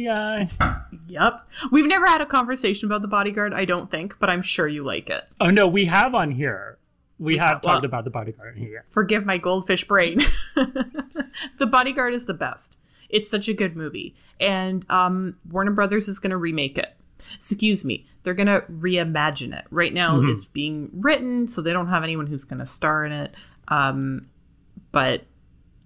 I, 0.09 0.49
I, 0.59 0.77
yep, 1.07 1.47
we've 1.71 1.85
never 1.85 2.07
had 2.07 2.21
a 2.21 2.25
conversation 2.25 2.87
about 2.87 3.01
the 3.03 3.07
Bodyguard. 3.07 3.53
I 3.53 3.65
don't 3.65 3.89
think, 3.91 4.17
but 4.19 4.29
I'm 4.29 4.41
sure 4.41 4.67
you 4.67 4.83
like 4.83 5.09
it. 5.09 5.23
oh 5.39 5.51
no, 5.51 5.67
we 5.67 5.85
have 5.85 6.15
on 6.15 6.31
here. 6.31 6.79
We 7.19 7.37
have 7.37 7.49
have- 7.49 7.61
talked 7.61 7.75
well- 7.75 7.85
about 7.85 8.03
the 8.03 8.09
bodyguard 8.09 8.57
here. 8.57 8.83
Forgive 8.89 9.25
my 9.25 9.37
goldfish 9.37 9.87
brain. 9.87 10.19
the 10.55 11.67
Bodyguard 11.67 12.13
is 12.13 12.25
the 12.25 12.33
best. 12.33 12.77
It's 13.09 13.29
such 13.29 13.47
a 13.47 13.53
good 13.53 13.75
movie, 13.75 14.15
and 14.39 14.85
um, 14.89 15.35
Warner 15.49 15.71
Brothers 15.71 16.07
is 16.07 16.17
going 16.19 16.31
to 16.31 16.37
remake 16.37 16.77
it. 16.79 16.95
Excuse 17.35 17.83
me, 17.85 18.05
they're 18.23 18.33
going 18.33 18.47
to 18.47 18.61
reimagine 18.71 19.57
it. 19.57 19.65
Right 19.71 19.93
now, 19.93 20.21
it's 20.23 20.45
being 20.47 20.89
written, 20.93 21.47
so 21.47 21.61
they 21.61 21.73
don't 21.73 21.87
have 21.87 22.03
anyone 22.03 22.27
who's 22.27 22.43
going 22.43 22.59
to 22.59 22.65
star 22.65 23.05
in 23.05 23.11
it. 23.11 23.33
Um, 23.67 24.27
but 24.91 25.23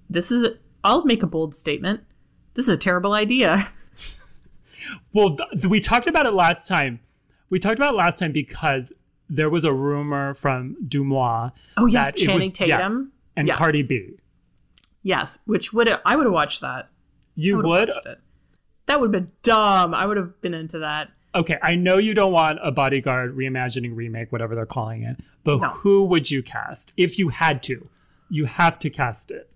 this 0.09 0.31
is. 0.31 0.55
I'll 0.83 1.03
make 1.05 1.23
a 1.23 1.27
bold 1.27 1.53
statement. 1.55 2.01
This 2.55 2.65
is 2.65 2.69
a 2.69 2.77
terrible 2.77 3.13
idea. 3.13 3.71
Well, 5.13 5.37
th- 5.51 5.65
we 5.65 5.79
talked 5.79 6.07
about 6.07 6.25
it 6.25 6.33
last 6.33 6.67
time. 6.67 6.99
We 7.49 7.59
talked 7.59 7.77
about 7.77 7.93
it 7.93 7.97
last 7.97 8.19
time 8.19 8.31
because 8.31 8.93
there 9.29 9.49
was 9.49 9.63
a 9.63 9.73
rumor 9.73 10.33
from 10.35 10.77
Deuxmoi. 10.87 11.51
Oh 11.77 11.85
yes, 11.85 12.07
that 12.07 12.15
it 12.19 12.25
Channing 12.25 12.49
was- 12.49 12.57
Tatum. 12.57 12.79
yes, 12.79 13.11
and 13.35 13.47
Yes. 13.47 13.57
Cardi 13.57 13.83
B. 13.83 14.15
Yes, 15.03 15.39
which 15.45 15.73
would 15.73 15.89
I 16.05 16.15
would 16.15 16.25
have 16.25 16.33
watched 16.33 16.61
that. 16.61 16.89
You 17.35 17.57
would? 17.61 17.91
That 18.85 18.99
would 18.99 19.07
have 19.07 19.11
been 19.23 19.31
dumb. 19.43 19.93
I 19.93 20.05
would 20.05 20.17
have 20.17 20.39
been 20.41 20.53
into 20.53 20.79
that. 20.79 21.09
Okay, 21.35 21.57
I 21.61 21.75
know 21.75 21.97
you 21.97 22.13
don't 22.13 22.31
want 22.33 22.59
a 22.63 22.71
bodyguard 22.71 23.35
reimagining 23.37 23.95
remake, 23.95 24.31
whatever 24.31 24.55
they're 24.55 24.65
calling 24.65 25.03
it, 25.03 25.17
but 25.43 25.59
No. 25.61 25.69
who 25.69 26.05
would 26.05 26.31
you 26.31 26.41
cast 26.41 26.91
if 26.97 27.19
you 27.19 27.29
had 27.29 27.61
to? 27.63 27.87
You 28.29 28.45
have 28.45 28.79
to 28.79 28.89
cast 28.89 29.29
it. 29.31 29.49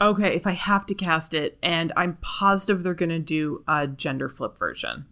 Okay, 0.00 0.34
if 0.34 0.46
I 0.46 0.52
have 0.52 0.86
to 0.86 0.94
cast 0.94 1.32
it, 1.34 1.56
and 1.62 1.92
I'm 1.96 2.18
positive 2.20 2.82
they're 2.82 2.94
gonna 2.94 3.20
do 3.20 3.62
a 3.68 3.86
gender 3.86 4.28
flip 4.28 4.58
version. 4.58 5.04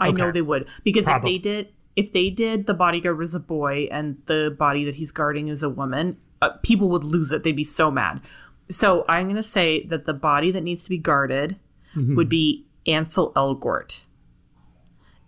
I 0.00 0.10
know 0.10 0.32
they 0.32 0.42
would 0.42 0.66
because 0.82 1.04
Probably. 1.04 1.36
if 1.36 1.42
they 1.42 1.48
did, 1.50 1.68
if 1.94 2.12
they 2.12 2.28
did, 2.30 2.66
the 2.66 2.74
bodyguard 2.74 3.16
was 3.18 3.34
a 3.34 3.38
boy 3.40 3.88
and 3.92 4.20
the 4.26 4.54
body 4.58 4.84
that 4.86 4.96
he's 4.96 5.12
guarding 5.12 5.46
is 5.48 5.62
a 5.62 5.68
woman. 5.68 6.16
Uh, 6.40 6.50
people 6.64 6.88
would 6.88 7.04
lose 7.04 7.30
it. 7.30 7.44
They'd 7.44 7.52
be 7.54 7.62
so 7.62 7.90
mad. 7.92 8.20
So 8.68 9.04
I'm 9.08 9.28
gonna 9.28 9.42
say 9.44 9.84
that 9.86 10.04
the 10.06 10.12
body 10.14 10.50
that 10.50 10.62
needs 10.64 10.82
to 10.82 10.90
be 10.90 10.98
guarded 10.98 11.56
would 11.94 12.28
be 12.28 12.66
Ansel 12.86 13.32
Elgort. 13.34 14.04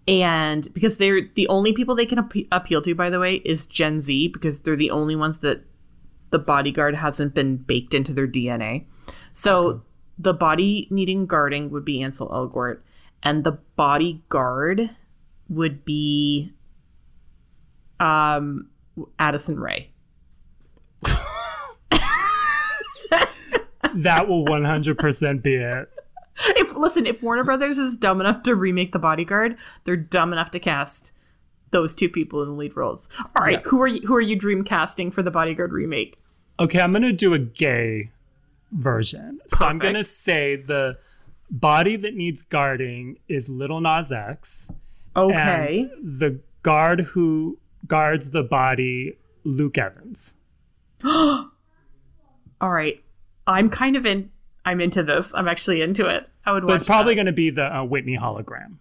And 0.07 0.73
because 0.75 0.99
they're 0.99 1.29
the 1.35 1.49
only 1.49 1.73
people 1.73 1.95
they 1.95 2.07
can 2.07 2.19
appe- 2.19 2.49
appeal 2.53 2.83
to, 2.83 2.95
by 2.95 3.11
the 3.11 3.19
way, 3.19 3.37
is 3.45 3.65
Gen 3.67 4.03
Z 4.03 4.29
because 4.29 4.61
they're 4.61 4.77
the 4.77 4.91
only 4.91 5.17
ones 5.17 5.39
that 5.39 5.65
the 6.31 6.39
bodyguard 6.39 6.95
hasn't 6.95 7.35
been 7.35 7.57
baked 7.57 7.95
into 7.95 8.13
their 8.13 8.27
DNA. 8.27 8.85
So 9.33 9.83
the 10.19 10.35
body 10.35 10.89
needing 10.91 11.27
guarding 11.27 11.71
would 11.71 11.85
be 11.85 12.03
Ansel 12.03 12.29
Elgort, 12.29 12.81
and 13.23 13.45
the 13.45 13.53
bodyguard 13.77 14.91
would 15.49 15.85
be 15.85 16.53
um 18.01 18.69
Addison 19.19 19.59
Rae. 19.59 19.91
That 23.95 24.29
will 24.29 24.45
100% 24.45 25.43
be 25.43 25.55
it. 25.55 25.89
If 26.57 26.75
listen, 26.77 27.07
if 27.07 27.23
Warner 27.23 27.45
Brothers 27.45 27.79
is 27.79 27.97
dumb 27.97 28.21
enough 28.21 28.43
to 28.45 28.55
remake 28.57 28.93
the 28.93 28.99
bodyguard, 28.99 29.57
they're 29.85 29.97
dumb 29.97 30.33
enough 30.33 30.51
to 30.53 30.59
cast 30.59 31.13
those 31.71 31.95
two 31.95 32.09
people 32.09 32.43
in 32.43 32.49
the 32.49 32.55
lead 32.55 32.77
roles. 32.77 33.09
All 33.37 33.45
right, 33.45 33.61
Yeah. 33.65 33.69
who 33.71 33.81
are 33.83 33.87
you 33.89 34.01
who 34.07 34.15
are 34.15 34.21
you 34.21 34.37
dream 34.37 34.65
casting 34.65 35.11
for 35.11 35.23
the 35.23 35.31
bodyguard 35.31 35.73
remake? 35.73 36.17
Okay, 36.59 36.79
I'm 36.81 36.93
going 36.93 37.03
to 37.03 37.13
do 37.13 37.35
a 37.35 37.39
gay 37.39 38.11
version. 38.73 39.41
So 39.55 39.65
I'm 39.65 39.79
going 39.79 39.95
to 39.95 40.05
say 40.05 40.57
the 40.57 40.99
body 41.51 41.97
that 41.97 42.15
needs 42.15 42.43
guarding 42.43 43.19
is 43.29 43.49
Lil 43.49 43.81
Nas 43.81 44.11
X. 44.13 44.69
Okay. 45.17 45.89
And 45.97 46.21
the 46.21 46.41
guard 46.63 47.01
who 47.01 47.59
guards 47.87 48.31
the 48.31 48.43
body, 48.43 49.17
Luke 49.45 49.79
Evans. 49.79 50.33
All 51.05 51.51
right. 52.61 53.03
I'm 53.47 53.69
kind 53.69 53.97
of 53.97 54.07
in 54.07 54.31
I'm 54.65 54.81
into 54.81 55.03
this. 55.03 55.33
I'm 55.35 55.49
actually 55.49 55.83
into 55.83 56.07
it. 56.07 56.29
I 56.47 56.53
would 56.53 56.67
But 56.67 56.77
it's 56.81 56.87
probably 56.87 57.15
going 57.15 57.27
to 57.27 57.33
be 57.33 57.51
the 57.51 57.65
uh, 57.77 57.85
Whitney 57.85 58.17
hologram. 58.21 58.77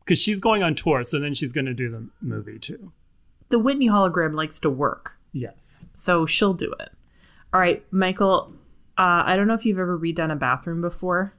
Because 0.00 0.18
she's 0.18 0.38
going 0.40 0.62
on 0.62 0.74
tour, 0.74 1.02
so 1.04 1.18
then 1.18 1.32
she's 1.34 1.52
going 1.52 1.64
to 1.66 1.74
do 1.74 1.90
the 1.90 2.06
movie 2.20 2.58
too. 2.58 2.92
the 3.48 3.58
Whitney 3.58 3.88
hologram 3.88 4.34
likes 4.34 4.58
to 4.60 4.70
work. 4.70 5.16
Yes. 5.32 5.86
so 5.96 6.26
she'll 6.26 6.54
do 6.54 6.72
it. 6.78 6.90
All 7.52 7.60
right, 7.60 7.84
Michael. 7.92 8.52
Uh, 8.96 9.22
I 9.26 9.36
don't 9.36 9.46
know 9.48 9.54
if 9.54 9.64
you've 9.66 9.78
ever 9.78 9.98
redone 9.98 10.30
a 10.32 10.36
bathroom 10.36 10.80
before. 10.80 11.34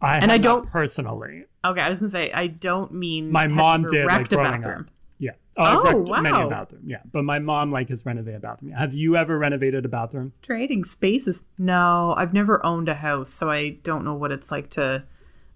I 0.00 0.16
And 0.18 0.30
have 0.30 0.32
I 0.32 0.38
don't- 0.38 0.68
personally. 0.68 1.44
Okay, 1.64 1.80
I 1.80 1.88
was 1.88 1.98
gonna 1.98 2.10
say 2.10 2.30
I 2.32 2.46
don't 2.46 2.92
mean 2.92 3.32
My 3.32 3.46
mom 3.48 3.84
did 3.86 4.06
like 4.06 4.28
growing 4.28 4.60
bathroom. 4.62 4.80
up. 4.82 4.86
Yeah. 5.58 5.74
Oh, 5.76 5.84
I've 5.86 5.94
Oh, 5.94 5.98
wrecked 6.00 6.22
many 6.22 6.36
a 6.40 6.44
wow. 6.44 6.48
bathroom. 6.50 6.82
Yeah. 6.86 6.98
But 7.12 7.22
my 7.24 7.38
mom 7.38 7.72
like 7.72 7.88
has 7.88 8.04
renovated 8.04 8.38
a 8.38 8.40
bathroom. 8.40 8.72
Have 8.72 8.92
you 8.94 9.16
ever 9.16 9.38
renovated 9.38 9.84
a 9.84 9.88
bathroom? 9.88 10.32
Trading 10.42 10.84
spaces. 10.84 11.44
No, 11.58 12.14
I've 12.16 12.32
never 12.34 12.64
owned 12.64 12.88
a 12.88 12.94
house, 12.94 13.30
so 13.30 13.50
I 13.50 13.70
don't 13.82 14.04
know 14.04 14.14
what 14.14 14.32
it's 14.32 14.50
like 14.50 14.70
to 14.70 15.04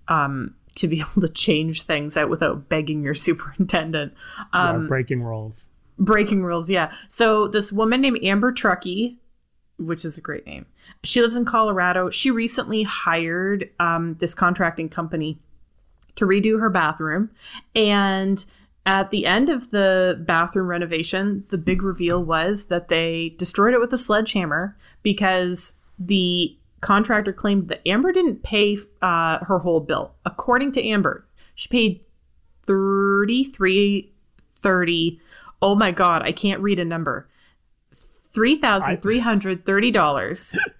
um 0.08 0.54
to 0.76 0.88
be 0.88 1.00
able 1.12 1.20
to 1.20 1.28
change 1.28 1.82
things 1.82 2.16
out 2.16 2.30
without 2.30 2.68
begging 2.68 3.02
your 3.02 3.14
superintendent. 3.26 4.14
Yeah, 4.54 4.70
Um 4.70 4.86
breaking 4.88 5.22
rules. 5.22 5.68
Breaking 5.98 6.42
rules, 6.42 6.70
yeah. 6.70 6.92
So 7.10 7.46
this 7.48 7.70
woman 7.72 8.00
named 8.00 8.20
Amber 8.24 8.52
Truckee, 8.52 9.18
which 9.78 10.06
is 10.06 10.16
a 10.16 10.22
great 10.22 10.46
name, 10.46 10.64
she 11.04 11.20
lives 11.20 11.36
in 11.36 11.44
Colorado. 11.44 12.08
She 12.08 12.30
recently 12.30 12.84
hired 12.84 13.68
um, 13.78 14.16
this 14.18 14.34
contracting 14.34 14.88
company 14.88 15.38
to 16.16 16.24
redo 16.24 16.58
her 16.58 16.70
bathroom, 16.70 17.30
and 17.74 18.42
at 18.86 19.10
the 19.10 19.26
end 19.26 19.48
of 19.48 19.70
the 19.70 20.22
bathroom 20.26 20.68
renovation, 20.68 21.44
the 21.50 21.58
big 21.58 21.82
reveal 21.82 22.24
was 22.24 22.66
that 22.66 22.88
they 22.88 23.34
destroyed 23.38 23.74
it 23.74 23.80
with 23.80 23.92
a 23.92 23.98
sledgehammer 23.98 24.76
because 25.02 25.74
the 25.98 26.56
contractor 26.80 27.32
claimed 27.32 27.68
that 27.68 27.86
Amber 27.86 28.10
didn't 28.12 28.42
pay 28.42 28.78
uh, 29.02 29.38
her 29.44 29.58
whole 29.58 29.80
bill. 29.80 30.12
According 30.24 30.72
to 30.72 30.86
Amber, 30.86 31.26
she 31.54 31.68
paid 31.68 32.00
thirty 32.66 33.44
three 33.44 34.10
thirty. 34.56 35.20
Oh 35.60 35.74
my 35.74 35.90
god, 35.90 36.22
I 36.22 36.32
can't 36.32 36.62
read 36.62 36.78
a 36.78 36.84
number. 36.84 37.28
Three 38.32 38.56
thousand 38.56 39.02
three 39.02 39.18
hundred 39.18 39.66
thirty 39.66 39.90
dollars. 39.90 40.56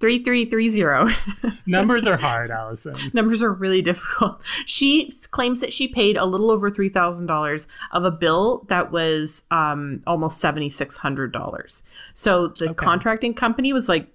Three 0.00 0.24
three 0.24 0.48
three 0.48 0.70
zero. 0.70 1.08
Numbers 1.66 2.06
are 2.06 2.16
hard, 2.16 2.50
Allison. 2.50 2.94
Numbers 3.12 3.42
are 3.42 3.52
really 3.52 3.82
difficult. 3.82 4.40
She 4.64 5.12
claims 5.30 5.60
that 5.60 5.74
she 5.74 5.86
paid 5.86 6.16
a 6.16 6.24
little 6.24 6.50
over 6.50 6.70
three 6.70 6.88
thousand 6.88 7.26
dollars 7.26 7.68
of 7.92 8.04
a 8.04 8.10
bill 8.10 8.64
that 8.68 8.90
was 8.90 9.42
um, 9.50 10.02
almost 10.06 10.40
seventy 10.40 10.70
six 10.70 10.96
hundred 10.96 11.32
dollars. 11.32 11.82
So 12.14 12.48
the 12.48 12.72
contracting 12.72 13.34
company 13.34 13.74
was 13.74 13.90
like, 13.90 14.08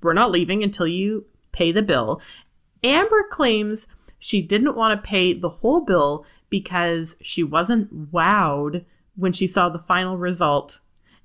"We're 0.00 0.12
not 0.12 0.30
leaving 0.30 0.62
until 0.62 0.86
you 0.86 1.24
pay 1.50 1.72
the 1.72 1.82
bill." 1.82 2.20
Amber 2.84 3.24
claims 3.30 3.88
she 4.20 4.42
didn't 4.42 4.76
want 4.76 5.00
to 5.00 5.08
pay 5.08 5.34
the 5.34 5.48
whole 5.48 5.80
bill 5.80 6.24
because 6.50 7.16
she 7.20 7.42
wasn't 7.42 8.12
wowed 8.12 8.84
when 9.16 9.32
she 9.32 9.48
saw 9.48 9.68
the 9.68 9.78
final 9.80 10.16
result 10.16 10.80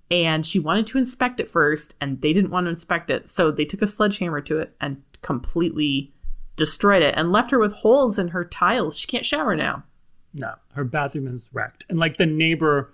and 0.10 0.46
she 0.46 0.60
wanted 0.60 0.88
to 0.88 0.98
inspect 0.98 1.40
it 1.40 1.50
first 1.50 1.96
and 2.02 2.22
they 2.22 2.34
didn't 2.34 2.52
want 2.52 2.66
to 2.66 2.70
inspect 2.70 3.10
it 3.10 3.30
so 3.30 3.52
they 3.52 3.66
took 3.66 3.82
a 3.82 3.88
sledgehammer 3.88 4.40
to 4.42 4.60
it 4.60 4.76
and 4.82 5.02
completely 5.22 6.14
destroyed 6.56 7.04
it 7.04 7.14
and 7.18 7.32
left 7.32 7.52
her 7.52 7.60
with 7.60 7.72
holes 7.74 8.18
in 8.18 8.30
her 8.30 8.46
tiles 8.46 8.98
she 8.98 9.08
can't 9.08 9.26
shower 9.26 9.56
now 9.56 9.84
No, 10.34 10.54
her 10.74 10.84
bathroom 10.84 11.28
is 11.28 11.50
wrecked, 11.52 11.84
and 11.90 11.98
like 12.00 12.18
the 12.18 12.26
neighbor 12.26 12.94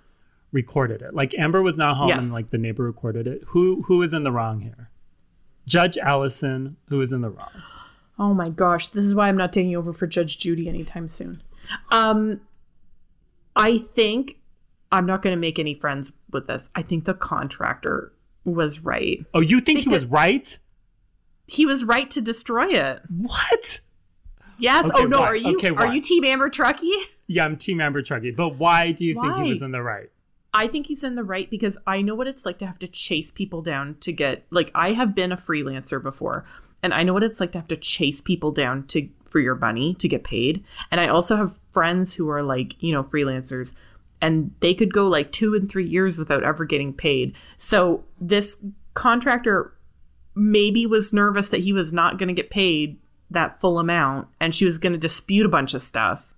recorded 0.51 1.01
it. 1.01 1.13
Like 1.15 1.33
Amber 1.37 1.61
was 1.63 1.77
not 1.77 1.97
home, 1.97 2.09
Yes. 2.09 2.25
and 2.25 2.33
like 2.33 2.51
the 2.51 2.57
neighbor 2.59 2.83
recorded 2.83 3.25
it. 3.27 3.41
Who 3.47 3.81
who 3.83 4.01
is 4.03 4.13
in 4.13 4.23
the 4.23 4.31
wrong 4.31 4.61
here? 4.61 4.89
Judge 5.65 5.97
Allison, 5.97 6.77
who 6.89 7.01
is 7.01 7.11
in 7.11 7.21
the 7.21 7.29
wrong? 7.29 7.49
oh 8.19 8.31
my 8.35 8.47
gosh 8.49 8.89
this 8.89 9.03
is 9.03 9.15
why 9.15 9.27
i'm 9.27 9.35
not 9.35 9.51
taking 9.51 9.75
over 9.75 9.91
for 9.91 10.05
judge 10.05 10.37
judy 10.37 10.69
anytime 10.69 11.09
soon 11.09 11.41
um 11.91 12.39
i 13.55 13.79
think 13.79 14.37
i'm 14.93 15.05
not 15.05 15.21
going 15.21 15.35
to 15.35 15.39
make 15.39 15.59
any 15.59 15.73
friends 15.73 16.13
with 16.31 16.47
this 16.47 16.69
i 16.75 16.81
think 16.81 17.03
the 17.05 17.13
contractor 17.13 18.13
was 18.45 18.79
right 18.79 19.25
Oh, 19.33 19.39
you 19.41 19.59
think 19.59 19.79
he 19.81 19.89
was 19.89 20.05
right? 20.05 20.57
he 21.47 21.65
was 21.65 21.83
right 21.83 22.09
to 22.11 22.21
destroy 22.21 22.67
it 22.73 23.01
What? 23.09 23.79
yes 24.57 24.85
Okay, 24.85 24.93
oh 25.03 25.05
no 25.05 25.19
why? 25.19 25.27
are 25.27 25.35
you 25.35 25.55
Okay, 25.57 25.69
are 25.69 25.87
why? 25.87 25.93
you 25.93 26.01
team 26.01 26.23
amber 26.23 26.49
truckee 26.49 26.91
Yeah, 27.25 27.45
I'm 27.45 27.55
Team 27.55 27.79
Amber 27.79 28.01
Truckee, 28.01 28.31
but 28.31 28.57
why 28.57 28.91
do 28.91 29.05
you 29.05 29.13
think 29.13 29.33
he 29.37 29.49
was 29.49 29.61
in 29.61 29.71
the 29.71 29.81
right? 29.81 30.09
I 30.53 30.67
think 30.67 30.87
he's 30.87 31.05
in 31.05 31.15
the 31.15 31.23
right 31.23 31.49
because 31.49 31.77
I 31.87 32.01
know 32.01 32.15
what 32.15 32.27
it's 32.27 32.45
like 32.45 32.57
to 32.59 32.65
have 32.67 32.77
to 32.79 32.87
chase 32.87 33.31
people 33.31 33.61
down 33.61 33.95
to 34.01 34.11
get 34.11 34.45
like 34.51 34.69
I 34.75 34.91
have 34.91 35.15
been 35.15 35.31
a 35.31 35.37
freelancer 35.37 36.03
before 36.03 36.45
and 36.83 36.93
I 36.93 37.03
know 37.03 37.13
what 37.13 37.23
it's 37.23 37.39
like 37.39 37.53
to 37.53 37.59
have 37.59 37.69
to 37.69 37.77
chase 37.77 38.19
people 38.19 38.51
down 38.51 38.85
to 38.87 39.07
for 39.29 39.39
your 39.39 39.55
money 39.55 39.95
to 39.95 40.07
get 40.09 40.25
paid. 40.25 40.65
And 40.91 40.99
I 40.99 41.07
also 41.07 41.37
have 41.37 41.57
friends 41.71 42.13
who 42.13 42.29
are 42.29 42.43
like, 42.43 42.75
you 42.83 42.91
know, 42.91 43.03
freelancers 43.03 43.73
and 44.23 44.55
they 44.61 44.73
could 44.73 44.93
go 44.93 45.05
like 45.05 45.33
2 45.33 45.53
and 45.53 45.69
3 45.69 45.85
years 45.85 46.17
without 46.17 46.43
ever 46.43 46.63
getting 46.63 46.93
paid. 46.93 47.35
So 47.57 48.05
this 48.21 48.57
contractor 48.93 49.73
maybe 50.33 50.85
was 50.85 51.11
nervous 51.11 51.49
that 51.49 51.59
he 51.59 51.73
was 51.73 51.91
not 51.91 52.17
going 52.17 52.29
to 52.29 52.33
get 52.33 52.49
paid 52.49 52.97
that 53.29 53.59
full 53.59 53.79
amount 53.79 54.29
and 54.39 54.55
she 54.55 54.65
was 54.65 54.77
going 54.77 54.93
to 54.93 54.99
dispute 54.99 55.45
a 55.45 55.49
bunch 55.49 55.73
of 55.73 55.81
stuff. 55.81 56.33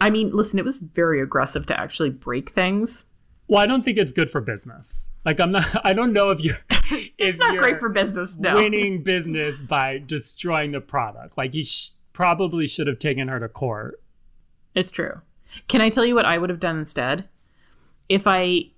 I 0.00 0.10
mean, 0.10 0.32
listen, 0.32 0.58
it 0.58 0.64
was 0.64 0.78
very 0.78 1.22
aggressive 1.22 1.66
to 1.66 1.80
actually 1.80 2.10
break 2.10 2.50
things. 2.50 3.04
Well, 3.46 3.62
I 3.62 3.66
don't 3.66 3.84
think 3.84 3.96
it's 3.96 4.12
good 4.12 4.28
for 4.28 4.40
business. 4.40 5.06
Like 5.24 5.38
I'm 5.38 5.52
not. 5.52 5.66
I 5.84 5.92
don't 5.92 6.12
know 6.12 6.30
if 6.30 6.40
you're. 6.40 6.58
if 6.70 7.10
It's 7.16 7.38
not 7.38 7.54
you're 7.54 7.62
great 7.62 7.78
for 7.78 7.90
business, 7.90 8.36
no. 8.36 8.54
Winning 8.54 9.04
business 9.04 9.60
by 9.60 10.02
destroying 10.04 10.72
the 10.72 10.80
product. 10.80 11.38
Like 11.38 11.52
he 11.52 11.62
sh- 11.62 11.92
probably 12.12 12.66
should 12.66 12.88
have 12.88 12.98
taken 12.98 13.28
her 13.28 13.38
to 13.38 13.48
court. 13.48 14.02
It's 14.74 14.90
true. 14.90 15.20
Can 15.66 15.80
I 15.80 15.90
tell 15.90 16.04
you 16.04 16.14
what 16.14 16.26
I 16.26 16.38
would 16.38 16.50
have 16.50 16.60
done 16.60 16.78
instead? 16.78 17.28
If 18.08 18.26
I 18.26 18.70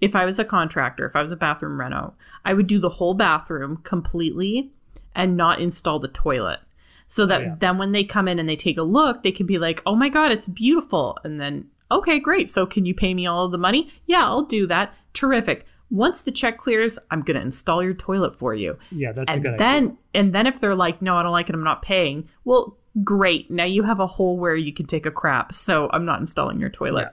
if 0.00 0.14
I 0.14 0.24
was 0.24 0.38
a 0.38 0.44
contractor, 0.44 1.06
if 1.06 1.16
I 1.16 1.22
was 1.22 1.32
a 1.32 1.36
bathroom 1.36 1.80
reno, 1.80 2.14
I 2.44 2.52
would 2.52 2.66
do 2.66 2.78
the 2.78 2.90
whole 2.90 3.14
bathroom 3.14 3.78
completely 3.78 4.70
and 5.14 5.36
not 5.36 5.60
install 5.60 5.98
the 5.98 6.08
toilet. 6.08 6.60
So 7.06 7.26
that 7.26 7.42
yeah. 7.42 7.54
then 7.58 7.78
when 7.78 7.92
they 7.92 8.04
come 8.04 8.28
in 8.28 8.38
and 8.38 8.48
they 8.48 8.56
take 8.56 8.76
a 8.76 8.82
look, 8.82 9.22
they 9.22 9.32
can 9.32 9.46
be 9.46 9.58
like, 9.58 9.82
"Oh 9.86 9.94
my 9.94 10.08
god, 10.08 10.32
it's 10.32 10.48
beautiful." 10.48 11.18
And 11.24 11.40
then, 11.40 11.66
"Okay, 11.90 12.18
great. 12.18 12.50
So 12.50 12.66
can 12.66 12.86
you 12.86 12.94
pay 12.94 13.14
me 13.14 13.26
all 13.26 13.44
of 13.44 13.52
the 13.52 13.58
money?" 13.58 13.92
"Yeah, 14.06 14.24
I'll 14.24 14.42
do 14.42 14.66
that." 14.66 14.94
Terrific. 15.12 15.66
Once 15.90 16.22
the 16.22 16.32
check 16.32 16.58
clears, 16.58 16.98
I'm 17.10 17.22
going 17.22 17.36
to 17.36 17.42
install 17.42 17.82
your 17.82 17.94
toilet 17.94 18.36
for 18.38 18.54
you. 18.54 18.78
Yeah, 18.90 19.12
that's 19.12 19.32
a 19.32 19.38
good 19.38 19.58
then 19.58 19.76
idea. 19.84 19.96
and 20.14 20.34
then 20.34 20.46
if 20.46 20.60
they're 20.60 20.74
like 20.74 21.00
no 21.02 21.16
i 21.16 21.22
don't 21.22 21.32
like 21.32 21.48
it 21.48 21.54
i'm 21.54 21.62
not 21.64 21.82
paying 21.82 22.28
well 22.44 22.76
great 23.02 23.50
now 23.50 23.64
you 23.64 23.82
have 23.82 24.00
a 24.00 24.06
hole 24.06 24.38
where 24.38 24.56
you 24.56 24.72
can 24.72 24.86
take 24.86 25.04
a 25.06 25.10
crap 25.10 25.52
so 25.52 25.88
i'm 25.92 26.04
not 26.04 26.20
installing 26.20 26.58
your 26.60 26.70
toilet 26.70 27.08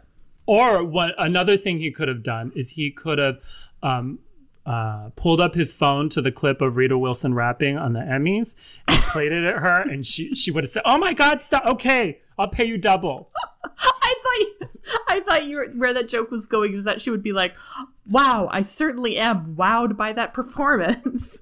Or 0.45 0.83
what? 0.83 1.11
Another 1.17 1.57
thing 1.57 1.77
he 1.79 1.91
could 1.91 2.07
have 2.07 2.23
done 2.23 2.51
is 2.55 2.71
he 2.71 2.91
could 2.91 3.19
have 3.19 3.37
um, 3.83 4.19
uh, 4.65 5.09
pulled 5.15 5.39
up 5.39 5.53
his 5.55 5.73
phone 5.73 6.09
to 6.09 6.21
the 6.21 6.31
clip 6.31 6.61
of 6.61 6.75
Rita 6.77 6.97
Wilson 6.97 7.33
rapping 7.33 7.77
on 7.77 7.93
the 7.93 7.99
Emmys 7.99 8.55
and 8.87 9.01
played 9.13 9.31
it 9.31 9.43
at 9.43 9.57
her, 9.57 9.81
and 9.81 10.05
she 10.05 10.33
she 10.35 10.51
would 10.51 10.63
have 10.63 10.71
said, 10.71 10.83
"Oh 10.85 10.97
my 10.97 11.13
God, 11.13 11.41
stop! 11.41 11.65
Okay, 11.65 12.19
I'll 12.37 12.49
pay 12.49 12.65
you 12.65 12.77
double." 12.77 13.29
i 13.63 14.15
thought 14.23 14.39
you, 14.39 14.53
i 15.07 15.19
thought 15.21 15.45
you 15.45 15.55
were, 15.57 15.67
where 15.77 15.93
that 15.93 16.09
joke 16.09 16.31
was 16.31 16.45
going 16.47 16.73
is 16.75 16.83
that 16.83 17.01
she 17.01 17.09
would 17.11 17.23
be 17.23 17.31
like 17.31 17.53
wow 18.11 18.47
i 18.51 18.61
certainly 18.61 19.17
am 19.17 19.55
wowed 19.55 19.97
by 19.97 20.13
that 20.13 20.33
performance 20.33 21.39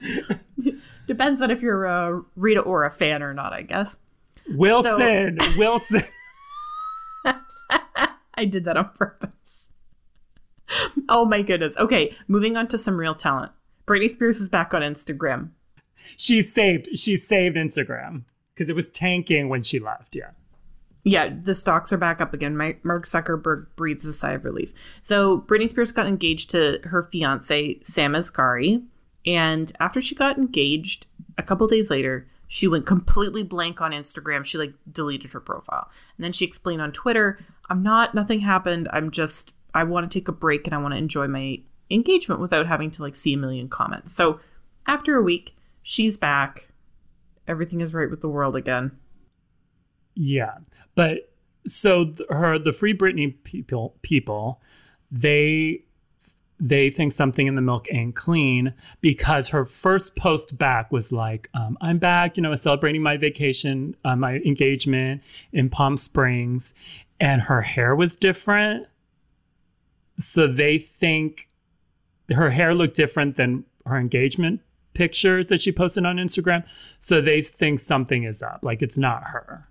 depends 1.06 1.42
on 1.42 1.50
if 1.50 1.62
you're 1.62 1.84
a 1.86 2.22
rita 2.36 2.60
ora 2.60 2.90
fan 2.90 3.22
or 3.22 3.34
not 3.34 3.52
i 3.52 3.62
guess 3.62 3.98
Wilson, 4.48 5.38
Wilson. 5.56 6.04
I 8.36 8.44
did 8.44 8.64
that 8.64 8.76
on 8.76 8.90
purpose. 8.94 9.30
oh 11.08 11.24
my 11.24 11.42
goodness. 11.42 11.76
Okay, 11.76 12.16
moving 12.28 12.56
on 12.56 12.68
to 12.68 12.78
some 12.78 12.96
real 12.96 13.14
talent. 13.14 13.52
Britney 13.86 14.10
Spears 14.10 14.40
is 14.40 14.48
back 14.48 14.74
on 14.74 14.82
Instagram. 14.82 15.50
She 16.16 16.42
saved. 16.42 16.88
She 16.98 17.16
saved 17.16 17.56
Instagram 17.56 18.24
because 18.54 18.68
it 18.68 18.74
was 18.74 18.88
tanking 18.88 19.48
when 19.48 19.62
she 19.62 19.78
left. 19.78 20.16
Yeah. 20.16 20.30
Yeah, 21.04 21.34
the 21.42 21.54
stocks 21.54 21.92
are 21.92 21.98
back 21.98 22.22
up 22.22 22.32
again. 22.32 22.56
Mark 22.56 23.04
Zuckerberg 23.04 23.66
breathes 23.76 24.06
a 24.06 24.12
sigh 24.14 24.32
of 24.32 24.44
relief. 24.44 24.72
So 25.04 25.42
Britney 25.42 25.68
Spears 25.68 25.92
got 25.92 26.06
engaged 26.06 26.50
to 26.50 26.80
her 26.84 27.02
fiance 27.02 27.78
Sam 27.84 28.14
Asghari, 28.14 28.82
and 29.26 29.70
after 29.80 30.00
she 30.00 30.14
got 30.14 30.38
engaged, 30.38 31.06
a 31.36 31.42
couple 31.42 31.66
days 31.66 31.90
later, 31.90 32.26
she 32.48 32.68
went 32.68 32.86
completely 32.86 33.42
blank 33.42 33.82
on 33.82 33.92
Instagram. 33.92 34.44
She 34.44 34.56
like 34.56 34.72
deleted 34.90 35.32
her 35.32 35.40
profile, 35.40 35.90
and 36.16 36.24
then 36.24 36.32
she 36.32 36.46
explained 36.46 36.80
on 36.80 36.92
Twitter, 36.92 37.38
"I'm 37.68 37.82
not. 37.82 38.14
Nothing 38.14 38.40
happened. 38.40 38.88
I'm 38.90 39.10
just. 39.10 39.52
I 39.74 39.84
want 39.84 40.10
to 40.10 40.18
take 40.18 40.28
a 40.28 40.32
break 40.32 40.66
and 40.66 40.74
I 40.74 40.78
want 40.78 40.92
to 40.92 40.98
enjoy 40.98 41.26
my 41.26 41.60
engagement 41.90 42.40
without 42.40 42.66
having 42.66 42.90
to 42.92 43.02
like 43.02 43.14
see 43.14 43.34
a 43.34 43.38
million 43.38 43.68
comments." 43.68 44.14
So 44.14 44.40
after 44.86 45.16
a 45.16 45.22
week, 45.22 45.54
she's 45.82 46.16
back. 46.16 46.68
Everything 47.46 47.82
is 47.82 47.92
right 47.92 48.10
with 48.10 48.22
the 48.22 48.28
world 48.28 48.56
again. 48.56 48.92
Yeah, 50.14 50.58
but 50.94 51.30
so 51.66 52.06
th- 52.06 52.28
her 52.30 52.58
the 52.58 52.72
Free 52.72 52.96
Britney 52.96 53.34
people 53.44 53.96
people 54.02 54.60
they 55.10 55.84
they 56.60 56.88
think 56.88 57.12
something 57.12 57.46
in 57.46 57.56
the 57.56 57.60
milk 57.60 57.86
ain't 57.90 58.14
clean 58.14 58.74
because 59.00 59.48
her 59.48 59.64
first 59.64 60.14
post 60.16 60.56
back 60.56 60.92
was 60.92 61.10
like, 61.10 61.48
um, 61.52 61.76
"I'm 61.80 61.98
back, 61.98 62.36
you 62.36 62.42
know, 62.42 62.54
celebrating 62.54 63.02
my 63.02 63.16
vacation, 63.16 63.96
uh, 64.04 64.16
my 64.16 64.36
engagement 64.36 65.22
in 65.52 65.68
Palm 65.68 65.96
Springs," 65.96 66.74
and 67.20 67.42
her 67.42 67.62
hair 67.62 67.94
was 67.94 68.16
different. 68.16 68.86
So 70.18 70.46
they 70.46 70.78
think 70.78 71.48
her 72.30 72.50
hair 72.50 72.72
looked 72.72 72.96
different 72.96 73.36
than 73.36 73.64
her 73.84 73.98
engagement 73.98 74.60
pictures 74.94 75.46
that 75.46 75.60
she 75.60 75.72
posted 75.72 76.06
on 76.06 76.16
Instagram. 76.16 76.64
So 77.00 77.20
they 77.20 77.42
think 77.42 77.80
something 77.80 78.22
is 78.22 78.42
up, 78.42 78.60
like 78.62 78.80
it's 78.80 78.96
not 78.96 79.24
her. 79.24 79.68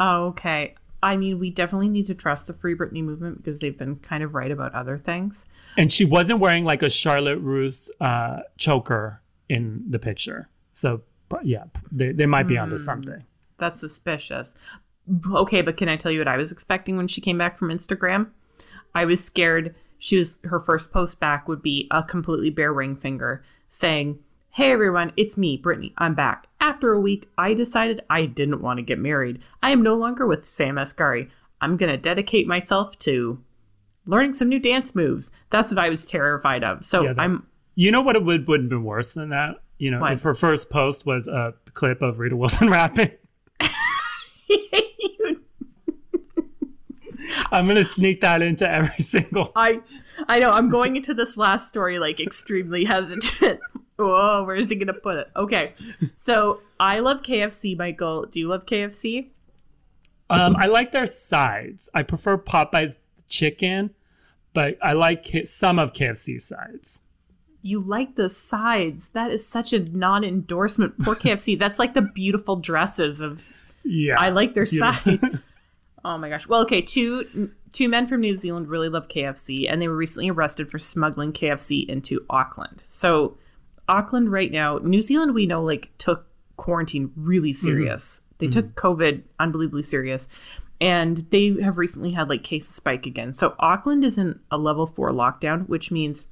Oh, 0.00 0.28
okay. 0.28 0.74
I 1.02 1.16
mean, 1.16 1.38
we 1.38 1.50
definitely 1.50 1.88
need 1.88 2.06
to 2.06 2.14
trust 2.14 2.46
the 2.46 2.52
Free 2.52 2.74
Britney 2.74 3.02
movement 3.02 3.42
because 3.42 3.58
they've 3.60 3.76
been 3.76 3.96
kind 3.96 4.22
of 4.22 4.34
right 4.34 4.50
about 4.50 4.74
other 4.74 4.98
things. 4.98 5.44
And 5.76 5.92
she 5.92 6.04
wasn't 6.04 6.40
wearing 6.40 6.64
like 6.64 6.82
a 6.82 6.90
Charlotte 6.90 7.38
Russe 7.38 7.90
uh, 8.00 8.40
choker 8.58 9.20
in 9.48 9.84
the 9.88 9.98
picture. 9.98 10.48
So, 10.74 11.02
but 11.28 11.46
yeah, 11.46 11.64
they, 11.92 12.12
they 12.12 12.26
might 12.26 12.48
be 12.48 12.58
onto 12.58 12.76
something. 12.76 13.24
That's 13.58 13.80
suspicious. 13.80 14.52
okay, 15.32 15.62
but 15.62 15.76
can 15.76 15.88
I 15.88 15.96
tell 15.96 16.10
you 16.10 16.18
what 16.18 16.28
I 16.28 16.36
was 16.36 16.50
expecting 16.50 16.96
when 16.96 17.08
she 17.08 17.20
came 17.20 17.38
back 17.38 17.58
from 17.58 17.68
Instagram? 17.68 18.28
I 18.94 19.04
was 19.04 19.22
scared 19.22 19.74
she 20.00 20.16
was 20.16 20.38
her 20.44 20.58
first 20.58 20.90
post 20.90 21.20
back 21.20 21.46
would 21.46 21.62
be 21.62 21.86
a 21.92 22.02
completely 22.02 22.50
bare 22.50 22.72
ring 22.72 22.96
finger 22.96 23.44
saying, 23.68 24.18
Hey 24.50 24.72
everyone, 24.72 25.12
it's 25.16 25.36
me, 25.36 25.60
Britney. 25.62 25.92
I'm 25.98 26.14
back. 26.14 26.48
After 26.60 26.92
a 26.92 27.00
week, 27.00 27.28
I 27.38 27.54
decided 27.54 28.02
I 28.10 28.26
didn't 28.26 28.60
want 28.60 28.76
to 28.78 28.82
get 28.82 28.98
married. 28.98 29.40
I 29.62 29.70
am 29.70 29.82
no 29.82 29.94
longer 29.94 30.26
with 30.26 30.46
Sam 30.46 30.74
Asghari. 30.76 31.30
I'm 31.62 31.76
gonna 31.76 31.96
dedicate 31.96 32.46
myself 32.46 32.98
to 33.00 33.40
learning 34.06 34.34
some 34.34 34.48
new 34.48 34.58
dance 34.58 34.94
moves. 34.94 35.30
That's 35.50 35.72
what 35.72 35.78
I 35.78 35.88
was 35.88 36.06
terrified 36.06 36.62
of. 36.64 36.84
So 36.84 37.02
Yeah, 37.02 37.12
that- 37.14 37.22
I'm 37.22 37.46
You 37.76 37.90
know 37.92 38.02
what 38.02 38.16
it 38.16 38.24
would 38.24 38.46
would 38.48 38.60
have 38.62 38.68
been 38.70 38.84
worse 38.84 39.12
than 39.14 39.30
that? 39.30 39.56
You 39.78 39.90
know, 39.90 40.00
What? 40.00 40.12
if 40.12 40.22
her 40.22 40.34
first 40.34 40.68
post 40.70 41.06
was 41.06 41.26
a 41.28 41.54
clip 41.72 42.02
of 42.02 42.18
Rita 42.18 42.36
Wilson 42.36 42.68
rapping. 42.76 43.10
I'm 47.52 47.66
gonna 47.66 47.84
sneak 47.84 48.20
that 48.22 48.42
into 48.42 48.68
every 48.70 48.98
single. 49.04 49.52
I 49.56 49.80
I 50.28 50.38
know 50.38 50.48
I'm 50.50 50.70
going 50.70 50.96
into 50.96 51.14
this 51.14 51.36
last 51.36 51.68
story 51.68 51.98
like 51.98 52.20
extremely 52.20 52.84
hesitant. 52.84 53.60
Whoa, 54.06 54.44
where's 54.46 54.66
he 54.68 54.74
gonna 54.76 54.92
put 54.94 55.16
it? 55.16 55.30
Okay, 55.36 55.74
so 56.24 56.60
I 56.78 57.00
love 57.00 57.22
KFC, 57.22 57.76
Michael. 57.76 58.26
Do 58.26 58.40
you 58.40 58.48
love 58.48 58.66
KFC? 58.66 59.28
Um, 60.28 60.54
I 60.56 60.66
like 60.66 60.92
their 60.92 61.06
sides. 61.06 61.88
I 61.94 62.02
prefer 62.04 62.38
Popeye's 62.38 62.96
chicken, 63.28 63.90
but 64.54 64.76
I 64.82 64.92
like 64.92 65.26
some 65.44 65.78
of 65.78 65.92
KFC 65.92 66.40
sides. 66.40 67.00
You 67.62 67.80
like 67.80 68.14
the 68.14 68.30
sides. 68.30 69.08
That 69.12 69.30
is 69.32 69.46
such 69.46 69.72
a 69.72 69.80
non-endorsement. 69.80 70.98
Poor 71.00 71.14
KFC. 71.16 71.58
That's 71.58 71.78
like 71.78 71.94
the 71.94 72.02
beautiful 72.02 72.56
dresses 72.56 73.20
of. 73.20 73.44
Yeah, 73.84 74.16
I 74.18 74.30
like 74.30 74.54
their 74.54 74.66
Yeah. 74.70 75.00
sides. 75.02 75.24
Oh 76.02 76.16
my 76.16 76.30
gosh. 76.30 76.46
Well, 76.48 76.62
okay, 76.62 76.80
two 76.80 77.50
two 77.74 77.86
men 77.86 78.06
from 78.06 78.22
New 78.22 78.34
Zealand 78.34 78.68
really 78.68 78.88
love 78.88 79.08
KFC, 79.08 79.70
and 79.70 79.82
they 79.82 79.86
were 79.86 79.94
recently 79.96 80.30
arrested 80.30 80.70
for 80.70 80.78
smuggling 80.78 81.30
KFC 81.34 81.86
into 81.86 82.24
Auckland. 82.30 82.82
So, 82.88 83.36
Auckland 83.90 84.30
right 84.30 84.52
now, 84.52 84.78
New 84.78 85.00
Zealand, 85.00 85.34
we 85.34 85.46
know 85.46 85.62
like 85.62 85.90
took 85.98 86.26
quarantine 86.56 87.12
really 87.16 87.50
mm-hmm. 87.50 87.64
serious. 87.64 88.22
They 88.38 88.46
took 88.46 88.74
mm-hmm. 88.74 88.86
COVID 88.86 89.22
unbelievably 89.38 89.82
serious, 89.82 90.28
and 90.80 91.18
they 91.30 91.56
have 91.62 91.76
recently 91.76 92.12
had 92.12 92.30
like 92.30 92.42
cases 92.42 92.74
spike 92.74 93.04
again. 93.04 93.34
So 93.34 93.54
Auckland 93.58 94.04
is 94.04 94.16
in 94.16 94.40
a 94.50 94.56
level 94.56 94.86
four 94.86 95.10
lockdown, 95.10 95.68
which 95.68 95.90
means 95.90 96.26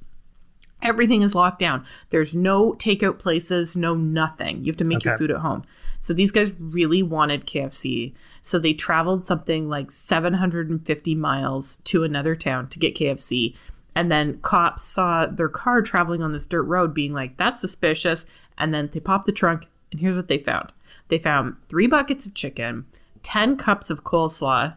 everything 0.81 1.21
is 1.21 1.35
locked 1.35 1.59
down. 1.59 1.85
There's 2.09 2.33
no 2.33 2.73
takeout 2.73 3.19
places, 3.19 3.75
no 3.75 3.93
nothing. 3.93 4.63
You 4.63 4.71
have 4.71 4.77
to 4.77 4.85
make 4.85 5.03
your 5.03 5.17
food 5.17 5.31
at 5.31 5.37
home. 5.37 5.65
So 6.01 6.13
these 6.13 6.31
guys 6.31 6.53
really 6.57 7.03
wanted 7.03 7.45
KFC. 7.45 8.13
So 8.41 8.57
they 8.57 8.73
traveled 8.73 9.25
something 9.25 9.67
like 9.67 9.91
750 9.91 11.15
miles 11.15 11.77
to 11.83 12.03
another 12.03 12.35
town 12.35 12.69
to 12.69 12.79
get 12.79 12.95
KFC. 12.95 13.55
And 13.99 14.09
then 14.09 14.39
cops 14.39 14.81
saw 14.85 15.25
their 15.25 15.49
car 15.49 15.81
traveling 15.81 16.21
on 16.21 16.31
this 16.31 16.47
dirt 16.47 16.63
road, 16.63 16.93
being 16.93 17.11
like, 17.11 17.35
that's 17.35 17.59
suspicious. 17.59 18.25
And 18.57 18.73
then 18.73 18.89
they 18.93 19.01
popped 19.01 19.25
the 19.25 19.33
trunk, 19.33 19.65
and 19.91 19.99
here's 19.99 20.15
what 20.15 20.29
they 20.29 20.37
found 20.37 20.71
they 21.09 21.19
found 21.19 21.57
three 21.67 21.85
buckets 21.85 22.25
of 22.25 22.33
chicken, 22.33 22.85
10 23.23 23.57
cups 23.57 23.89
of 23.89 24.05
coleslaw. 24.05 24.73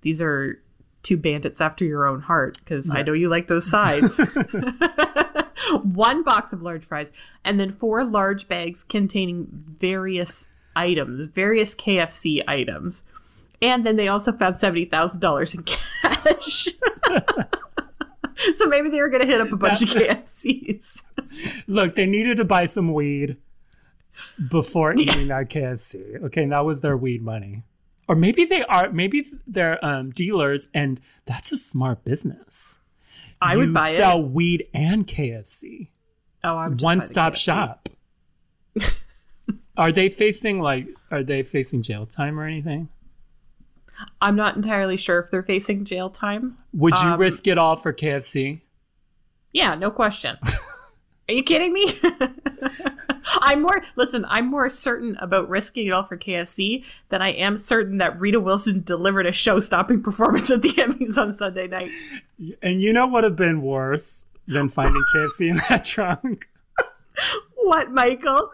These 0.00 0.22
are 0.22 0.62
two 1.02 1.18
bandits 1.18 1.60
after 1.60 1.84
your 1.84 2.06
own 2.06 2.22
heart, 2.22 2.56
because 2.58 2.88
I 2.88 3.02
know 3.02 3.12
you 3.12 3.28
like 3.28 3.48
those 3.48 3.68
sides. 3.68 4.18
one 5.82 6.22
box 6.22 6.54
of 6.54 6.62
large 6.62 6.86
fries, 6.86 7.12
and 7.44 7.60
then 7.60 7.70
four 7.70 8.02
large 8.02 8.48
bags 8.48 8.82
containing 8.82 9.46
various 9.78 10.48
items, 10.74 11.26
various 11.26 11.74
KFC 11.74 12.40
items. 12.48 13.02
And 13.60 13.84
then 13.84 13.96
they 13.96 14.08
also 14.08 14.32
found 14.32 14.54
$70,000 14.54 15.54
in 15.54 15.62
cash. 15.64 16.68
so 18.56 18.66
maybe 18.66 18.88
they 18.90 19.00
were 19.00 19.08
going 19.08 19.22
to 19.22 19.26
hit 19.26 19.40
up 19.40 19.52
a 19.52 19.56
bunch 19.56 19.82
of 19.82 19.88
KFCs. 19.90 21.02
Look, 21.66 21.94
they 21.94 22.06
needed 22.06 22.36
to 22.38 22.44
buy 22.44 22.66
some 22.66 22.92
weed 22.92 23.36
before 24.50 24.94
eating 24.98 25.28
that 25.28 25.48
KFC. 25.50 26.22
Okay, 26.24 26.42
and 26.44 26.52
that 26.52 26.64
was 26.64 26.80
their 26.80 26.96
weed 26.96 27.22
money. 27.22 27.62
Or 28.06 28.14
maybe 28.14 28.44
they 28.44 28.62
are 28.64 28.90
maybe 28.90 29.24
they're 29.46 29.82
um, 29.84 30.10
dealers 30.10 30.68
and 30.74 31.00
that's 31.24 31.52
a 31.52 31.56
smart 31.56 32.04
business. 32.04 32.76
I 33.40 33.56
would 33.56 33.72
buy 33.72 33.96
sell 33.96 34.20
it. 34.20 34.30
weed 34.30 34.66
and 34.74 35.06
KFC. 35.06 35.88
Oh, 36.42 36.56
I 36.56 36.68
would 36.68 36.82
One 36.82 37.00
stop 37.00 37.34
shop. 37.34 37.88
are 39.76 39.90
they 39.90 40.08
facing 40.10 40.60
like 40.60 40.86
are 41.10 41.22
they 41.22 41.42
facing 41.42 41.82
jail 41.82 42.04
time 42.04 42.38
or 42.38 42.46
anything? 42.46 42.90
I'm 44.20 44.36
not 44.36 44.56
entirely 44.56 44.96
sure 44.96 45.18
if 45.20 45.30
they're 45.30 45.42
facing 45.42 45.84
jail 45.84 46.10
time. 46.10 46.56
Would 46.72 46.94
you 46.98 47.08
Um, 47.10 47.20
risk 47.20 47.46
it 47.46 47.58
all 47.58 47.76
for 47.76 47.92
KFC? 47.92 48.60
Yeah, 49.52 49.74
no 49.74 49.90
question. 49.90 50.36
Are 51.28 51.32
you 51.34 51.42
kidding 51.42 51.72
me? 51.72 51.98
I'm 53.40 53.62
more 53.62 53.82
listen, 53.96 54.26
I'm 54.28 54.46
more 54.46 54.68
certain 54.68 55.16
about 55.16 55.48
risking 55.48 55.86
it 55.86 55.90
all 55.92 56.02
for 56.02 56.18
KFC 56.18 56.84
than 57.08 57.22
I 57.22 57.32
am 57.32 57.56
certain 57.56 57.96
that 57.98 58.20
Rita 58.20 58.38
Wilson 58.40 58.82
delivered 58.84 59.24
a 59.26 59.32
show-stopping 59.32 60.02
performance 60.02 60.50
at 60.50 60.60
the 60.60 60.68
Emmys 60.76 61.16
on 61.16 61.36
Sunday 61.38 61.66
night. 61.66 61.90
And 62.62 62.82
you 62.82 62.92
know 62.92 63.06
what 63.06 63.22
would 63.22 63.24
have 63.24 63.36
been 63.36 63.62
worse 63.62 64.26
than 64.46 64.68
finding 64.68 65.02
KFC 65.14 65.48
in 65.50 65.56
that 65.70 65.84
trunk? 65.84 66.46
What, 67.56 67.90
Michael? 67.92 68.50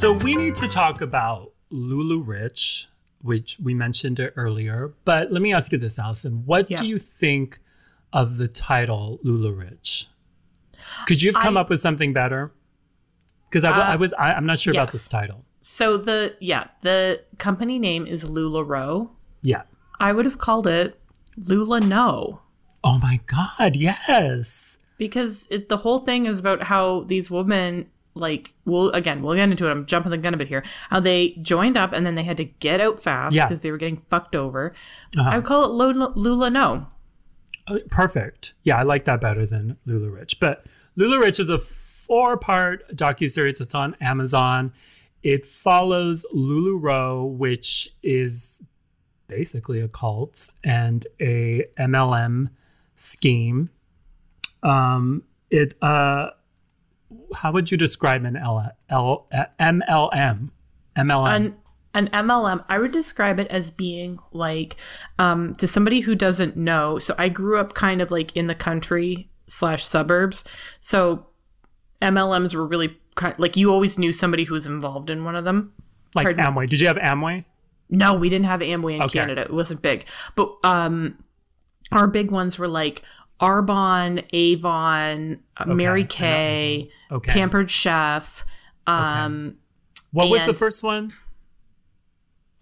So 0.00 0.14
we 0.14 0.34
need 0.34 0.54
to 0.54 0.66
talk 0.66 1.02
about 1.02 1.52
LuLaRich, 1.70 2.86
which 3.20 3.58
we 3.62 3.74
mentioned 3.74 4.18
earlier. 4.34 4.94
But 5.04 5.30
let 5.30 5.42
me 5.42 5.52
ask 5.52 5.72
you 5.72 5.76
this, 5.78 5.98
Allison. 5.98 6.44
What 6.46 6.70
Yeah. 6.70 6.78
do 6.78 6.86
you 6.86 6.98
think 6.98 7.58
of 8.10 8.38
the 8.38 8.48
title 8.48 9.20
LuLaRich? 9.22 10.06
Could 11.06 11.20
you 11.20 11.32
have 11.34 11.42
come 11.42 11.58
I- 11.58 11.60
up 11.60 11.68
with 11.68 11.82
something 11.82 12.14
better? 12.14 12.50
Because 13.50 13.62
I, 13.62 13.68
Uh, 13.76 13.82
I 13.92 13.96
was 13.96 14.14
I, 14.14 14.30
I'm 14.30 14.46
not 14.46 14.58
sure 14.58 14.72
about 14.72 14.90
this 14.90 15.06
title. 15.06 15.44
So 15.60 15.98
the 15.98 16.34
yeah, 16.40 16.68
the 16.80 17.22
company 17.36 17.78
name 17.78 18.06
is 18.06 18.24
LuLaRoe. 18.24 19.10
Yeah. 19.42 19.64
I 20.00 20.12
would 20.12 20.24
have 20.24 20.38
called 20.38 20.66
it 20.66 20.98
Lula 21.36 21.78
No. 21.80 22.40
Oh 22.82 22.98
my 22.98 23.20
God! 23.26 23.76
Yes. 23.76 24.78
because 24.96 25.46
it, 25.50 25.68
the 25.68 25.76
whole 25.78 25.98
thing 25.98 26.24
is 26.24 26.38
about 26.38 26.62
how 26.62 27.02
these 27.02 27.30
women 27.30 27.90
like 28.14 28.52
well 28.64 28.88
again 28.90 29.22
we'll 29.22 29.36
get 29.36 29.48
into 29.50 29.66
it 29.66 29.70
i'm 29.70 29.86
jumping 29.86 30.10
the 30.10 30.18
gun 30.18 30.34
a 30.34 30.36
bit 30.36 30.48
here 30.48 30.64
how 30.88 30.98
they 30.98 31.30
joined 31.42 31.76
up 31.76 31.92
and 31.92 32.04
then 32.04 32.16
they 32.16 32.24
had 32.24 32.36
to 32.36 32.44
get 32.44 32.80
out 32.80 33.00
fast 33.00 33.34
Yeah. 33.34 33.46
because 33.46 33.60
they 33.60 33.70
were 33.70 33.76
getting 33.78 34.02
fucked 34.10 34.34
over 34.34 34.74
Uh-huh. 35.16 35.30
i 35.30 35.36
would 35.36 35.44
call 35.44 35.64
it 35.64 35.70
lula, 35.70 36.12
lula 36.16 36.50
no 36.50 36.86
Uh, 37.68 37.78
Perfect. 37.88 38.54
Yeah, 38.64 38.78
I 38.78 38.82
like 38.82 39.04
that 39.04 39.20
better 39.20 39.46
than 39.46 39.76
LuLaRich. 39.86 40.40
But 40.40 40.66
LuLaRich 40.98 41.38
is 41.38 41.50
a 41.50 41.58
four-part 41.58 42.96
docu-series 42.96 43.58
that's 43.58 43.74
on 43.76 43.94
Amazon. 44.00 44.72
It 45.22 45.46
follows 45.46 46.26
LuLaRoe, 46.34 47.30
which 47.36 47.90
is 48.02 48.60
basically 49.28 49.80
a 49.80 49.86
cult 49.88 50.50
and 50.64 51.06
a 51.20 51.66
MLM 51.78 52.48
scheme. 52.96 53.70
Um, 54.64 55.22
it 55.50 55.74
uh, 55.82 56.30
how 57.34 57.52
would 57.52 57.70
you 57.70 57.76
describe 57.76 58.24
an 58.24 58.36
L, 58.36 58.70
L, 58.88 59.26
MLM? 59.60 60.50
MLM. 60.98 61.36
an, 61.36 61.56
an 61.94 62.08
mlm 62.08 62.64
i 62.68 62.76
would 62.76 62.90
describe 62.90 63.38
it 63.38 63.46
as 63.46 63.70
being 63.70 64.18
like 64.32 64.76
um 65.20 65.54
to 65.54 65.68
somebody 65.68 66.00
who 66.00 66.16
doesn't 66.16 66.56
know 66.56 66.98
so 66.98 67.14
i 67.16 67.28
grew 67.28 67.58
up 67.58 67.74
kind 67.74 68.02
of 68.02 68.10
like 68.10 68.36
in 68.36 68.48
the 68.48 68.54
country 68.56 69.30
slash 69.46 69.84
suburbs 69.84 70.44
so 70.80 71.26
mlms 72.02 72.54
were 72.56 72.66
really 72.66 72.98
kind 73.14 73.34
like 73.38 73.56
you 73.56 73.70
always 73.70 73.98
knew 73.98 74.12
somebody 74.12 74.44
who 74.44 74.54
was 74.54 74.66
involved 74.66 75.10
in 75.10 75.24
one 75.24 75.36
of 75.36 75.44
them 75.44 75.72
like 76.14 76.24
pardon? 76.24 76.44
Amway. 76.44 76.68
Did 76.68 76.80
you 76.80 76.88
have 76.88 76.96
Amway? 76.96 77.44
No, 77.88 78.14
we 78.14 78.28
didn't 78.28 78.46
have 78.46 78.60
Amway 78.60 78.96
in 78.96 79.02
Okay. 79.02 79.18
Canada. 79.20 79.42
It 79.42 79.52
wasn't 79.52 79.80
big. 79.80 80.06
But 80.34 80.52
um 80.64 81.22
our 81.92 82.06
big 82.08 82.30
ones 82.30 82.58
were 82.58 82.68
like 82.68 83.02
Arbonne, 83.40 84.24
Avon, 84.32 85.38
uh, 85.56 85.64
Mary 85.66 86.04
Kay, 86.04 86.90
Okay. 87.10 87.32
Pampered 87.32 87.70
Chef, 87.70 88.44
um 88.86 89.56
What 90.12 90.28
was 90.28 90.46
the 90.46 90.54
first 90.54 90.82
one? 90.82 91.12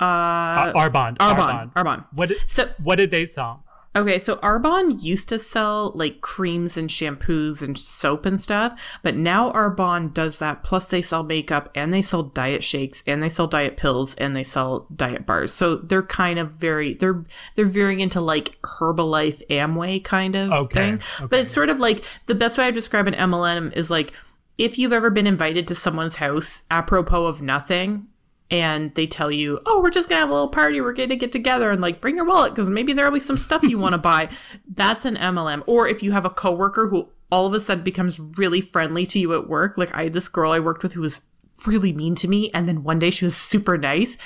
uh 0.00 0.04
Uh, 0.04 0.72
Arbonne. 0.74 1.16
Arbonne. 1.18 1.72
Arbonne. 1.74 2.04
What 2.14 2.28
did, 2.28 2.38
So 2.46 2.70
what 2.82 2.96
did 2.96 3.10
they 3.10 3.26
sell? 3.26 3.64
Okay, 3.98 4.20
so 4.20 4.36
Arbonne 4.36 5.02
used 5.02 5.28
to 5.30 5.40
sell 5.40 5.90
like 5.96 6.20
creams 6.20 6.76
and 6.76 6.88
shampoos 6.88 7.62
and 7.62 7.76
soap 7.76 8.26
and 8.26 8.40
stuff, 8.40 8.80
but 9.02 9.16
now 9.16 9.50
Arbonne 9.50 10.14
does 10.14 10.38
that. 10.38 10.62
Plus, 10.62 10.86
they 10.86 11.02
sell 11.02 11.24
makeup 11.24 11.68
and 11.74 11.92
they 11.92 12.00
sell 12.00 12.22
diet 12.22 12.62
shakes 12.62 13.02
and 13.08 13.20
they 13.20 13.28
sell 13.28 13.48
diet 13.48 13.76
pills 13.76 14.14
and 14.14 14.36
they 14.36 14.44
sell 14.44 14.86
diet 14.94 15.26
bars. 15.26 15.52
So 15.52 15.76
they're 15.76 16.04
kind 16.04 16.38
of 16.38 16.52
very 16.52 16.94
they're 16.94 17.24
they're 17.56 17.64
veering 17.64 17.98
into 17.98 18.20
like 18.20 18.56
Herbalife 18.62 19.44
Amway 19.48 20.02
kind 20.04 20.36
of 20.36 20.52
Okay, 20.52 20.96
thing. 20.96 21.28
But 21.28 21.40
it's 21.40 21.52
sort 21.52 21.68
of 21.68 21.80
like 21.80 22.04
the 22.26 22.36
best 22.36 22.56
way 22.56 22.66
I 22.66 22.70
describe 22.70 23.08
an 23.08 23.14
MLM 23.14 23.76
is 23.76 23.90
like 23.90 24.12
if 24.58 24.78
you've 24.78 24.92
ever 24.92 25.10
been 25.10 25.26
invited 25.26 25.66
to 25.68 25.74
someone's 25.74 26.16
house 26.16 26.62
apropos 26.70 27.26
of 27.26 27.42
nothing 27.42 28.06
and 28.50 28.94
they 28.94 29.06
tell 29.06 29.30
you, 29.30 29.60
"Oh, 29.66 29.80
we're 29.82 29.90
just 29.90 30.08
gonna 30.08 30.20
have 30.20 30.30
a 30.30 30.32
little 30.32 30.48
party. 30.48 30.80
We're 30.80 30.92
going 30.92 31.10
to 31.10 31.16
get 31.16 31.32
together 31.32 31.70
and 31.70 31.80
like 31.82 32.00
bring 32.00 32.16
your 32.16 32.24
wallet 32.24 32.54
because 32.54 32.68
maybe 32.68 32.92
there'll 32.92 33.12
be 33.12 33.20
some 33.20 33.36
stuff 33.36 33.62
you 33.62 33.78
want 33.78 33.92
to 33.92 33.98
buy." 33.98 34.30
That's 34.74 35.04
an 35.04 35.16
MLM. 35.16 35.62
Or 35.66 35.88
if 35.88 36.02
you 36.02 36.12
have 36.12 36.24
a 36.24 36.30
coworker 36.30 36.88
who 36.88 37.08
all 37.30 37.46
of 37.46 37.52
a 37.52 37.60
sudden 37.60 37.84
becomes 37.84 38.18
really 38.18 38.60
friendly 38.60 39.04
to 39.06 39.18
you 39.18 39.34
at 39.34 39.48
work, 39.48 39.76
like 39.76 39.94
I 39.94 40.04
had 40.04 40.12
this 40.12 40.28
girl 40.28 40.52
I 40.52 40.60
worked 40.60 40.82
with 40.82 40.92
who 40.92 41.02
was 41.02 41.20
really 41.66 41.92
mean 41.92 42.14
to 42.16 42.28
me, 42.28 42.50
and 42.52 42.66
then 42.66 42.84
one 42.84 42.98
day 42.98 43.10
she 43.10 43.24
was 43.24 43.36
super 43.36 43.76
nice, 43.76 44.16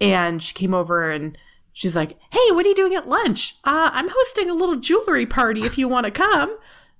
and 0.00 0.42
she 0.42 0.54
came 0.54 0.74
over 0.74 1.10
and 1.10 1.38
she's 1.72 1.96
like, 1.96 2.18
"Hey, 2.30 2.50
what 2.50 2.66
are 2.66 2.68
you 2.68 2.74
doing 2.74 2.94
at 2.94 3.08
lunch? 3.08 3.56
Uh, 3.64 3.90
I'm 3.92 4.08
hosting 4.10 4.50
a 4.50 4.54
little 4.54 4.76
jewelry 4.76 5.26
party. 5.26 5.60
If 5.62 5.78
you 5.78 5.88
want 5.88 6.04
to 6.04 6.10
come." 6.10 6.56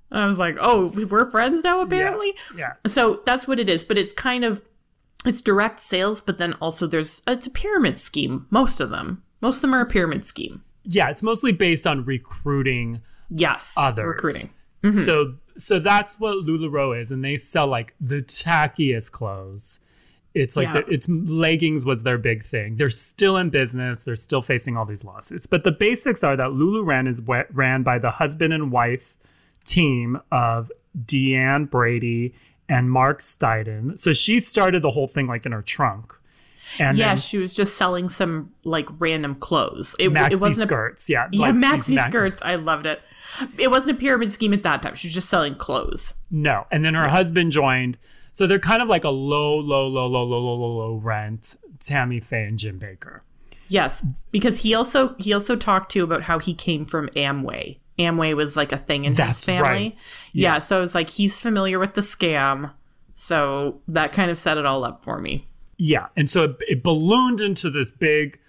And 0.09 0.19
I 0.19 0.25
was 0.25 0.39
like, 0.39 0.57
"Oh, 0.59 0.87
we're 0.87 1.29
friends 1.29 1.63
now, 1.63 1.81
apparently." 1.81 2.33
Yeah. 2.55 2.73
So 2.87 3.21
that's 3.25 3.47
what 3.47 3.59
it 3.59 3.69
is, 3.69 3.83
but 3.83 3.97
it's 3.97 4.13
kind 4.13 4.43
of 4.43 4.61
it's 5.25 5.41
direct 5.41 5.79
sales, 5.79 6.21
but 6.21 6.37
then 6.37 6.53
also 6.55 6.87
there's 6.87 7.21
it's 7.27 7.47
a 7.47 7.51
pyramid 7.51 7.99
scheme. 7.99 8.47
Most 8.49 8.79
of 8.79 8.89
them, 8.89 9.23
most 9.41 9.57
of 9.57 9.61
them 9.61 9.75
are 9.75 9.81
a 9.81 9.85
pyramid 9.85 10.25
scheme. 10.25 10.63
Yeah, 10.83 11.09
it's 11.09 11.21
mostly 11.23 11.51
based 11.51 11.85
on 11.85 12.05
recruiting 12.05 13.01
Yes, 13.29 13.73
others. 13.77 14.07
recruiting. 14.07 14.49
So 14.83 14.89
mm-hmm. 14.89 15.37
so 15.57 15.79
that's 15.79 16.19
what 16.19 16.37
LuLaRoe 16.37 16.99
is, 16.99 17.11
and 17.11 17.23
they 17.23 17.37
sell 17.37 17.67
like 17.67 17.93
the 18.01 18.21
tackiest 18.23 19.11
clothes. 19.11 19.79
It's 20.33 20.55
like 20.55 20.69
Yeah. 20.69 20.81
the, 20.81 20.87
it's 20.87 21.07
leggings 21.09 21.85
was 21.85 22.03
their 22.03 22.17
big 22.17 22.45
thing. 22.45 22.77
They're 22.77 22.89
still 22.89 23.37
in 23.37 23.49
business. 23.51 23.99
They're 24.01 24.15
still 24.15 24.41
facing 24.41 24.75
all 24.77 24.85
these 24.85 25.03
lawsuits. 25.03 25.45
But 25.45 25.63
the 25.65 25.71
basics 25.71 26.23
are 26.23 26.35
that 26.37 26.49
Luluran 26.51 27.07
is 27.07 27.21
wa- 27.21 27.43
ran 27.51 27.83
by 27.83 27.99
the 27.99 28.11
husband 28.11 28.53
and 28.53 28.71
wife 28.71 29.17
team 29.65 30.19
of 30.31 30.71
Deanne 31.05 31.69
Brady 31.69 32.33
and 32.71 32.89
Mark 32.89 33.19
Stidham. 33.19 33.99
So 33.99 34.13
she 34.13 34.39
started 34.39 34.81
the 34.81 34.91
whole 34.91 35.07
thing 35.07 35.27
like 35.27 35.45
in 35.45 35.51
her 35.51 35.61
trunk. 35.61 36.13
And 36.79 36.97
Yeah, 36.97 37.09
then 37.09 37.17
she 37.17 37.37
was 37.37 37.53
just 37.53 37.75
selling 37.75 38.07
some 38.07 38.53
like 38.63 38.87
random 38.97 39.35
clothes. 39.35 39.93
It, 39.99 40.09
maxi 40.09 40.31
it 40.31 40.39
wasn't 40.39 40.61
a, 40.61 40.67
skirts. 40.67 41.09
yeah. 41.09 41.27
yeah, 41.33 41.41
like 41.41 41.55
maxi 41.55 42.01
skirts. 42.07 42.39
I 42.41 42.55
loved 42.55 42.85
it. 42.85 43.01
It 43.57 43.69
wasn't 43.69 43.97
a 43.97 43.99
pyramid 43.99 44.31
scheme 44.31 44.53
at 44.53 44.63
that 44.63 44.81
time. 44.81 44.95
She 44.95 45.07
was 45.07 45.13
just 45.13 45.27
selling 45.29 45.55
clothes. 45.55 46.13
No. 46.29 46.65
And 46.71 46.85
then 46.85 46.93
her 46.93 47.09
husband 47.09 47.51
joined. 47.51 47.97
So 48.31 48.47
they're 48.47 48.59
kind 48.59 48.81
of 48.81 48.87
like 48.87 49.03
a 49.03 49.09
low, 49.09 49.57
low, 49.57 49.87
low, 49.87 50.07
low, 50.07 50.23
low, 50.23 50.39
low, 50.39 50.55
low, 50.55 50.77
low 50.77 50.95
rent 50.95 51.57
Tammy 51.81 52.21
Faye 52.21 52.45
and 52.45 52.57
Jim 52.57 52.79
Bakker. 52.79 53.19
Yes, 53.67 54.03
because 54.31 54.63
he 54.63 54.73
also 54.73 55.15
he 55.17 55.33
also 55.33 55.55
talked 55.57 55.91
to 55.93 56.03
about 56.03 56.23
how 56.23 56.39
he 56.39 56.53
came 56.53 56.85
from 56.85 57.07
Amway. 57.09 57.79
Amway 58.01 58.35
was 58.35 58.55
like 58.55 58.71
a 58.71 58.77
thing 58.77 59.05
in 59.05 59.13
That's 59.13 59.39
his 59.39 59.45
family. 59.45 59.69
right. 59.69 60.15
Yeah, 60.33 60.55
Yes. 60.55 60.67
so 60.67 60.83
it's 60.83 60.95
like 60.95 61.09
he's 61.09 61.37
familiar 61.37 61.79
with 61.79 61.93
the 61.93 62.01
scam. 62.01 62.73
So 63.15 63.81
that 63.87 64.11
kind 64.13 64.31
of 64.31 64.37
set 64.37 64.57
it 64.57 64.65
all 64.65 64.83
up 64.83 65.03
for 65.03 65.19
me. 65.19 65.47
Yeah. 65.77 66.07
And 66.15 66.29
so 66.29 66.43
it, 66.43 66.55
it 66.67 66.83
ballooned 66.83 67.41
into 67.41 67.69
this 67.69 67.91
big, 67.91 68.39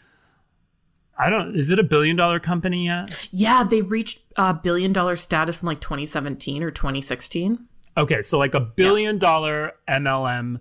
I 1.19 1.31
don't, 1.31 1.57
is 1.57 1.71
it 1.71 1.79
a 1.79 1.83
billion 1.83 2.17
dollar 2.17 2.41
company 2.41 2.87
yet? 2.87 3.17
Yeah, 3.31 3.65
they 3.65 3.83
reached 3.83 4.21
uh, 4.37 4.53
billion 4.55 4.93
dollar 4.93 5.17
status 5.17 5.63
in 5.63 5.67
like 5.67 5.81
2017 5.81 6.63
or 6.63 6.71
2016. 6.71 7.59
Okay. 7.97 8.23
So 8.23 8.39
like 8.39 8.55
a 8.55 8.61
billion 8.61 9.19
dollar 9.19 9.73
MLM 9.89 10.61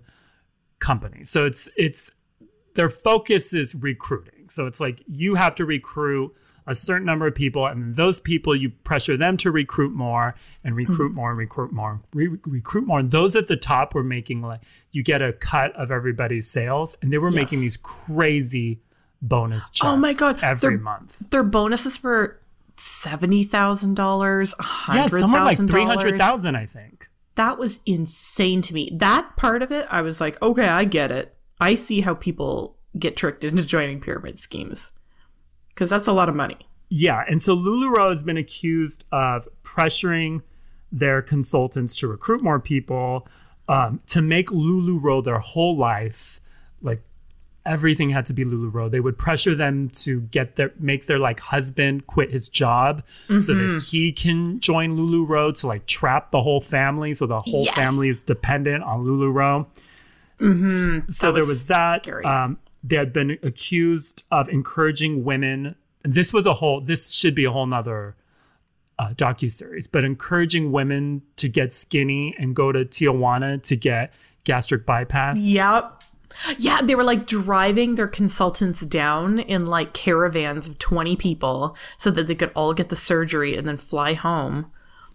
company. 0.78 1.24
So 1.24 1.46
it's, 1.46 1.68
it's, 1.76 2.10
their 2.74 2.88
focus 2.90 3.52
is 3.52 3.74
recruiting. 3.74 4.48
So 4.48 4.66
it's 4.66 4.80
like 4.80 5.02
you 5.06 5.34
have 5.34 5.54
to 5.56 5.64
recruit 5.64 6.34
a 6.66 6.74
certain 6.74 7.06
number 7.06 7.26
of 7.26 7.34
people, 7.34 7.66
and 7.66 7.96
those 7.96 8.20
people 8.20 8.54
you 8.54 8.70
pressure 8.70 9.16
them 9.16 9.36
to 9.38 9.50
recruit 9.50 9.92
more 9.92 10.34
and 10.64 10.76
recruit 10.76 11.08
Hmm. 11.08 11.14
more 11.16 11.30
and 11.30 11.38
recruit 11.38 11.72
more, 11.72 12.00
re- 12.14 12.38
recruit 12.46 12.86
more. 12.86 12.98
And 13.00 13.10
those 13.10 13.34
at 13.36 13.48
the 13.48 13.56
top 13.56 13.94
were 13.94 14.04
making 14.04 14.42
like 14.42 14.60
you 14.92 15.02
get 15.02 15.22
a 15.22 15.32
cut 15.32 15.74
of 15.74 15.90
everybody's 15.90 16.48
sales, 16.50 16.96
and 17.02 17.12
they 17.12 17.18
were 17.18 17.30
making 17.32 17.60
these 17.60 17.76
crazy 17.76 18.80
bonus 19.20 19.70
checks. 19.70 19.86
Oh 19.88 19.96
my 19.96 20.12
God, 20.12 20.38
every 20.42 20.76
they're- 20.76 20.78
month. 20.82 21.16
Their 21.30 21.42
bonuses 21.42 22.02
were 22.02 22.38
seventy 22.76 23.44
thousand 23.44 23.94
dollars, 23.94 24.54
Yeah, 24.92 25.06
somewhere 25.06 25.44
like 25.44 25.58
three 25.68 25.84
hundred 25.84 26.18
thousand, 26.18 26.56
I 26.56 26.66
think. 26.66 27.08
That 27.36 27.58
was 27.58 27.80
insane 27.86 28.60
to 28.62 28.74
me. 28.74 28.90
That 28.94 29.36
part 29.36 29.62
of 29.62 29.72
it, 29.72 29.86
I 29.90 30.02
was 30.02 30.20
like, 30.20 30.40
okay, 30.42 30.68
I 30.68 30.84
get 30.84 31.10
it. 31.10 31.34
I 31.60 31.76
see 31.76 32.00
how 32.02 32.14
people 32.14 32.76
get 32.98 33.16
tricked 33.16 33.42
into 33.44 33.64
joining 33.64 34.00
pyramid 34.00 34.38
schemes 34.38 34.92
because 35.74 35.90
that's 35.90 36.06
a 36.06 36.12
lot 36.12 36.28
of 36.28 36.34
money. 36.34 36.58
Yeah, 36.88 37.24
and 37.28 37.40
so 37.40 37.56
LuLaRoe 37.56 38.10
has 38.10 38.22
been 38.22 38.36
accused 38.36 39.04
of 39.12 39.48
pressuring 39.62 40.42
their 40.90 41.22
consultants 41.22 41.96
to 41.96 42.06
recruit 42.08 42.42
more 42.42 42.60
people, 42.60 43.26
um, 43.68 44.00
to 44.08 44.20
make 44.20 44.48
LuLaRoe 44.50 45.24
their 45.24 45.38
whole 45.38 45.76
life. 45.76 46.38
Like 46.82 47.00
everything 47.64 48.10
had 48.10 48.26
to 48.26 48.34
be 48.34 48.44
LuLaRoe. 48.44 48.90
They 48.90 49.00
would 49.00 49.16
pressure 49.16 49.54
them 49.54 49.88
to 50.04 50.20
get 50.20 50.56
their 50.56 50.72
make 50.78 51.06
their 51.06 51.18
like 51.18 51.40
husband 51.40 52.06
quit 52.08 52.30
his 52.30 52.48
job 52.50 53.02
so 53.28 53.34
Mm-hmm. 53.34 53.68
that 53.76 53.82
he 53.84 54.12
can 54.12 54.60
join 54.60 54.96
LuLaRoe 54.98 55.58
to 55.60 55.66
like 55.66 55.86
trap 55.86 56.30
the 56.30 56.42
whole 56.42 56.60
family, 56.60 57.14
so 57.14 57.26
the 57.26 57.40
whole 57.40 57.64
Yes. 57.64 57.74
family 57.74 58.10
is 58.10 58.22
dependent 58.22 58.82
on 58.84 59.06
LuLaRoe. 59.06 59.64
so 60.38 60.46
That 60.46 61.06
there 61.20 61.32
was 61.34 61.48
was 61.48 61.66
that. 61.66 62.10
Um, 62.24 62.58
they 62.82 62.96
had 62.96 63.12
been 63.12 63.38
accused 63.42 64.24
of 64.30 64.48
encouraging 64.48 65.24
women. 65.24 65.76
This 66.02 66.32
was 66.32 66.46
a 66.46 66.54
whole. 66.54 66.80
This 66.80 67.10
should 67.10 67.34
be 67.34 67.44
a 67.44 67.50
whole 67.52 67.66
nother 67.66 68.16
uh, 68.98 69.10
docu 69.14 69.50
series, 69.50 69.86
but 69.86 70.04
encouraging 70.04 70.72
women 70.72 71.22
to 71.36 71.48
get 71.48 71.72
skinny 71.72 72.34
and 72.38 72.54
go 72.54 72.72
to 72.72 72.84
Tijuana 72.84 73.62
to 73.64 73.76
get 73.76 74.12
gastric 74.44 74.84
bypass. 74.86 75.38
Yep. 75.38 76.02
Yeah, 76.58 76.80
they 76.82 76.94
were 76.94 77.04
like 77.04 77.26
driving 77.26 77.96
their 77.96 78.08
consultants 78.08 78.80
down 78.80 79.38
in 79.38 79.66
like 79.66 79.92
caravans 79.92 80.66
of 80.66 80.78
20 80.78 81.14
people 81.16 81.76
so 81.98 82.10
that 82.10 82.26
they 82.26 82.34
could 82.34 82.50
all 82.54 82.72
get 82.72 82.88
the 82.88 82.96
surgery 82.96 83.56
and 83.56 83.68
then 83.68 83.76
fly 83.76 84.14
home 84.14 84.70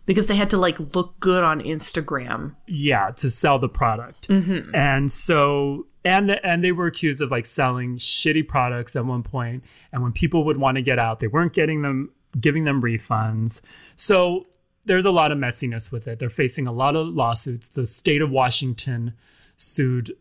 because 0.05 0.27
they 0.27 0.35
had 0.35 0.49
to 0.51 0.57
like 0.57 0.79
look 0.95 1.19
good 1.19 1.43
on 1.43 1.59
Instagram. 1.61 2.55
yeah 2.67 3.09
to 3.15 3.29
sell 3.31 3.57
the 3.57 3.67
product 3.67 4.29
and 4.29 5.11
so 5.11 5.87
and 6.07 6.29
the, 6.29 6.45
and 6.45 6.63
they 6.63 6.71
were 6.71 6.87
accused 6.87 7.21
of 7.21 7.31
like 7.31 7.45
selling 7.45 7.97
shitty 7.97 8.47
products 8.47 8.95
at 8.95 9.05
one 9.05 9.23
point 9.23 9.63
and 9.91 10.01
when 10.01 10.11
people 10.11 10.43
would 10.45 10.57
want 10.57 10.75
to 10.75 10.81
get 10.81 10.99
out 10.99 11.19
they 11.19 11.27
weren't 11.27 11.53
getting 11.53 11.81
them 11.81 12.11
giving 12.39 12.65
them 12.65 12.81
refunds. 12.81 13.61
So 13.95 14.45
there's 14.85 15.05
a 15.05 15.11
lot 15.11 15.31
of 15.31 15.37
messiness 15.37 15.91
with 15.91 16.07
it. 16.07 16.19
They're 16.19 16.29
facing 16.29 16.67
a 16.67 16.71
lot 16.71 16.95
of 16.95 17.07
lawsuits. 17.07 17.67
The 17.69 17.85
state 17.85 18.21
of 18.21 18.29
washington 18.31 19.13
sued 19.57 20.11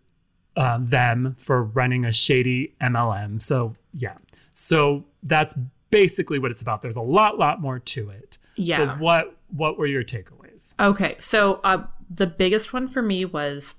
uh, 0.57 0.78
them 0.80 1.37
for 1.39 1.62
running 1.62 2.07
a 2.07 2.12
shady 2.12 2.74
mlm 2.80 3.43
so 3.43 3.76
yeah. 3.93 4.16
So 4.55 5.05
that's 5.22 5.55
basically 5.91 6.39
what 6.39 6.51
it's 6.51 6.62
about. 6.62 6.82
There's 6.82 6.97
a 6.97 7.03
lot 7.03 7.39
lot 7.39 7.61
more 7.61 7.78
to 7.78 8.11
it. 8.11 8.39
Yeah. 8.57 8.84
but 8.84 8.99
what 8.99 9.37
what 9.49 9.78
were 9.78 9.87
your 9.87 10.03
takeaways? 10.03 10.74
Okay, 10.80 11.16
so 11.18 11.61
uh, 11.62 11.84
the 12.11 12.26
biggest 12.26 12.72
one 12.72 12.89
for 12.89 13.03
me 13.03 13.24
was 13.24 13.74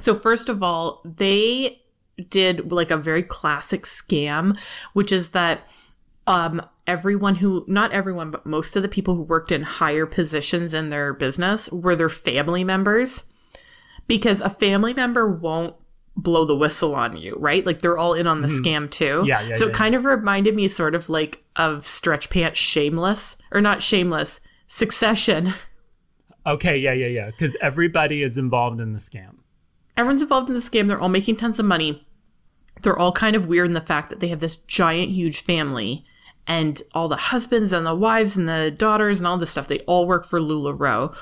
so 0.00 0.14
first 0.14 0.48
of 0.48 0.62
all, 0.62 1.02
they 1.04 1.82
did 2.30 2.72
like 2.72 2.90
a 2.90 2.96
very 2.96 3.22
classic 3.22 3.82
scam, 3.82 4.58
which 4.92 5.12
is 5.12 5.30
that 5.30 5.68
um 6.26 6.60
everyone 6.88 7.36
who 7.36 7.64
not 7.68 7.92
everyone 7.92 8.32
but 8.32 8.44
most 8.44 8.74
of 8.74 8.82
the 8.82 8.88
people 8.88 9.14
who 9.14 9.22
worked 9.22 9.52
in 9.52 9.62
higher 9.62 10.06
positions 10.06 10.74
in 10.74 10.90
their 10.90 11.12
business 11.12 11.70
were 11.70 11.94
their 11.94 12.08
family 12.08 12.64
members 12.64 13.22
because 14.08 14.40
a 14.40 14.50
family 14.50 14.92
member 14.92 15.28
won't 15.28 15.74
blow 16.16 16.44
the 16.44 16.56
whistle 16.56 16.94
on 16.94 17.16
you, 17.16 17.36
right? 17.38 17.64
Like 17.66 17.82
they're 17.82 17.98
all 17.98 18.14
in 18.14 18.26
on 18.26 18.40
the 18.40 18.48
scam 18.48 18.90
too. 18.90 19.22
Yeah, 19.26 19.42
yeah, 19.42 19.56
So 19.56 19.66
yeah, 19.66 19.70
it 19.70 19.74
kind 19.74 19.94
of 19.94 20.04
reminded 20.04 20.54
me 20.54 20.66
sort 20.68 20.94
of 20.94 21.10
like 21.10 21.44
of 21.56 21.86
Stretch 21.86 22.30
Pants 22.30 22.58
Shameless 22.58 23.36
or 23.52 23.60
not 23.60 23.82
Shameless, 23.82 24.40
Succession. 24.66 25.54
Okay, 26.46 26.78
yeah, 26.78 26.92
yeah, 26.92 27.06
yeah. 27.06 27.26
Because 27.26 27.56
everybody 27.60 28.22
is 28.22 28.38
involved 28.38 28.80
in 28.80 28.92
the 28.92 28.98
scam. 28.98 29.35
Everyone's 29.96 30.22
involved 30.22 30.48
in 30.48 30.54
this 30.54 30.68
game. 30.68 30.86
They're 30.86 31.00
all 31.00 31.08
making 31.08 31.36
tons 31.36 31.58
of 31.58 31.66
money. 31.66 32.06
They're 32.82 32.98
all 32.98 33.12
kind 33.12 33.34
of 33.36 33.46
weird 33.46 33.66
in 33.68 33.72
the 33.72 33.80
fact 33.80 34.10
that 34.10 34.20
they 34.20 34.28
have 34.28 34.40
this 34.40 34.56
giant, 34.56 35.10
huge 35.10 35.42
family, 35.42 36.04
and 36.46 36.80
all 36.94 37.08
the 37.08 37.16
husbands 37.16 37.72
and 37.72 37.86
the 37.86 37.94
wives 37.94 38.36
and 38.36 38.48
the 38.48 38.70
daughters 38.70 39.18
and 39.18 39.26
all 39.26 39.38
this 39.38 39.50
stuff. 39.50 39.68
They 39.68 39.80
all 39.80 40.06
work 40.06 40.24
for 40.26 40.40
LuLaRoe. 40.40 41.16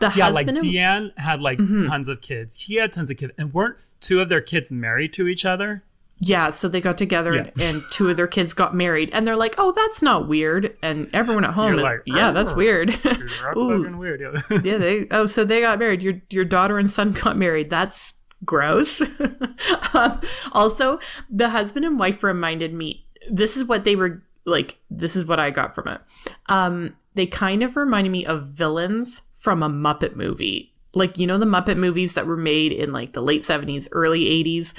The 0.00 0.12
Yeah, 0.14 0.28
like 0.28 0.46
and- 0.48 0.58
Deanne 0.58 1.18
had 1.18 1.40
like 1.40 1.58
mm-hmm. 1.58 1.86
tons 1.86 2.08
of 2.08 2.20
kids. 2.20 2.60
He 2.60 2.76
had 2.76 2.92
tons 2.92 3.10
of 3.10 3.16
kids, 3.16 3.32
and 3.38 3.52
weren't 3.52 3.76
two 4.00 4.20
of 4.20 4.28
their 4.28 4.40
kids 4.42 4.70
married 4.70 5.12
to 5.14 5.26
each 5.26 5.44
other? 5.44 5.82
Yeah, 6.20 6.50
so 6.50 6.68
they 6.68 6.80
got 6.80 6.98
together 6.98 7.32
Yeah. 7.34 7.50
and, 7.54 7.62
and 7.62 7.82
two 7.92 8.08
of 8.10 8.16
their 8.16 8.26
kids 8.26 8.52
got 8.52 8.74
married, 8.74 9.10
and 9.12 9.26
they're 9.26 9.36
like, 9.36 9.54
"Oh, 9.56 9.70
that's 9.72 10.02
not 10.02 10.26
weird," 10.28 10.76
and 10.82 11.08
everyone 11.12 11.44
at 11.44 11.52
home 11.52 11.68
You're 11.74 11.78
is, 11.78 11.82
like, 11.84 12.00
"Yeah, 12.06 12.32
that's 12.32 12.50
"Oh, 12.50 12.54
weird." 12.56 12.88
That's 13.04 13.18
Ooh. 13.56 13.78
fucking 13.82 13.98
weird. 13.98 14.20
Yeah. 14.20 14.60
yeah, 14.64 14.78
they. 14.78 15.06
Oh, 15.12 15.26
so 15.26 15.44
they 15.44 15.60
got 15.60 15.78
married. 15.78 16.02
Your 16.02 16.14
your 16.28 16.44
daughter 16.44 16.76
and 16.78 16.90
son 16.90 17.12
got 17.12 17.36
married. 17.36 17.70
That's 17.70 18.14
gross. 18.44 19.00
um, 19.94 20.20
also, 20.52 20.98
the 21.30 21.50
husband 21.50 21.84
and 21.84 21.98
wife 21.98 22.22
reminded 22.22 22.72
me. 22.72 23.06
This 23.30 23.56
is 23.56 23.64
what 23.64 23.84
they 23.84 23.96
were 23.96 24.22
like. 24.44 24.78
This 24.90 25.16
is 25.16 25.26
what 25.26 25.40
I 25.40 25.50
got 25.50 25.74
from 25.74 25.88
it. 25.88 26.00
Um, 26.46 26.96
they 27.14 27.26
kind 27.26 27.62
of 27.62 27.76
reminded 27.76 28.10
me 28.10 28.24
of 28.24 28.46
villains 28.46 29.22
from 29.34 29.62
a 29.62 29.68
Muppet 29.68 30.16
movie. 30.16 30.74
Like 30.94 31.18
you 31.18 31.26
know 31.26 31.38
the 31.38 31.46
Muppet 31.46 31.76
movies 31.76 32.14
that 32.14 32.26
were 32.26 32.36
made 32.36 32.72
in 32.72 32.92
like 32.92 33.12
the 33.12 33.22
late 33.22 33.44
seventies, 33.44 33.88
early 33.92 34.28
eighties. 34.28 34.74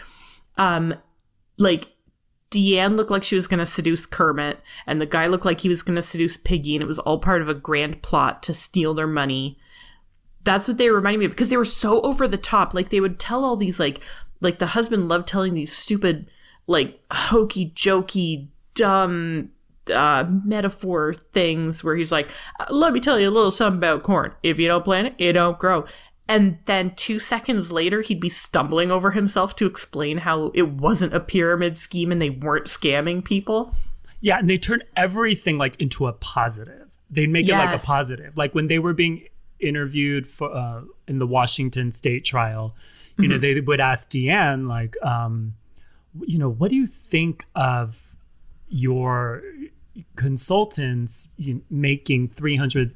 Um, 0.57 0.95
like 1.57 1.87
Deanne 2.51 2.95
looked 2.95 3.11
like 3.11 3.23
she 3.23 3.35
was 3.35 3.47
going 3.47 3.59
to 3.59 3.65
seduce 3.65 4.05
Kermit, 4.05 4.59
and 4.87 4.99
the 4.99 5.05
guy 5.05 5.27
looked 5.27 5.45
like 5.45 5.61
he 5.61 5.69
was 5.69 5.83
going 5.83 5.95
to 5.95 6.01
seduce 6.01 6.37
Piggy, 6.37 6.75
and 6.75 6.81
it 6.81 6.87
was 6.87 6.99
all 6.99 7.19
part 7.19 7.41
of 7.41 7.49
a 7.49 7.53
grand 7.53 8.01
plot 8.01 8.41
to 8.43 8.53
steal 8.53 8.93
their 8.93 9.07
money. 9.07 9.58
That's 10.43 10.67
what 10.67 10.77
they 10.77 10.89
reminded 10.89 11.19
me 11.19 11.25
of 11.25 11.31
because 11.31 11.49
they 11.49 11.57
were 11.57 11.65
so 11.65 12.01
over 12.01 12.27
the 12.27 12.37
top. 12.37 12.73
Like 12.73 12.89
they 12.89 13.01
would 13.01 13.19
tell 13.19 13.43
all 13.43 13.55
these 13.55 13.79
like 13.79 14.01
like 14.41 14.59
the 14.59 14.67
husband 14.67 15.09
loved 15.09 15.27
telling 15.27 15.53
these 15.53 15.75
stupid 15.75 16.29
like 16.67 16.99
hokey 17.11 17.71
jokey 17.75 18.47
dumb 18.75 19.49
uh 19.93 20.23
metaphor 20.45 21.13
things 21.13 21.83
where 21.83 21.95
he's 21.95 22.11
like 22.11 22.29
"Uh, 22.59 22.65
let 22.69 22.93
me 22.93 22.99
tell 22.99 23.19
you 23.19 23.27
a 23.27 23.31
little 23.31 23.49
something 23.51 23.79
about 23.79 24.03
corn 24.03 24.31
if 24.43 24.59
you 24.59 24.67
don't 24.67 24.85
plant 24.85 25.07
it 25.07 25.15
it 25.17 25.33
don't 25.33 25.57
grow 25.57 25.83
and 26.27 26.59
then 26.65 26.93
two 26.95 27.17
seconds 27.17 27.71
later 27.71 28.01
he'd 28.01 28.19
be 28.19 28.29
stumbling 28.29 28.91
over 28.91 29.09
himself 29.11 29.55
to 29.55 29.65
explain 29.65 30.19
how 30.19 30.51
it 30.53 30.69
wasn't 30.69 31.11
a 31.11 31.19
pyramid 31.19 31.75
scheme 31.75 32.11
and 32.11 32.21
they 32.21 32.29
weren't 32.29 32.67
scamming 32.67 33.25
people 33.25 33.73
Yeah, 34.21 34.37
and 34.37 34.49
they 34.49 34.57
turn 34.57 34.83
everything 34.95 35.57
like 35.57 35.79
into 35.79 36.07
a 36.07 36.13
positive. 36.13 36.87
They 37.09 37.25
make 37.25 37.47
it 37.47 37.53
like 37.53 37.81
a 37.81 37.83
positive. 37.83 38.37
Like 38.37 38.53
when 38.53 38.67
they 38.67 38.79
were 38.79 38.93
being 38.93 39.27
interviewed 39.59 40.27
for 40.27 40.53
uh, 40.55 40.81
in 41.07 41.19
the 41.19 41.27
Washington 41.27 41.91
State 41.91 42.25
trial, 42.25 42.75
you 43.17 43.27
know, 43.27 43.37
they 43.37 43.59
would 43.59 43.81
ask 43.81 44.09
Deanne 44.09 44.67
like, 44.67 44.95
um, 45.03 45.53
you 46.21 46.37
know, 46.37 46.49
what 46.49 46.69
do 46.69 46.75
you 46.75 46.87
think 46.87 47.45
of 47.55 48.01
your 48.69 49.43
consultants 50.15 51.29
making 51.69 52.29
three 52.29 52.55
hundred 52.55 52.95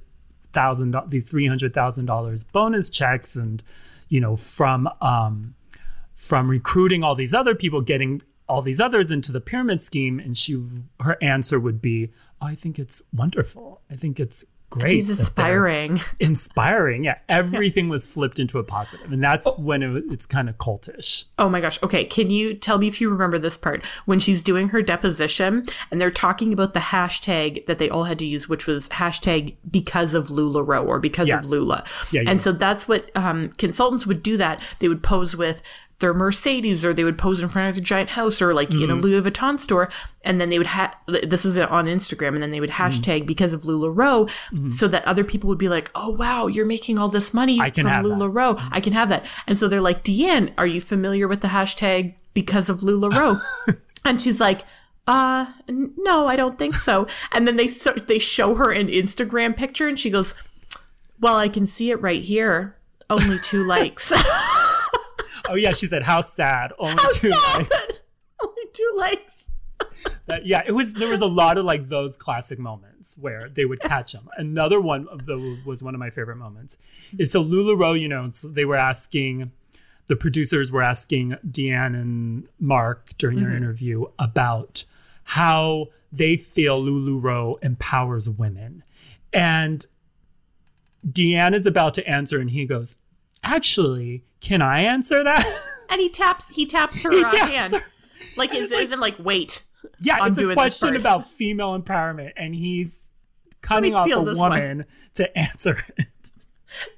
thousand 0.54 0.96
the 1.08 1.20
three 1.20 1.48
hundred 1.48 1.74
thousand 1.74 2.06
dollars 2.06 2.44
bonus 2.44 2.90
checks 2.90 3.36
and 3.36 3.64
you 4.08 4.22
know 4.22 4.38
from 4.38 4.88
um 5.02 5.56
from 6.14 6.50
recruiting 6.50 7.04
all 7.04 7.16
these 7.16 7.34
other 7.34 7.56
people 7.56 7.82
getting 7.82 8.22
all 8.48 8.62
these 8.62 8.80
others 8.80 9.12
into 9.12 9.32
the 9.32 9.42
pyramid 9.42 9.82
scheme? 9.82 10.20
And 10.20 10.38
she 10.38 10.64
her 11.00 11.18
answer 11.22 11.60
would 11.60 11.82
be 11.82 12.12
oh, 12.42 12.48
i 12.48 12.56
think 12.56 12.80
it's 12.80 13.02
wonderful. 13.12 13.82
I 13.90 13.96
think 13.96 14.20
it's 14.20 14.46
great 14.74 14.92
he's 14.94 15.10
inspiring 15.10 16.00
inspiring 16.20 17.04
yeah 17.10 17.18
everything 17.30 17.90
was 17.90 18.06
flipped 18.06 18.40
into 18.40 18.60
a 18.60 18.64
positive 18.64 19.12
and 19.12 19.24
that's 19.24 19.48
when 19.58 19.84
it, 19.84 20.04
it's 20.10 20.26
kind 20.26 20.50
of 20.50 20.58
cultish 20.58 21.26
Oh 21.40 21.50
my 21.50 21.60
gosh. 21.62 21.82
Okay. 21.84 22.06
Can 22.06 22.30
you 22.30 22.54
tell 22.54 22.78
me 22.78 22.88
if 22.88 23.02
you 23.02 23.10
remember 23.10 23.38
this 23.38 23.58
part? 23.58 23.84
When 24.06 24.20
she's 24.20 24.44
doing 24.44 24.70
her 24.70 24.82
deposition 24.82 25.66
and 25.92 26.00
they're 26.00 26.12
talking 26.12 26.54
about 26.54 26.74
the 26.74 26.80
hashtag 26.80 27.66
that 27.66 27.80
they 27.80 27.90
all 27.90 28.04
had 28.06 28.20
to 28.20 28.26
use, 28.26 28.48
which 28.48 28.66
was 28.68 28.88
hashtag 28.90 29.56
because 29.70 30.14
of 30.14 30.28
LuLaRoe 30.28 30.86
or 30.88 31.00
because 31.00 31.28
Yes. 31.28 31.44
of 31.44 31.50
Lula. 31.50 31.84
Yeah, 32.12 32.22
yeah. 32.22 32.30
and 32.32 32.42
so 32.42 32.52
that's 32.52 32.88
what 32.88 33.10
um, 33.16 33.50
consultants 33.58 34.06
would 34.08 34.24
do 34.24 34.38
that. 34.38 34.62
They 34.80 34.88
would 34.88 35.04
pose 35.04 35.36
with 35.36 35.62
their 36.00 36.14
Mercedes 36.14 36.84
or 36.84 36.94
they 36.94 37.04
would 37.04 37.18
pose 37.18 37.42
in 37.42 37.48
front 37.50 37.70
of 37.70 37.78
a 37.78 37.82
giant 37.82 38.10
house 38.10 38.42
or 38.42 38.54
like 38.54 38.70
Mm-hmm. 38.70 38.84
in 38.84 38.90
a 38.90 38.96
Louis 38.96 39.22
Vuitton 39.22 39.60
store. 39.60 39.90
And 40.26 40.42
then 40.42 40.50
they 40.50 40.58
would 40.58 40.68
have, 40.68 40.94
this 41.08 41.44
was 41.46 41.58
on 41.58 41.86
Instagram 41.86 42.30
and 42.34 42.44
then 42.44 42.52
they 42.52 42.60
would 42.60 42.70
Mm-hmm. 42.72 42.84
hashtag 43.02 43.26
because 43.26 43.54
of 43.54 43.62
LuLaRoe 43.64 44.30
so 44.74 44.88
that 44.90 45.06
other 45.06 45.24
people 45.24 45.48
would 45.50 45.58
be 45.58 45.70
like, 45.70 45.92
oh 45.96 46.10
wow, 46.10 46.48
you're 46.48 46.66
making 46.66 46.98
all 46.98 47.08
this 47.10 47.34
money 47.34 47.60
I 47.62 47.70
can 47.70 47.84
from. 47.84 48.04
LuLaRoe. 48.06 48.62
I 48.72 48.82
can 48.82 48.94
have 48.94 49.10
that. 49.10 49.26
And 49.48 49.58
so 49.58 49.68
they're 49.68 49.82
like, 49.82 50.04
Deanne, 50.04 50.52
are 50.58 50.68
you 50.68 50.82
familiar 50.82 51.28
with 51.28 51.42
the 51.42 51.48
hashtag 51.50 52.16
because 52.34 52.70
of 52.70 52.80
LuLaRoe? 52.82 53.40
and 54.06 54.22
she's 54.22 54.40
like, 54.40 54.62
uh, 55.08 55.46
no, 55.68 56.28
I 56.28 56.36
don't 56.38 56.58
think 56.58 56.74
so. 56.76 57.08
And 57.34 57.46
then 57.48 57.56
they 57.58 57.68
so- 57.68 57.92
they 57.94 58.20
show 58.20 58.56
her 58.56 58.72
an 58.72 58.88
Instagram 58.88 59.54
picture, 59.56 59.88
and 59.90 60.00
she 60.00 60.10
goes, 60.10 60.34
"Well, 61.20 61.36
I 61.36 61.50
can 61.50 61.68
see 61.68 61.92
it 61.92 62.02
right 62.02 62.22
here. 62.22 62.78
Only 63.10 63.38
two 63.40 63.64
likes. 63.68 64.14
oh 65.50 65.56
yeah 65.56 65.72
she 65.72 65.88
said 65.88 66.04
how 66.04 66.22
sad 66.22 66.72
only 66.80 67.04
two 67.14 67.30
likes. 67.30 68.02
Only 68.44 68.64
two 68.74 68.94
likes." 68.98 69.50
That- 70.26 70.46
yeah, 70.46 70.64
it 70.66 70.72
was 70.74 70.94
there 70.94 71.10
was 71.10 71.22
a 71.22 71.26
lot 71.26 71.58
of 71.58 71.66
like 71.66 71.88
those 71.88 72.18
classic 72.18 72.60
moments 72.60 73.18
where 73.18 73.50
they 73.50 73.66
would 73.66 73.80
catch 73.80 74.14
them. 74.14 74.28
Another 74.38 74.82
one 74.82 75.08
of 75.08 75.26
the 75.26 75.62
was 75.66 75.82
one 75.82 75.94
of 75.94 76.00
my 76.00 76.10
favorite 76.10 76.38
moments. 76.38 76.78
Is 77.18 77.32
so 77.32 77.44
Lularoe, 77.44 78.00
you 78.00 78.08
know, 78.08 78.30
so 78.32 78.48
they 78.48 78.66
were 78.66 78.76
asking 78.76 79.52
the 80.08 80.16
producers 80.16 80.72
were 80.72 80.84
asking 80.84 81.36
Deanne 81.48 81.96
and 81.96 82.48
Mark 82.60 83.14
during 83.18 83.40
their 83.40 83.50
mm-hmm. 83.50 83.58
interview 83.58 84.06
about 84.20 84.84
how 85.24 85.88
they 86.12 86.36
feel 86.36 86.84
Lulu 86.84 87.22
Lularoe 87.22 87.64
empowers 87.64 88.30
women. 88.30 88.84
And 89.32 89.86
Deanne 91.08 91.56
is 91.56 91.66
about 91.66 91.94
to 91.96 92.08
answer 92.08 92.40
and 92.40 92.50
he 92.50 92.66
goes, 92.66 92.98
Actually, 93.44 94.24
can 94.40 94.62
I 94.62 94.82
answer 94.82 95.24
that? 95.24 95.62
And 95.90 96.02
he 96.02 96.10
taps 96.10 96.50
he 96.50 96.66
taps 96.66 97.04
her 97.04 97.12
He 97.12 97.22
taps 97.22 97.38
hand, 97.40 97.74
her. 97.74 97.84
like 98.36 98.52
it's 98.56 98.72
isn't 98.72 99.00
like 99.00 99.16
wait. 99.20 99.62
Yeah, 100.00 100.18
I'm 100.22 100.32
it's 100.32 100.40
a 100.40 100.54
question 100.54 100.96
about 100.96 101.30
female 101.30 101.78
empowerment, 101.80 102.32
and 102.36 102.56
he's 102.56 102.98
cutting 103.62 103.94
off 103.94 104.08
a 104.10 104.24
this 104.26 104.38
one. 104.38 104.52
woman 104.52 104.86
to 105.16 105.38
answer 105.38 105.86
it. 105.98 106.08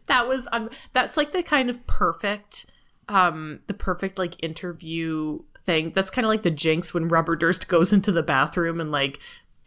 that 0.05 0.27
was 0.29 0.47
um 0.53 0.69
that's 0.93 1.17
like 1.17 1.33
the 1.33 1.43
kind 1.43 1.69
of 1.69 1.85
perfect 1.87 2.67
um 3.09 3.59
the 3.67 3.73
perfect 3.73 4.17
like 4.17 4.41
interview 4.41 5.39
thing 5.65 5.91
that's 5.93 6.11
kind 6.11 6.23
of 6.25 6.29
like 6.29 6.43
the 6.43 6.51
jinx 6.51 6.93
when 6.93 7.07
robert 7.09 7.37
durst 7.37 7.67
goes 7.67 7.91
into 7.91 8.11
the 8.13 8.23
bathroom 8.23 8.79
and 8.79 8.91
like 8.91 9.19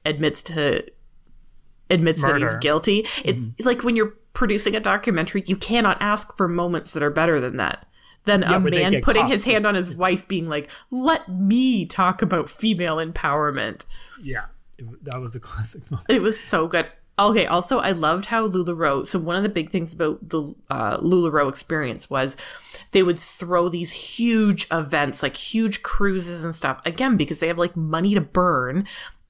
admits 0.06 0.42
to 0.44 0.82
admits 1.90 2.22
that 2.22 2.36
he's 2.40 2.54
guilty 2.60 3.04
it's 3.24 3.44
like 3.66 3.82
when 3.82 3.94
you're 3.96 4.14
producing 4.38 4.76
a 4.76 4.80
documentary 4.80 5.42
you 5.46 5.56
cannot 5.56 5.96
ask 6.00 6.36
for 6.36 6.46
moments 6.46 6.92
that 6.92 7.02
are 7.02 7.10
better 7.10 7.40
than 7.40 7.56
that 7.56 7.84
than 8.24 8.42
Yeah, 8.42 8.54
a 8.54 8.60
man 8.60 9.00
putting 9.02 9.22
caught. 9.22 9.32
his 9.32 9.44
hand 9.44 9.66
on 9.66 9.74
his 9.74 9.90
wife 9.92 10.28
being 10.28 10.48
like 10.48 10.68
let 10.92 11.28
me 11.28 11.84
talk 11.86 12.22
about 12.22 12.48
female 12.48 12.98
empowerment 12.98 13.84
Yeah, 14.22 14.44
it, 14.78 14.86
that 15.06 15.20
was 15.20 15.34
a 15.34 15.40
classic 15.40 15.90
moment. 15.90 16.06
it 16.08 16.22
was 16.22 16.38
so 16.38 16.68
good. 16.68 16.86
Okay, 17.18 17.46
also 17.46 17.80
I 17.80 17.90
loved 17.90 18.26
how 18.26 18.46
LuLaRoe. 18.46 19.04
So 19.04 19.18
one 19.18 19.34
of 19.34 19.42
the 19.42 19.48
big 19.48 19.70
things 19.70 19.92
about 19.92 20.28
the 20.28 20.54
uh, 20.70 20.98
LuLaRoe 20.98 21.48
experience 21.48 22.08
was 22.08 22.36
they 22.92 23.02
would 23.02 23.18
throw 23.18 23.68
these 23.68 23.90
huge 23.90 24.68
events, 24.70 25.20
like 25.24 25.34
huge 25.36 25.82
cruises 25.82 26.44
and 26.44 26.54
stuff. 26.54 26.80
Again, 26.86 27.16
because 27.16 27.40
they 27.40 27.48
have 27.48 27.58
like 27.58 27.76
money 27.76 28.14
to 28.14 28.20
burn, 28.20 28.86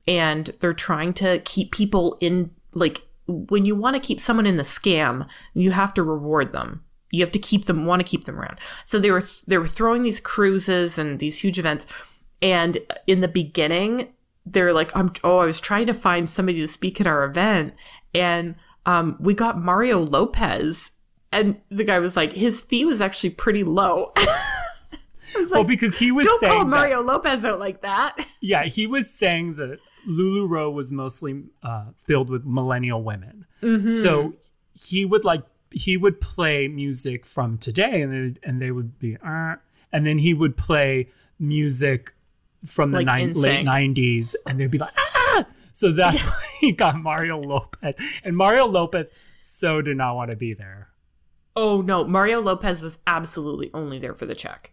and 0.06 0.50
they're 0.60 0.74
trying 0.74 1.14
to 1.14 1.38
keep 1.46 1.72
people 1.72 2.18
in. 2.20 2.50
Like 2.74 3.00
when 3.28 3.64
you 3.64 3.74
want 3.76 3.94
to 3.94 4.00
keep 4.00 4.20
someone 4.20 4.46
in 4.46 4.56
the 4.56 4.62
scam, 4.64 5.28
you 5.54 5.70
have 5.70 5.94
to 5.94 6.02
reward 6.02 6.52
them. 6.52 6.82
You 7.10 7.22
have 7.22 7.32
to 7.32 7.38
keep 7.38 7.66
them, 7.66 7.86
want 7.86 8.00
to 8.00 8.04
keep 8.04 8.24
them 8.24 8.38
around. 8.38 8.58
So 8.84 8.98
they 8.98 9.10
were 9.10 9.22
they 9.46 9.58
were 9.58 9.66
throwing 9.68 10.02
these 10.02 10.20
cruises 10.20 10.98
and 10.98 11.18
these 11.20 11.36
huge 11.38 11.58
events, 11.58 11.86
and 12.42 12.78
in 13.06 13.20
the 13.20 13.28
beginning 13.28 14.08
they're 14.46 14.72
like, 14.72 14.94
I'm 14.96 15.12
oh, 15.24 15.38
I 15.38 15.44
was 15.46 15.60
trying 15.60 15.86
to 15.88 15.94
find 15.94 16.28
somebody 16.28 16.60
to 16.60 16.66
speak 16.68 17.00
at 17.00 17.06
our 17.06 17.24
event, 17.24 17.74
and 18.14 18.54
um, 18.86 19.16
we 19.20 19.34
got 19.34 19.58
Mario 19.60 20.00
Lopez, 20.00 20.90
and 21.32 21.60
the 21.70 21.84
guy 21.84 21.98
was 21.98 22.16
like, 22.16 22.32
his 22.32 22.60
fee 22.62 22.86
was 22.86 23.00
actually 23.02 23.30
pretty 23.30 23.62
low. 23.64 24.12
Was 25.36 25.50
Well, 25.50 25.62
because 25.64 25.98
he 25.98 26.10
was 26.10 26.24
don't 26.24 26.42
call 26.42 26.58
that- 26.60 26.66
Mario 26.68 27.02
Lopez 27.02 27.44
out 27.44 27.58
like 27.60 27.82
that. 27.82 28.16
yeah, 28.40 28.64
he 28.64 28.86
was 28.86 29.10
saying 29.12 29.56
that 29.56 29.78
LuLaRoe 30.06 30.72
was 30.72 30.92
mostly 30.92 31.44
uh, 31.62 31.86
filled 32.04 32.30
with 32.30 32.44
millennial 32.44 33.02
women. 33.02 33.46
Mm-hmm. 33.62 34.02
So 34.02 34.34
he 34.74 35.04
would 35.04 35.24
like 35.24 35.42
he 35.70 35.96
would 35.96 36.20
play 36.20 36.68
music 36.68 37.26
from 37.26 37.58
today, 37.58 38.02
and 38.02 38.12
they, 38.12 38.48
and 38.48 38.60
they 38.60 38.70
would 38.70 38.98
be, 38.98 39.16
uh, 39.16 39.56
and 39.92 40.06
then 40.06 40.18
he 40.18 40.34
would 40.34 40.56
play 40.56 41.08
music 41.38 42.14
from 42.64 42.90
the 42.90 42.98
Like 42.98 43.06
nine, 43.06 43.32
late 43.34 43.66
'90s, 43.66 44.34
and 44.46 44.58
they'd 44.58 44.70
be 44.70 44.78
like, 44.78 44.94
ah. 44.96 45.46
So 45.72 45.92
that's 45.92 46.20
why 46.24 46.42
he 46.60 46.72
got 46.72 46.96
Mario 46.96 47.40
Lopez, 47.40 47.94
and 48.24 48.36
Mario 48.36 48.66
Lopez 48.66 49.10
so 49.38 49.82
did 49.82 49.96
not 49.96 50.16
want 50.16 50.30
to 50.30 50.36
be 50.36 50.54
there. 50.54 50.88
Oh 51.54 51.80
no, 51.80 52.04
Mario 52.04 52.40
Lopez 52.40 52.82
was 52.82 52.98
absolutely 53.06 53.70
only 53.74 53.98
there 53.98 54.14
for 54.14 54.26
the 54.26 54.34
check. 54.34 54.72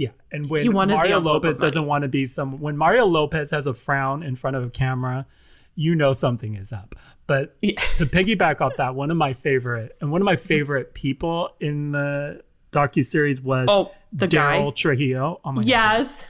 Yeah, 0.00 0.12
and 0.32 0.48
when 0.48 0.62
He 0.62 0.70
wanted 0.70 0.92
the 0.92 0.96
Mario 0.96 1.20
Lopez 1.20 1.58
doesn't 1.58 1.84
want 1.84 2.02
to 2.02 2.08
be 2.08 2.24
some, 2.24 2.58
when 2.58 2.74
Mario 2.74 3.04
Lopez 3.04 3.50
has 3.50 3.66
a 3.66 3.74
frown 3.74 4.22
in 4.22 4.34
front 4.34 4.56
of 4.56 4.64
a 4.64 4.70
camera, 4.70 5.26
you 5.74 5.94
know 5.94 6.14
something 6.14 6.54
is 6.56 6.72
up. 6.72 6.94
But 7.26 7.54
Yeah. 7.60 7.78
to 7.96 8.06
piggyback 8.06 8.62
off 8.62 8.72
that, 8.78 8.94
one 8.94 9.10
of 9.10 9.18
my 9.18 9.34
favorite 9.34 9.96
and 10.00 10.10
one 10.10 10.22
of 10.22 10.24
my 10.24 10.36
favorite 10.36 10.94
people 10.94 11.50
in 11.60 11.92
the 11.92 12.40
docu 12.72 13.04
series 13.04 13.42
was 13.42 13.66
Oh, 13.70 13.92
the 14.10 14.26
guy? 14.26 14.56
Daryl 14.58 14.74
Trujillo. 14.74 15.38
Oh 15.44 15.52
my 15.52 15.60
god! 15.60 15.68
Yes. 15.68 16.26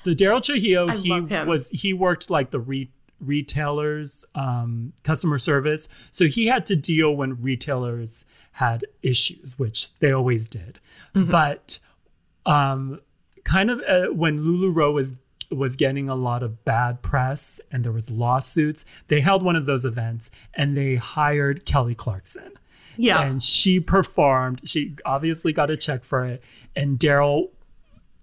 So 0.00 0.10
Daryl 0.12 0.42
Trujillo, 0.42 0.88
I 0.90 0.96
he 0.98 1.20
was 1.20 1.70
he 1.70 1.94
worked 1.94 2.28
like 2.28 2.50
the 2.50 2.60
re- 2.60 2.90
retailers 3.18 4.26
um, 4.34 4.92
customer 5.04 5.38
service, 5.38 5.88
so 6.10 6.26
he 6.26 6.46
had 6.48 6.66
to 6.66 6.76
deal 6.76 7.16
when 7.16 7.40
retailers 7.40 8.26
had 8.52 8.84
issues, 9.02 9.58
which 9.58 9.94
they 10.00 10.12
always 10.12 10.48
did. 10.48 10.78
Mm-hmm. 11.14 11.30
But 11.30 11.78
um, 12.44 13.00
kind 13.46 13.70
of 13.70 13.80
uh, 13.88 14.12
when 14.12 14.40
Lululemon 14.40 14.92
was 14.92 15.16
was 15.50 15.76
getting 15.76 16.08
a 16.08 16.14
lot 16.16 16.42
of 16.42 16.64
bad 16.64 17.00
press 17.02 17.60
and 17.70 17.84
there 17.84 17.92
was 17.92 18.10
lawsuits, 18.10 18.84
they 19.06 19.20
held 19.20 19.44
one 19.44 19.54
of 19.54 19.64
those 19.64 19.84
events 19.84 20.28
and 20.54 20.76
they 20.76 20.96
hired 20.96 21.64
Kelly 21.64 21.94
Clarkson 21.94 22.50
Yeah. 22.96 23.22
and 23.22 23.40
she 23.40 23.78
performed. 23.78 24.62
She 24.64 24.96
obviously 25.04 25.52
got 25.52 25.70
a 25.70 25.76
check 25.76 26.02
for 26.02 26.24
it, 26.26 26.42
and 26.74 26.98
Daryl 26.98 27.50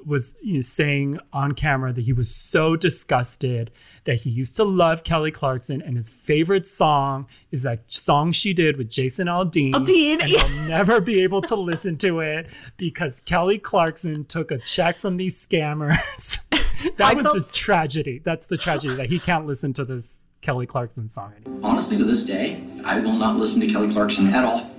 was 0.05 0.35
you 0.41 0.55
know, 0.55 0.61
saying 0.61 1.19
on 1.31 1.53
camera 1.53 1.93
that 1.93 2.01
he 2.01 2.13
was 2.13 2.33
so 2.33 2.75
disgusted 2.75 3.71
that 4.05 4.21
he 4.21 4.29
used 4.29 4.55
to 4.57 4.63
love 4.63 5.03
Kelly 5.03 5.31
Clarkson, 5.31 5.81
and 5.81 5.95
his 5.95 6.09
favorite 6.09 6.67
song 6.67 7.25
is 7.51 7.61
that 7.61 7.83
song 7.87 8.31
she 8.31 8.53
did 8.53 8.77
with 8.77 8.89
Jason 8.89 9.27
Aldean. 9.27 9.71
Aldean, 9.71 10.21
and 10.21 10.29
yeah. 10.29 10.45
he'll 10.45 10.67
never 10.67 10.99
be 10.99 11.21
able 11.21 11.41
to 11.43 11.55
listen 11.55 11.97
to 11.97 12.19
it 12.19 12.47
because 12.77 13.21
Kelly 13.21 13.57
Clarkson 13.57 14.25
took 14.25 14.51
a 14.51 14.57
check 14.59 14.97
from 14.97 15.17
these 15.17 15.45
scammers. 15.45 16.39
that 16.97 17.01
I 17.01 17.13
was 17.13 17.23
felt- 17.23 17.37
the 17.37 17.53
tragedy. 17.53 18.21
That's 18.23 18.47
the 18.47 18.57
tragedy 18.57 18.95
that 18.95 19.09
he 19.09 19.19
can't 19.19 19.45
listen 19.45 19.73
to 19.73 19.85
this 19.85 20.25
Kelly 20.41 20.65
Clarkson 20.65 21.09
song 21.09 21.33
anymore. 21.37 21.71
Honestly, 21.71 21.97
to 21.97 22.03
this 22.03 22.25
day, 22.25 22.61
I 22.83 22.99
will 22.99 23.13
not 23.13 23.37
listen 23.37 23.61
to 23.61 23.67
Kelly 23.67 23.91
Clarkson 23.91 24.27
at 24.33 24.43
all. 24.43 24.69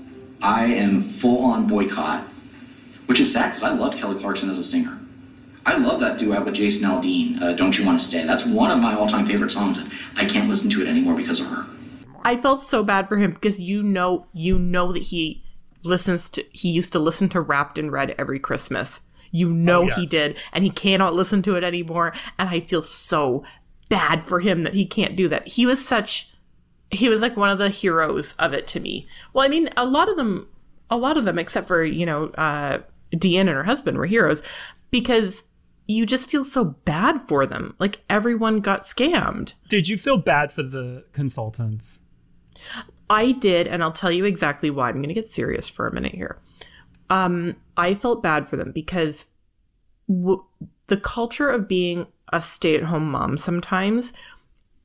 I 0.43 0.67
am 0.67 1.03
full 1.03 1.43
on 1.45 1.67
boycott, 1.67 2.29
which 3.07 3.19
is 3.19 3.33
sad 3.33 3.49
because 3.49 3.63
I 3.63 3.73
loved 3.73 3.99
Kelly 3.99 4.21
Clarkson 4.21 4.51
as 4.51 4.59
a 4.59 4.65
singer. 4.65 5.01
I 5.67 5.79
love 5.79 6.01
that 6.01 6.19
duet 6.19 6.45
with 6.45 6.55
Jason 6.55 6.89
Aldean, 6.89 7.41
uh, 7.41 7.53
Don't 7.55 7.79
You 7.79 7.87
Want 7.87 7.99
to 7.99 8.05
Stay. 8.05 8.25
That's 8.27 8.45
one 8.45 8.71
of 8.71 8.79
my 8.79 8.95
all 8.95 9.07
time 9.07 9.27
favorite 9.27 9.51
songs, 9.51 9.79
and 9.79 9.91
I 10.17 10.27
can't 10.27 10.49
listen 10.49 10.71
to 10.71 10.83
it 10.83 10.89
anymore 10.89 11.15
because 11.15 11.41
of 11.41 11.47
her. 11.47 11.67
I 12.25 12.41
felt 12.41 12.63
so 12.63 12.83
bad 12.83 13.09
for 13.09 13.17
him 13.17 13.33
because 13.33 13.61
you 13.61 13.83
know 13.83 14.27
you 14.33 14.59
know 14.59 14.93
that 14.93 15.05
he 15.05 15.43
listens 15.83 16.31
to 16.31 16.45
he 16.53 16.71
used 16.71 16.93
to 16.93 16.99
listen 16.99 17.29
to 17.31 17.41
Wrapped 17.41 17.79
in 17.79 17.91
Red 17.91 18.15
every 18.19 18.39
Christmas. 18.39 19.01
You 19.31 19.51
know 19.51 19.87
he 19.87 20.03
yes. 20.03 20.11
did, 20.11 20.37
and 20.53 20.65
he 20.65 20.71
cannot 20.71 21.15
listen 21.15 21.43
to 21.43 21.57
it 21.57 21.65
anymore. 21.65 22.15
And 22.39 22.49
I 22.49 22.61
feel 22.61 22.83
so 22.83 23.45
bad 23.89 24.23
for 24.23 24.41
him 24.41 24.63
that 24.63 24.75
he 24.75 24.87
can't 24.87 25.17
do 25.17 25.29
that. 25.29 25.49
He 25.49 25.67
was 25.67 25.85
such 25.85 26.31
he 26.91 27.09
was 27.09 27.23
like 27.23 27.37
one 27.37 27.51
of 27.51 27.59
the 27.59 27.71
heroes 27.71 28.35
of 28.39 28.53
it 28.53 28.67
to 28.69 28.81
me. 28.81 29.09
Well, 29.33 29.45
I 29.45 29.49
mean, 29.49 29.71
a 29.77 29.85
lot 29.85 30.09
of 30.09 30.17
them 30.17 30.49
a 30.91 30.97
lot 30.97 31.17
of 31.17 31.25
them, 31.25 31.39
except 31.39 31.67
for, 31.67 31.83
you 31.85 32.07
know, 32.07 32.27
uh 32.37 32.79
Deanne 33.13 33.41
and 33.41 33.49
her 33.51 33.65
husband 33.65 33.97
were 33.99 34.07
heroes 34.07 34.43
because 34.91 35.45
you 35.87 36.07
just 36.07 36.29
feel 36.29 36.45
so 36.45 36.65
bad 36.65 37.27
for 37.29 37.47
them. 37.47 37.75
Like 37.79 38.03
everyone 38.09 38.61
got 38.61 38.85
scammed. 38.85 39.55
Did 39.69 39.89
you 39.89 39.99
feel 39.99 40.17
bad 40.17 40.53
for 40.53 40.63
the 40.63 41.05
consultants? 41.13 41.99
I 43.11 43.33
did, 43.33 43.67
and 43.67 43.83
I'll 43.83 43.93
tell 43.93 44.11
you 44.11 44.25
exactly 44.25 44.71
why. 44.71 44.89
I'm 44.89 44.97
going 44.97 45.09
to 45.09 45.15
get 45.15 45.27
serious 45.27 45.69
for 45.69 45.87
a 45.87 45.93
minute 45.93 46.15
here. 46.15 46.39
Um, 47.11 47.57
I 47.77 47.95
felt 47.95 48.23
bad 48.23 48.49
for 48.49 48.57
them 48.57 48.73
because 48.73 49.27
w- 50.09 50.45
the 50.87 50.97
culture 50.97 51.51
of 51.51 51.69
being 51.69 52.07
a 52.33 52.41
stay-at-home 52.41 53.11
mom 53.11 53.37
sometimes 53.37 54.13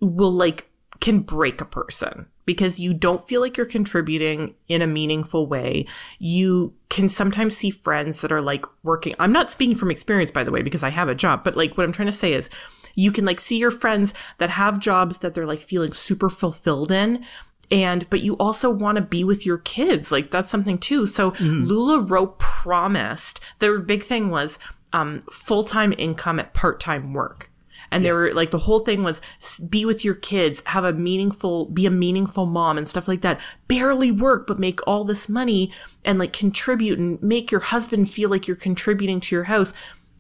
will 0.02 0.34
like 0.34 0.70
can 1.00 1.20
break 1.22 1.62
a 1.62 1.66
person 1.66 2.26
because 2.50 2.80
you 2.80 2.96
don't 2.96 3.22
feel 3.22 3.42
like 3.42 3.58
you're 3.58 3.66
contributing 3.68 4.56
in 4.68 4.82
a 4.82 4.88
meaningful 4.88 5.46
way. 5.46 5.86
You 6.18 6.74
can 6.90 7.08
sometimes 7.08 7.56
see 7.56 7.70
friends 7.70 8.22
that 8.22 8.32
are 8.32 8.42
like 8.42 8.66
working. 8.82 9.14
I'm 9.20 9.32
not 9.32 9.50
speaking 9.50 9.76
from 9.76 9.92
experience, 9.92 10.32
by 10.32 10.44
the 10.44 10.50
way, 10.50 10.64
because 10.64 10.82
I 10.82 10.90
have 10.90 11.10
a 11.10 11.14
job, 11.14 11.44
but 11.44 11.56
like 11.56 11.78
what 11.78 11.84
I'm 11.84 11.92
trying 11.92 12.08
to 12.08 12.12
say 12.12 12.34
is 12.34 12.50
you 12.96 13.12
can 13.12 13.24
like 13.24 13.40
see 13.40 13.58
your 13.58 13.70
friends 13.70 14.16
that 14.40 14.50
have 14.50 14.80
jobs 14.80 15.20
that 15.20 15.36
they're 15.36 15.46
like 15.46 15.62
feeling 15.62 15.94
super 15.94 16.28
fulfilled 16.28 16.92
in. 16.92 17.24
And, 17.70 18.10
but 18.10 18.22
you 18.22 18.34
also 18.38 18.72
want 18.72 18.96
to 18.96 19.04
be 19.04 19.24
with 19.24 19.46
your 19.46 19.60
kids. 19.60 20.12
Like 20.12 20.32
that's 20.32 20.50
something 20.50 20.80
too. 20.80 21.06
So 21.06 21.34
LuLaRoe 21.68 22.40
promised 22.40 23.42
their 23.60 23.78
big 23.78 24.02
thing 24.02 24.32
was, 24.32 24.58
um, 24.92 25.22
full-time 25.30 25.94
income 26.00 26.40
at 26.40 26.56
part-time 26.56 27.14
work. 27.14 27.49
And 27.92 28.06
they 28.06 28.12
were 28.12 28.32
like, 28.34 28.52
the 28.52 28.60
whole 28.60 28.80
thing 28.80 29.04
was 29.04 29.22
be 29.70 29.86
with 29.86 30.06
your 30.06 30.16
kids, 30.16 30.62
have 30.66 30.84
a 30.84 30.94
meaningful, 30.94 31.66
be 31.66 31.86
a 31.86 31.92
meaningful 31.92 32.46
mom 32.46 32.78
and 32.78 32.88
stuff 32.88 33.08
like 33.08 33.22
that. 33.22 33.42
Barely 33.68 34.12
work, 34.12 34.46
but 34.48 34.60
make 34.60 34.86
all 34.88 35.04
this 35.04 35.28
money 35.28 35.74
and 36.06 36.20
like 36.20 36.34
contribute 36.34 37.00
and 37.00 37.22
make 37.24 37.52
your 37.52 37.62
husband 37.62 38.10
feel 38.10 38.30
like 38.30 38.48
you're 38.48 38.56
contributing 38.56 39.20
to 39.22 39.36
your 39.36 39.46
house. 39.46 39.74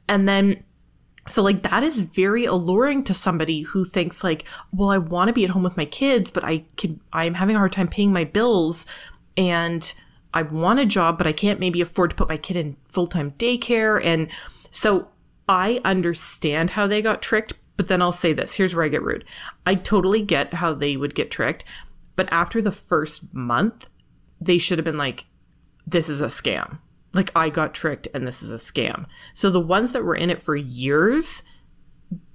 And 0.07 0.28
then, 0.28 0.63
so 1.28 1.43
like 1.43 1.61
that 1.63 1.84
is 1.84 2.01
very 2.01 2.45
alluring 2.45 3.03
to 3.03 3.13
somebody 3.13 3.61
who 3.61 3.86
thinks 3.86 4.24
like, 4.24 4.45
well, 4.74 4.89
I 4.89 4.97
want 4.97 5.28
to 5.28 5.34
be 5.34 5.43
at 5.43 5.51
home 5.51 5.63
with 5.63 5.78
my 5.78 5.86
kids, 5.86 6.32
but 6.32 6.43
I 6.43 6.65
can, 6.76 6.99
I'm 7.13 7.36
having 7.36 7.55
a 7.55 7.59
hard 7.59 7.72
time 7.72 7.88
paying 7.88 8.11
my 8.11 8.24
bills 8.24 8.88
and 9.38 9.93
I 10.34 10.41
want 10.41 10.80
a 10.80 10.86
job, 10.86 11.17
but 11.17 11.28
I 11.28 11.34
can't 11.34 11.59
maybe 11.59 11.82
afford 11.82 12.09
to 12.11 12.15
put 12.15 12.30
my 12.30 12.38
kid 12.38 12.57
in 12.57 12.78
full-time 12.88 13.32
daycare. 13.32 14.03
And 14.03 14.30
so 14.72 15.07
I 15.47 15.82
understand 15.84 16.72
how 16.72 16.86
they 16.88 17.01
got 17.01 17.22
tricked, 17.22 17.53
but 17.80 17.88
then 17.88 18.01
I'll 18.01 18.11
say 18.11 18.34
this. 18.34 18.53
Here's 18.53 18.75
where 18.75 18.84
I 18.84 18.89
get 18.89 19.03
rude. 19.03 19.23
I 19.65 19.75
totally 19.75 20.21
get 20.21 20.53
how 20.53 20.73
they 20.73 20.97
would 20.97 21.15
get 21.15 21.32
tricked, 21.32 21.63
but 22.17 22.27
after 22.30 22.61
the 22.61 22.73
first 22.73 23.34
month, 23.34 23.88
they 24.41 24.57
should 24.57 24.77
have 24.80 24.84
been 24.84 24.97
like, 24.97 25.27
this 25.88 26.09
is 26.09 26.19
a 26.19 26.25
scam. 26.25 26.80
Like 27.13 27.32
I 27.38 27.47
got 27.47 27.73
tricked 27.73 28.09
and 28.13 28.27
this 28.27 28.43
is 28.43 28.51
a 28.51 28.55
scam. 28.55 29.05
So 29.34 29.49
the 29.49 29.61
ones 29.61 29.93
that 29.93 30.03
were 30.03 30.17
in 30.17 30.30
it 30.30 30.41
for 30.41 30.57
years, 30.57 31.41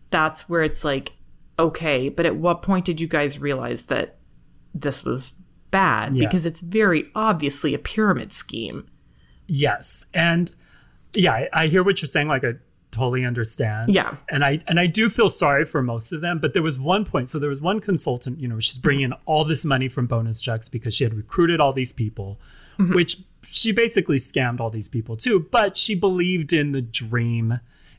that's 0.09 0.49
where 0.49 0.62
it's 0.62 0.82
like, 0.82 1.12
okay, 1.59 2.09
but 2.09 2.24
at 2.24 2.36
what 2.36 2.62
point 2.62 2.86
did 2.86 2.99
you 2.99 3.07
guys 3.07 3.38
realize 3.38 3.84
that 3.88 4.16
this 4.72 5.05
was 5.05 5.34
bad? 5.70 6.16
Yeah. 6.16 6.26
Because 6.26 6.47
it's 6.47 6.62
very 6.62 7.11
obviously 7.14 7.74
a 7.74 7.78
pyramid 7.78 8.32
scheme. 8.32 8.88
Yes, 9.47 10.07
and 10.14 10.51
yeah, 11.12 11.32
I, 11.32 11.49
I 11.53 11.66
hear 11.66 11.82
what 11.82 12.01
you're 12.01 12.09
saying. 12.09 12.28
Like, 12.28 12.45
I 12.45 12.53
totally 12.95 13.24
understand. 13.24 13.95
Yeah. 13.95 14.16
and 14.28 14.45
I 14.45 14.62
and 14.66 14.78
I 14.80 14.86
do 14.86 15.11
feel 15.11 15.28
sorry 15.28 15.64
for 15.64 15.82
most 15.82 16.12
of 16.12 16.20
them. 16.20 16.38
But 16.38 16.53
there 16.55 16.62
was 16.62 16.78
one 16.78 17.05
point. 17.05 17.28
So 17.28 17.38
there 17.38 17.49
was 17.49 17.61
one 17.61 17.80
consultant. 17.80 18.40
You 18.40 18.49
know, 18.49 18.61
she's 18.61 18.78
bringing 18.78 19.05
in 19.05 19.12
all 19.26 19.45
this 19.45 19.64
money 19.64 19.88
from 19.88 20.07
bonus 20.07 20.40
checks 20.40 20.68
because 20.68 20.95
she 20.95 21.05
had 21.05 21.14
recruited 21.14 21.61
all 21.61 21.72
these 21.72 21.92
people, 21.92 22.38
mm-hmm. 22.78 22.95
which 22.95 23.20
she 23.42 23.72
basically 23.72 24.18
scammed 24.18 24.61
all 24.61 24.70
these 24.70 24.88
people 24.88 25.16
too. 25.16 25.47
But 25.51 25.76
she 25.76 25.95
believed 25.95 26.53
in 26.53 26.72
the 26.72 26.82
dream. 26.82 27.55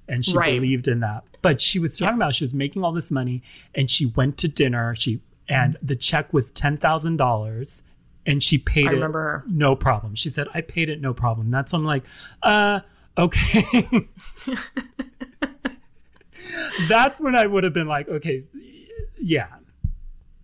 And 0.08 0.24
she 0.24 0.34
Right. 0.38 0.62
believed 0.62 0.88
in 0.88 1.00
that. 1.00 1.24
But 1.42 1.60
she 1.60 1.80
was 1.80 1.98
talking 1.98 2.16
about 2.16 2.36
she 2.36 2.44
was 2.44 2.54
making 2.54 2.84
all 2.84 2.92
this 2.92 3.10
money 3.12 3.42
and 3.74 3.90
she 3.90 4.06
went 4.06 4.38
to 4.38 4.48
dinner. 4.48 4.96
She 4.96 5.20
and 5.50 5.76
mm-hmm. 5.76 5.88
the 5.88 5.96
check 5.96 6.32
was 6.32 6.52
ten 6.52 6.78
thousand 6.78 7.18
dollars 7.18 7.82
and 8.26 8.42
she 8.44 8.58
paid 8.60 8.88
I 8.88 8.92
it 8.92 8.94
remember 8.96 9.22
her. 9.22 9.44
no 9.48 9.76
problem. 9.76 10.16
She 10.16 10.30
said, 10.30 10.48
I 10.54 10.62
paid 10.62 10.90
it 10.90 11.02
no 11.02 11.14
problem. 11.14 11.52
That's 11.52 11.72
when 11.74 11.82
I'm 11.82 11.88
like, 11.88 12.04
uh, 12.44 12.80
okay. 13.18 14.08
That's 16.90 17.20
when 17.20 17.36
I 17.36 17.46
would 17.46 17.64
have 17.64 17.74
been 17.74 17.88
like, 17.88 18.08
okay, 18.08 18.44
yeah. 19.22 19.48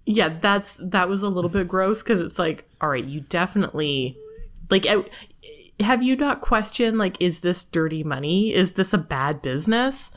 yeah 0.05 0.30
that's 0.41 0.76
that 0.80 1.07
was 1.07 1.22
a 1.22 1.28
little 1.30 1.49
bit 1.49 1.67
gross 1.67 2.01
because 2.01 2.19
it's 2.22 2.39
like 2.39 2.67
all 2.82 2.89
right 2.89 3.03
you 3.05 3.22
definitely 3.22 4.17
like 4.72 4.88
I- 4.88 5.05
have 5.84 6.01
you 6.01 6.15
not 6.15 6.41
questioned 6.41 6.97
like 6.97 7.17
is 7.22 7.41
this 7.41 7.63
dirty 7.63 8.03
money 8.03 8.51
is 8.53 8.72
this 8.72 8.93
a 8.93 8.97
bad 8.97 9.41
business 9.43 10.09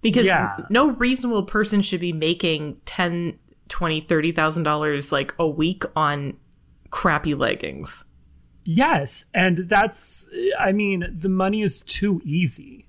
because 0.00 0.26
Yeah. 0.26 0.56
no 0.70 0.90
reasonable 0.90 1.44
person 1.44 1.82
should 1.82 2.00
be 2.00 2.12
making 2.12 2.80
10 2.86 3.38
20 3.68 4.00
30 4.00 4.32
thousand 4.32 4.62
dollars 4.64 5.12
like 5.12 5.32
a 5.38 5.46
week 5.46 5.84
on 5.94 6.36
crappy 6.90 7.34
leggings 7.34 8.04
Yes. 8.70 9.24
And 9.32 9.58
that's, 9.68 10.28
I 10.58 10.72
mean, 10.72 11.06
the 11.18 11.30
money 11.30 11.62
is 11.62 11.80
too 11.80 12.20
easy. 12.22 12.86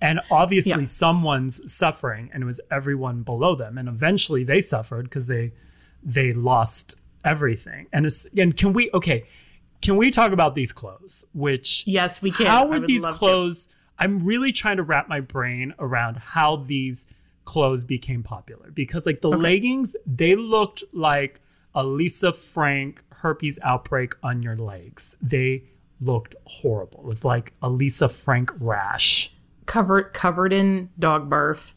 And 0.00 0.20
obviously, 0.30 0.70
Yeah. 0.82 0.84
someone's 0.86 1.60
suffering, 1.70 2.30
and 2.32 2.44
it 2.44 2.46
was 2.46 2.60
everyone 2.70 3.22
below 3.22 3.56
them. 3.56 3.76
And 3.76 3.88
eventually, 3.88 4.44
they 4.44 4.60
suffered 4.60 5.04
because 5.04 5.26
they 5.26 5.52
they 6.02 6.32
lost 6.32 6.94
everything. 7.24 7.86
And 7.92 8.06
it's 8.06 8.24
and 8.36 8.56
can 8.56 8.72
we 8.72 8.88
okay? 8.94 9.24
Can 9.82 9.96
we 9.96 10.10
talk 10.10 10.30
about 10.32 10.54
these 10.54 10.72
clothes? 10.72 11.24
Which 11.34 11.82
yes 11.86 12.22
we 12.22 12.30
can 12.30 12.46
how 12.46 12.66
were 12.66 12.80
these 12.80 13.02
love 13.02 13.14
to. 13.14 13.18
clothes 13.18 13.68
i'm 13.98 14.24
really 14.24 14.52
trying 14.52 14.78
to 14.78 14.82
wrap 14.82 15.08
my 15.08 15.20
brain 15.20 15.74
around 15.78 16.16
how 16.16 16.56
these 16.56 17.06
clothes 17.44 17.84
became 17.84 18.22
popular 18.22 18.70
because 18.70 19.04
like 19.04 19.20
the 19.20 19.28
leggings 19.28 19.94
they 20.06 20.34
looked 20.36 20.82
like 20.94 21.40
a 21.74 21.84
lisa 21.84 22.32
frank 22.32 23.02
herpes 23.10 23.58
outbreak 23.62 24.14
on 24.22 24.42
your 24.42 24.56
legs 24.56 25.14
they 25.20 25.62
looked 26.00 26.34
horrible 26.44 27.00
it 27.00 27.04
was 27.04 27.24
like 27.24 27.52
a 27.62 27.68
lisa 27.68 28.08
frank 28.08 28.50
rash 28.58 29.32
covered 29.66 30.12
covered 30.14 30.52
in 30.52 30.88
dog 30.98 31.30
barf 31.30 31.72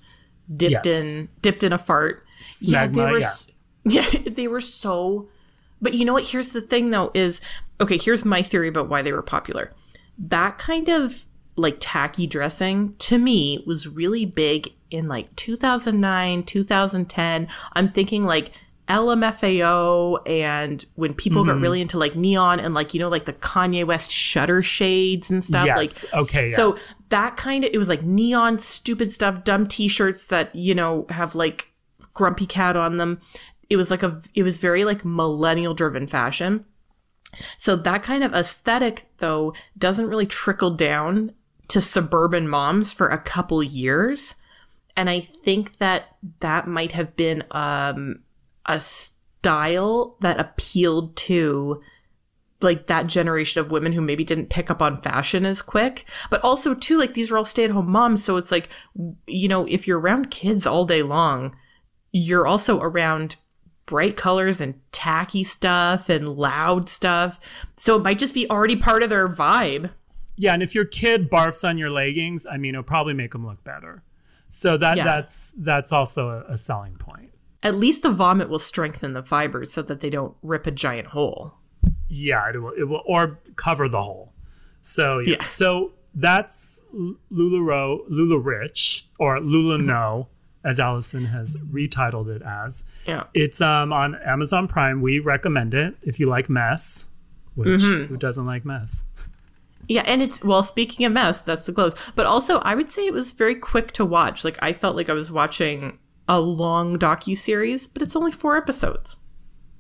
dipped 0.56 0.86
Yes. 0.86 1.04
in 1.04 1.30
dipped 1.42 1.64
in 1.64 1.74
a 1.74 1.78
fart 1.78 2.26
yeah 2.62 2.88
they 2.88 3.02
were 3.02 3.20
yeah. 3.20 3.32
yeah 3.86 4.10
they 4.32 4.48
were 4.48 4.62
so 4.62 5.28
but 5.82 5.94
you 5.94 6.06
know 6.06 6.14
what 6.14 6.26
here's 6.26 6.50
the 6.50 6.62
thing 6.62 6.90
though 6.92 7.12
is 7.14 7.42
okay 7.82 7.98
here's 7.98 8.24
my 8.26 8.42
theory 8.42 8.68
about 8.70 8.90
why 8.90 9.02
they 9.02 9.12
were 9.12 9.22
popular 9.22 9.72
that 10.18 10.58
kind 10.58 10.90
of 10.90 11.26
like 11.56 11.78
tacky 11.80 12.26
dressing 12.26 12.96
to 12.98 13.18
me 13.18 13.64
was 13.68 13.88
really 13.88 14.26
big 14.26 14.74
in 14.90 15.08
like 15.08 15.36
2009, 15.36 16.44
2010. 16.44 17.48
I'm 17.74 17.92
thinking 17.92 18.26
like 18.26 18.52
LMFAO 18.90 20.20
and 20.28 20.86
when 20.96 21.14
people 21.14 21.44
got 21.46 21.60
really 21.60 21.82
into 21.82 21.98
like 21.98 22.16
neon 22.16 22.60
and 22.60 22.74
like 22.74 22.94
you 22.94 23.00
know 23.00 23.10
like 23.10 23.26
the 23.26 23.34
Kanye 23.34 23.86
West 23.86 24.12
shutter 24.12 24.62
shades 24.62 25.30
and 25.30 25.44
stuff 25.44 25.66
Yes. 25.66 25.78
like 26.04 26.14
Okay, 26.14 26.50
yeah. 26.50 26.56
So 26.56 26.78
that 27.10 27.38
kind 27.38 27.64
of 27.64 27.70
it 27.74 27.78
was 27.78 27.90
like 27.90 28.04
neon 28.04 28.60
stupid 28.60 29.12
stuff, 29.12 29.44
dumb 29.44 29.68
t-shirts 29.68 30.28
that 30.28 30.54
you 30.56 30.76
know 30.76 31.06
have 31.10 31.36
like 31.36 31.72
grumpy 32.14 32.46
cat 32.46 32.76
on 32.76 32.98
them. 32.98 33.20
It 33.70 33.78
was 33.78 33.90
like 33.90 34.04
a 34.04 34.22
it 34.36 34.44
was 34.44 34.58
very 34.60 34.84
like 34.86 35.06
millennial 35.06 35.74
driven 35.74 36.06
fashion. 36.08 36.66
So 37.58 37.76
that 37.78 38.04
kind 38.04 38.24
of 38.24 38.34
aesthetic 38.34 39.08
though 39.18 39.54
doesn't 39.78 40.08
really 40.08 40.28
trickle 40.28 40.72
down 40.72 41.32
to 41.70 41.82
suburban 41.82 42.48
moms 42.48 42.92
for 42.94 43.08
a 43.08 43.18
couple 43.18 43.64
years. 43.64 44.36
And 44.96 45.10
I 45.10 45.22
think 45.22 45.78
that 45.78 46.16
that 46.42 46.68
might 46.68 46.92
have 46.92 47.16
been 47.16 47.44
um 47.52 48.20
a 48.66 48.80
style 48.80 50.18
that 50.22 50.40
appealed 50.40 51.16
to 51.16 51.82
like 52.62 52.88
that 52.88 53.08
generation 53.08 53.60
of 53.60 53.72
women 53.72 53.92
who 53.92 54.00
maybe 54.00 54.24
didn't 54.24 54.50
pick 54.50 54.72
up 54.72 54.82
on 54.82 54.96
fashion 54.96 55.46
as 55.46 55.62
quick 55.62 56.06
but 56.30 56.42
also 56.44 56.74
too 56.74 56.98
like 56.98 57.14
these 57.14 57.30
are 57.30 57.38
all 57.38 57.44
stay-at-home 57.44 57.90
moms 57.90 58.24
so 58.24 58.38
it's 58.38 58.52
like 58.52 58.70
you 59.28 59.50
know 59.50 59.66
if 59.66 59.86
you're 59.86 60.00
around 60.00 60.32
kids 60.32 60.66
all 60.66 60.86
day 60.86 61.04
long 61.04 61.54
you're 62.14 62.48
also 62.48 62.80
around 62.80 63.36
bright 63.86 64.16
colors 64.16 64.62
and 64.62 64.80
tacky 64.94 65.44
stuff 65.44 66.08
and 66.08 66.38
loud 66.38 66.88
stuff 66.88 67.38
so 67.76 67.98
it 67.98 68.04
might 68.04 68.18
just 68.20 68.34
be 68.34 68.50
already 68.50 68.78
part 68.78 69.04
of 69.04 69.10
their 69.10 69.28
vibe 69.28 69.90
Yeah, 70.38 70.54
and 70.54 70.64
if 70.64 70.74
your 70.74 70.86
kid 70.86 71.30
barfs 71.30 71.68
on 71.68 71.78
your 71.78 71.92
leggings, 71.92 72.48
I 72.50 72.58
mean, 72.58 72.74
it'll 72.76 72.84
probably 72.84 73.14
make 73.14 73.34
them 73.34 73.46
look 73.46 73.62
better. 73.64 74.04
So 74.50 74.78
that 74.78 74.96
Yeah. 74.98 75.04
that's 75.04 75.54
that's 75.58 75.92
also 75.92 76.30
a, 76.30 76.54
a 76.54 76.58
selling 76.58 76.96
point. 76.96 77.33
At 77.64 77.76
least 77.76 78.04
the 78.04 78.12
vomit 78.12 78.50
will 78.50 78.60
strengthen 78.60 79.14
the 79.14 79.24
fibers 79.24 79.72
so 79.72 79.82
that 79.84 80.02
they 80.02 80.10
don't 80.10 80.36
rip 80.44 80.68
a 80.68 80.72
giant 80.72 81.08
hole 81.08 81.54
Yeah, 82.10 82.50
it 82.54 82.62
will, 82.62 82.74
it 82.78 82.84
will 82.84 83.02
or 83.06 83.40
cover 83.56 83.88
the 83.90 84.02
hole. 84.04 84.34
So 84.82 85.20
yeah, 85.20 85.38
Yeah. 85.40 85.46
so 85.48 85.94
that's 86.16 86.82
LuLaRoe, 87.32 88.02
Lula 88.10 88.38
Rich 88.38 89.08
or 89.20 89.40
Lula 89.40 89.78
No, 89.78 90.28
as 90.64 90.80
Allison 90.80 91.26
has 91.26 91.58
retitled 91.58 92.28
it 92.28 92.42
as. 92.44 92.84
yeah 93.08 93.24
It's 93.34 93.62
um 93.62 93.92
on 93.94 94.16
Amazon 94.26 94.68
Prime. 94.68 95.02
We 95.02 95.20
recommend 95.20 95.74
it 95.74 95.96
if 96.04 96.20
you 96.20 96.28
like 96.28 96.50
mess. 96.50 97.06
Which 97.56 97.82
who 97.82 98.18
doesn't 98.18 98.46
like 98.46 98.66
mess? 98.66 99.06
Yeah, 99.88 100.02
and 100.06 100.22
it's 100.24 100.42
well, 100.44 100.64
speaking 100.64 101.06
of 101.06 101.12
mess, 101.12 101.40
that's 101.42 101.66
the 101.66 101.74
clothes. 101.74 101.94
But 102.16 102.26
also, 102.26 102.60
I 102.60 102.74
would 102.74 102.90
say 102.90 103.06
it 103.06 103.14
was 103.14 103.32
very 103.34 103.54
quick 103.56 103.92
to 103.94 104.06
watch. 104.06 104.44
Like 104.44 104.58
I 104.62 104.74
felt 104.74 104.96
like 104.96 105.10
I 105.10 105.14
was 105.14 105.32
watching 105.32 106.00
a 106.28 106.40
long 106.40 106.98
docu 106.98 107.38
series, 107.38 107.88
but 107.88 108.02
it's 108.02 108.16
only 108.16 108.32
four 108.32 108.56
episodes. 108.58 109.16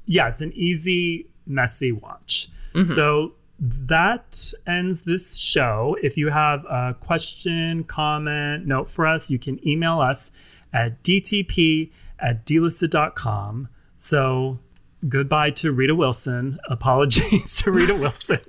yeah, 0.06 0.28
it's 0.28 0.41
an 0.41 0.52
easy, 0.54 1.28
messy 1.46 1.91
watch. 1.91 2.50
Mm-hmm. 2.76 2.91
So 2.94 3.34
that 3.60 4.52
ends 4.68 5.02
this 5.04 5.36
show. 5.38 5.96
If 6.04 6.18
you 6.18 6.30
have 6.30 6.66
a 6.66 6.96
question, 7.00 7.84
comment, 7.86 8.66
note 8.68 8.89
for 8.89 9.08
us, 9.08 9.30
you 9.30 9.39
can 9.39 9.66
email 9.66 10.02
us 10.02 10.32
at 10.74 11.02
dtp 11.04 11.91
at 12.20 12.46
dlisted.com. 12.46 13.70
So 13.96 14.60
goodbye 15.08 15.52
to 15.52 15.72
Rita 15.72 15.96
Wilson. 15.96 16.60
Apologies 16.70 17.58
to 17.62 17.72
Rita 17.72 17.96
Wilson. 18.04 18.41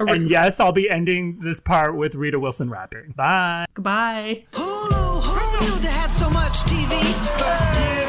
And 0.00 0.30
yes, 0.30 0.60
I'll 0.60 0.72
be 0.72 0.88
ending 0.90 1.38
this 1.38 1.60
part 1.60 1.96
with 1.96 2.14
Rita 2.14 2.38
Wilson 2.38 2.70
rapping. 2.70 3.12
Bye. 3.16 3.66
Goodbye. 3.74 4.44
Hulu, 4.52 5.22
who 5.22 5.66
knew 5.66 5.78
they 5.80 5.88
had 5.88 6.10
so 6.10 6.30
much 6.30 6.58
TV? 6.64 8.03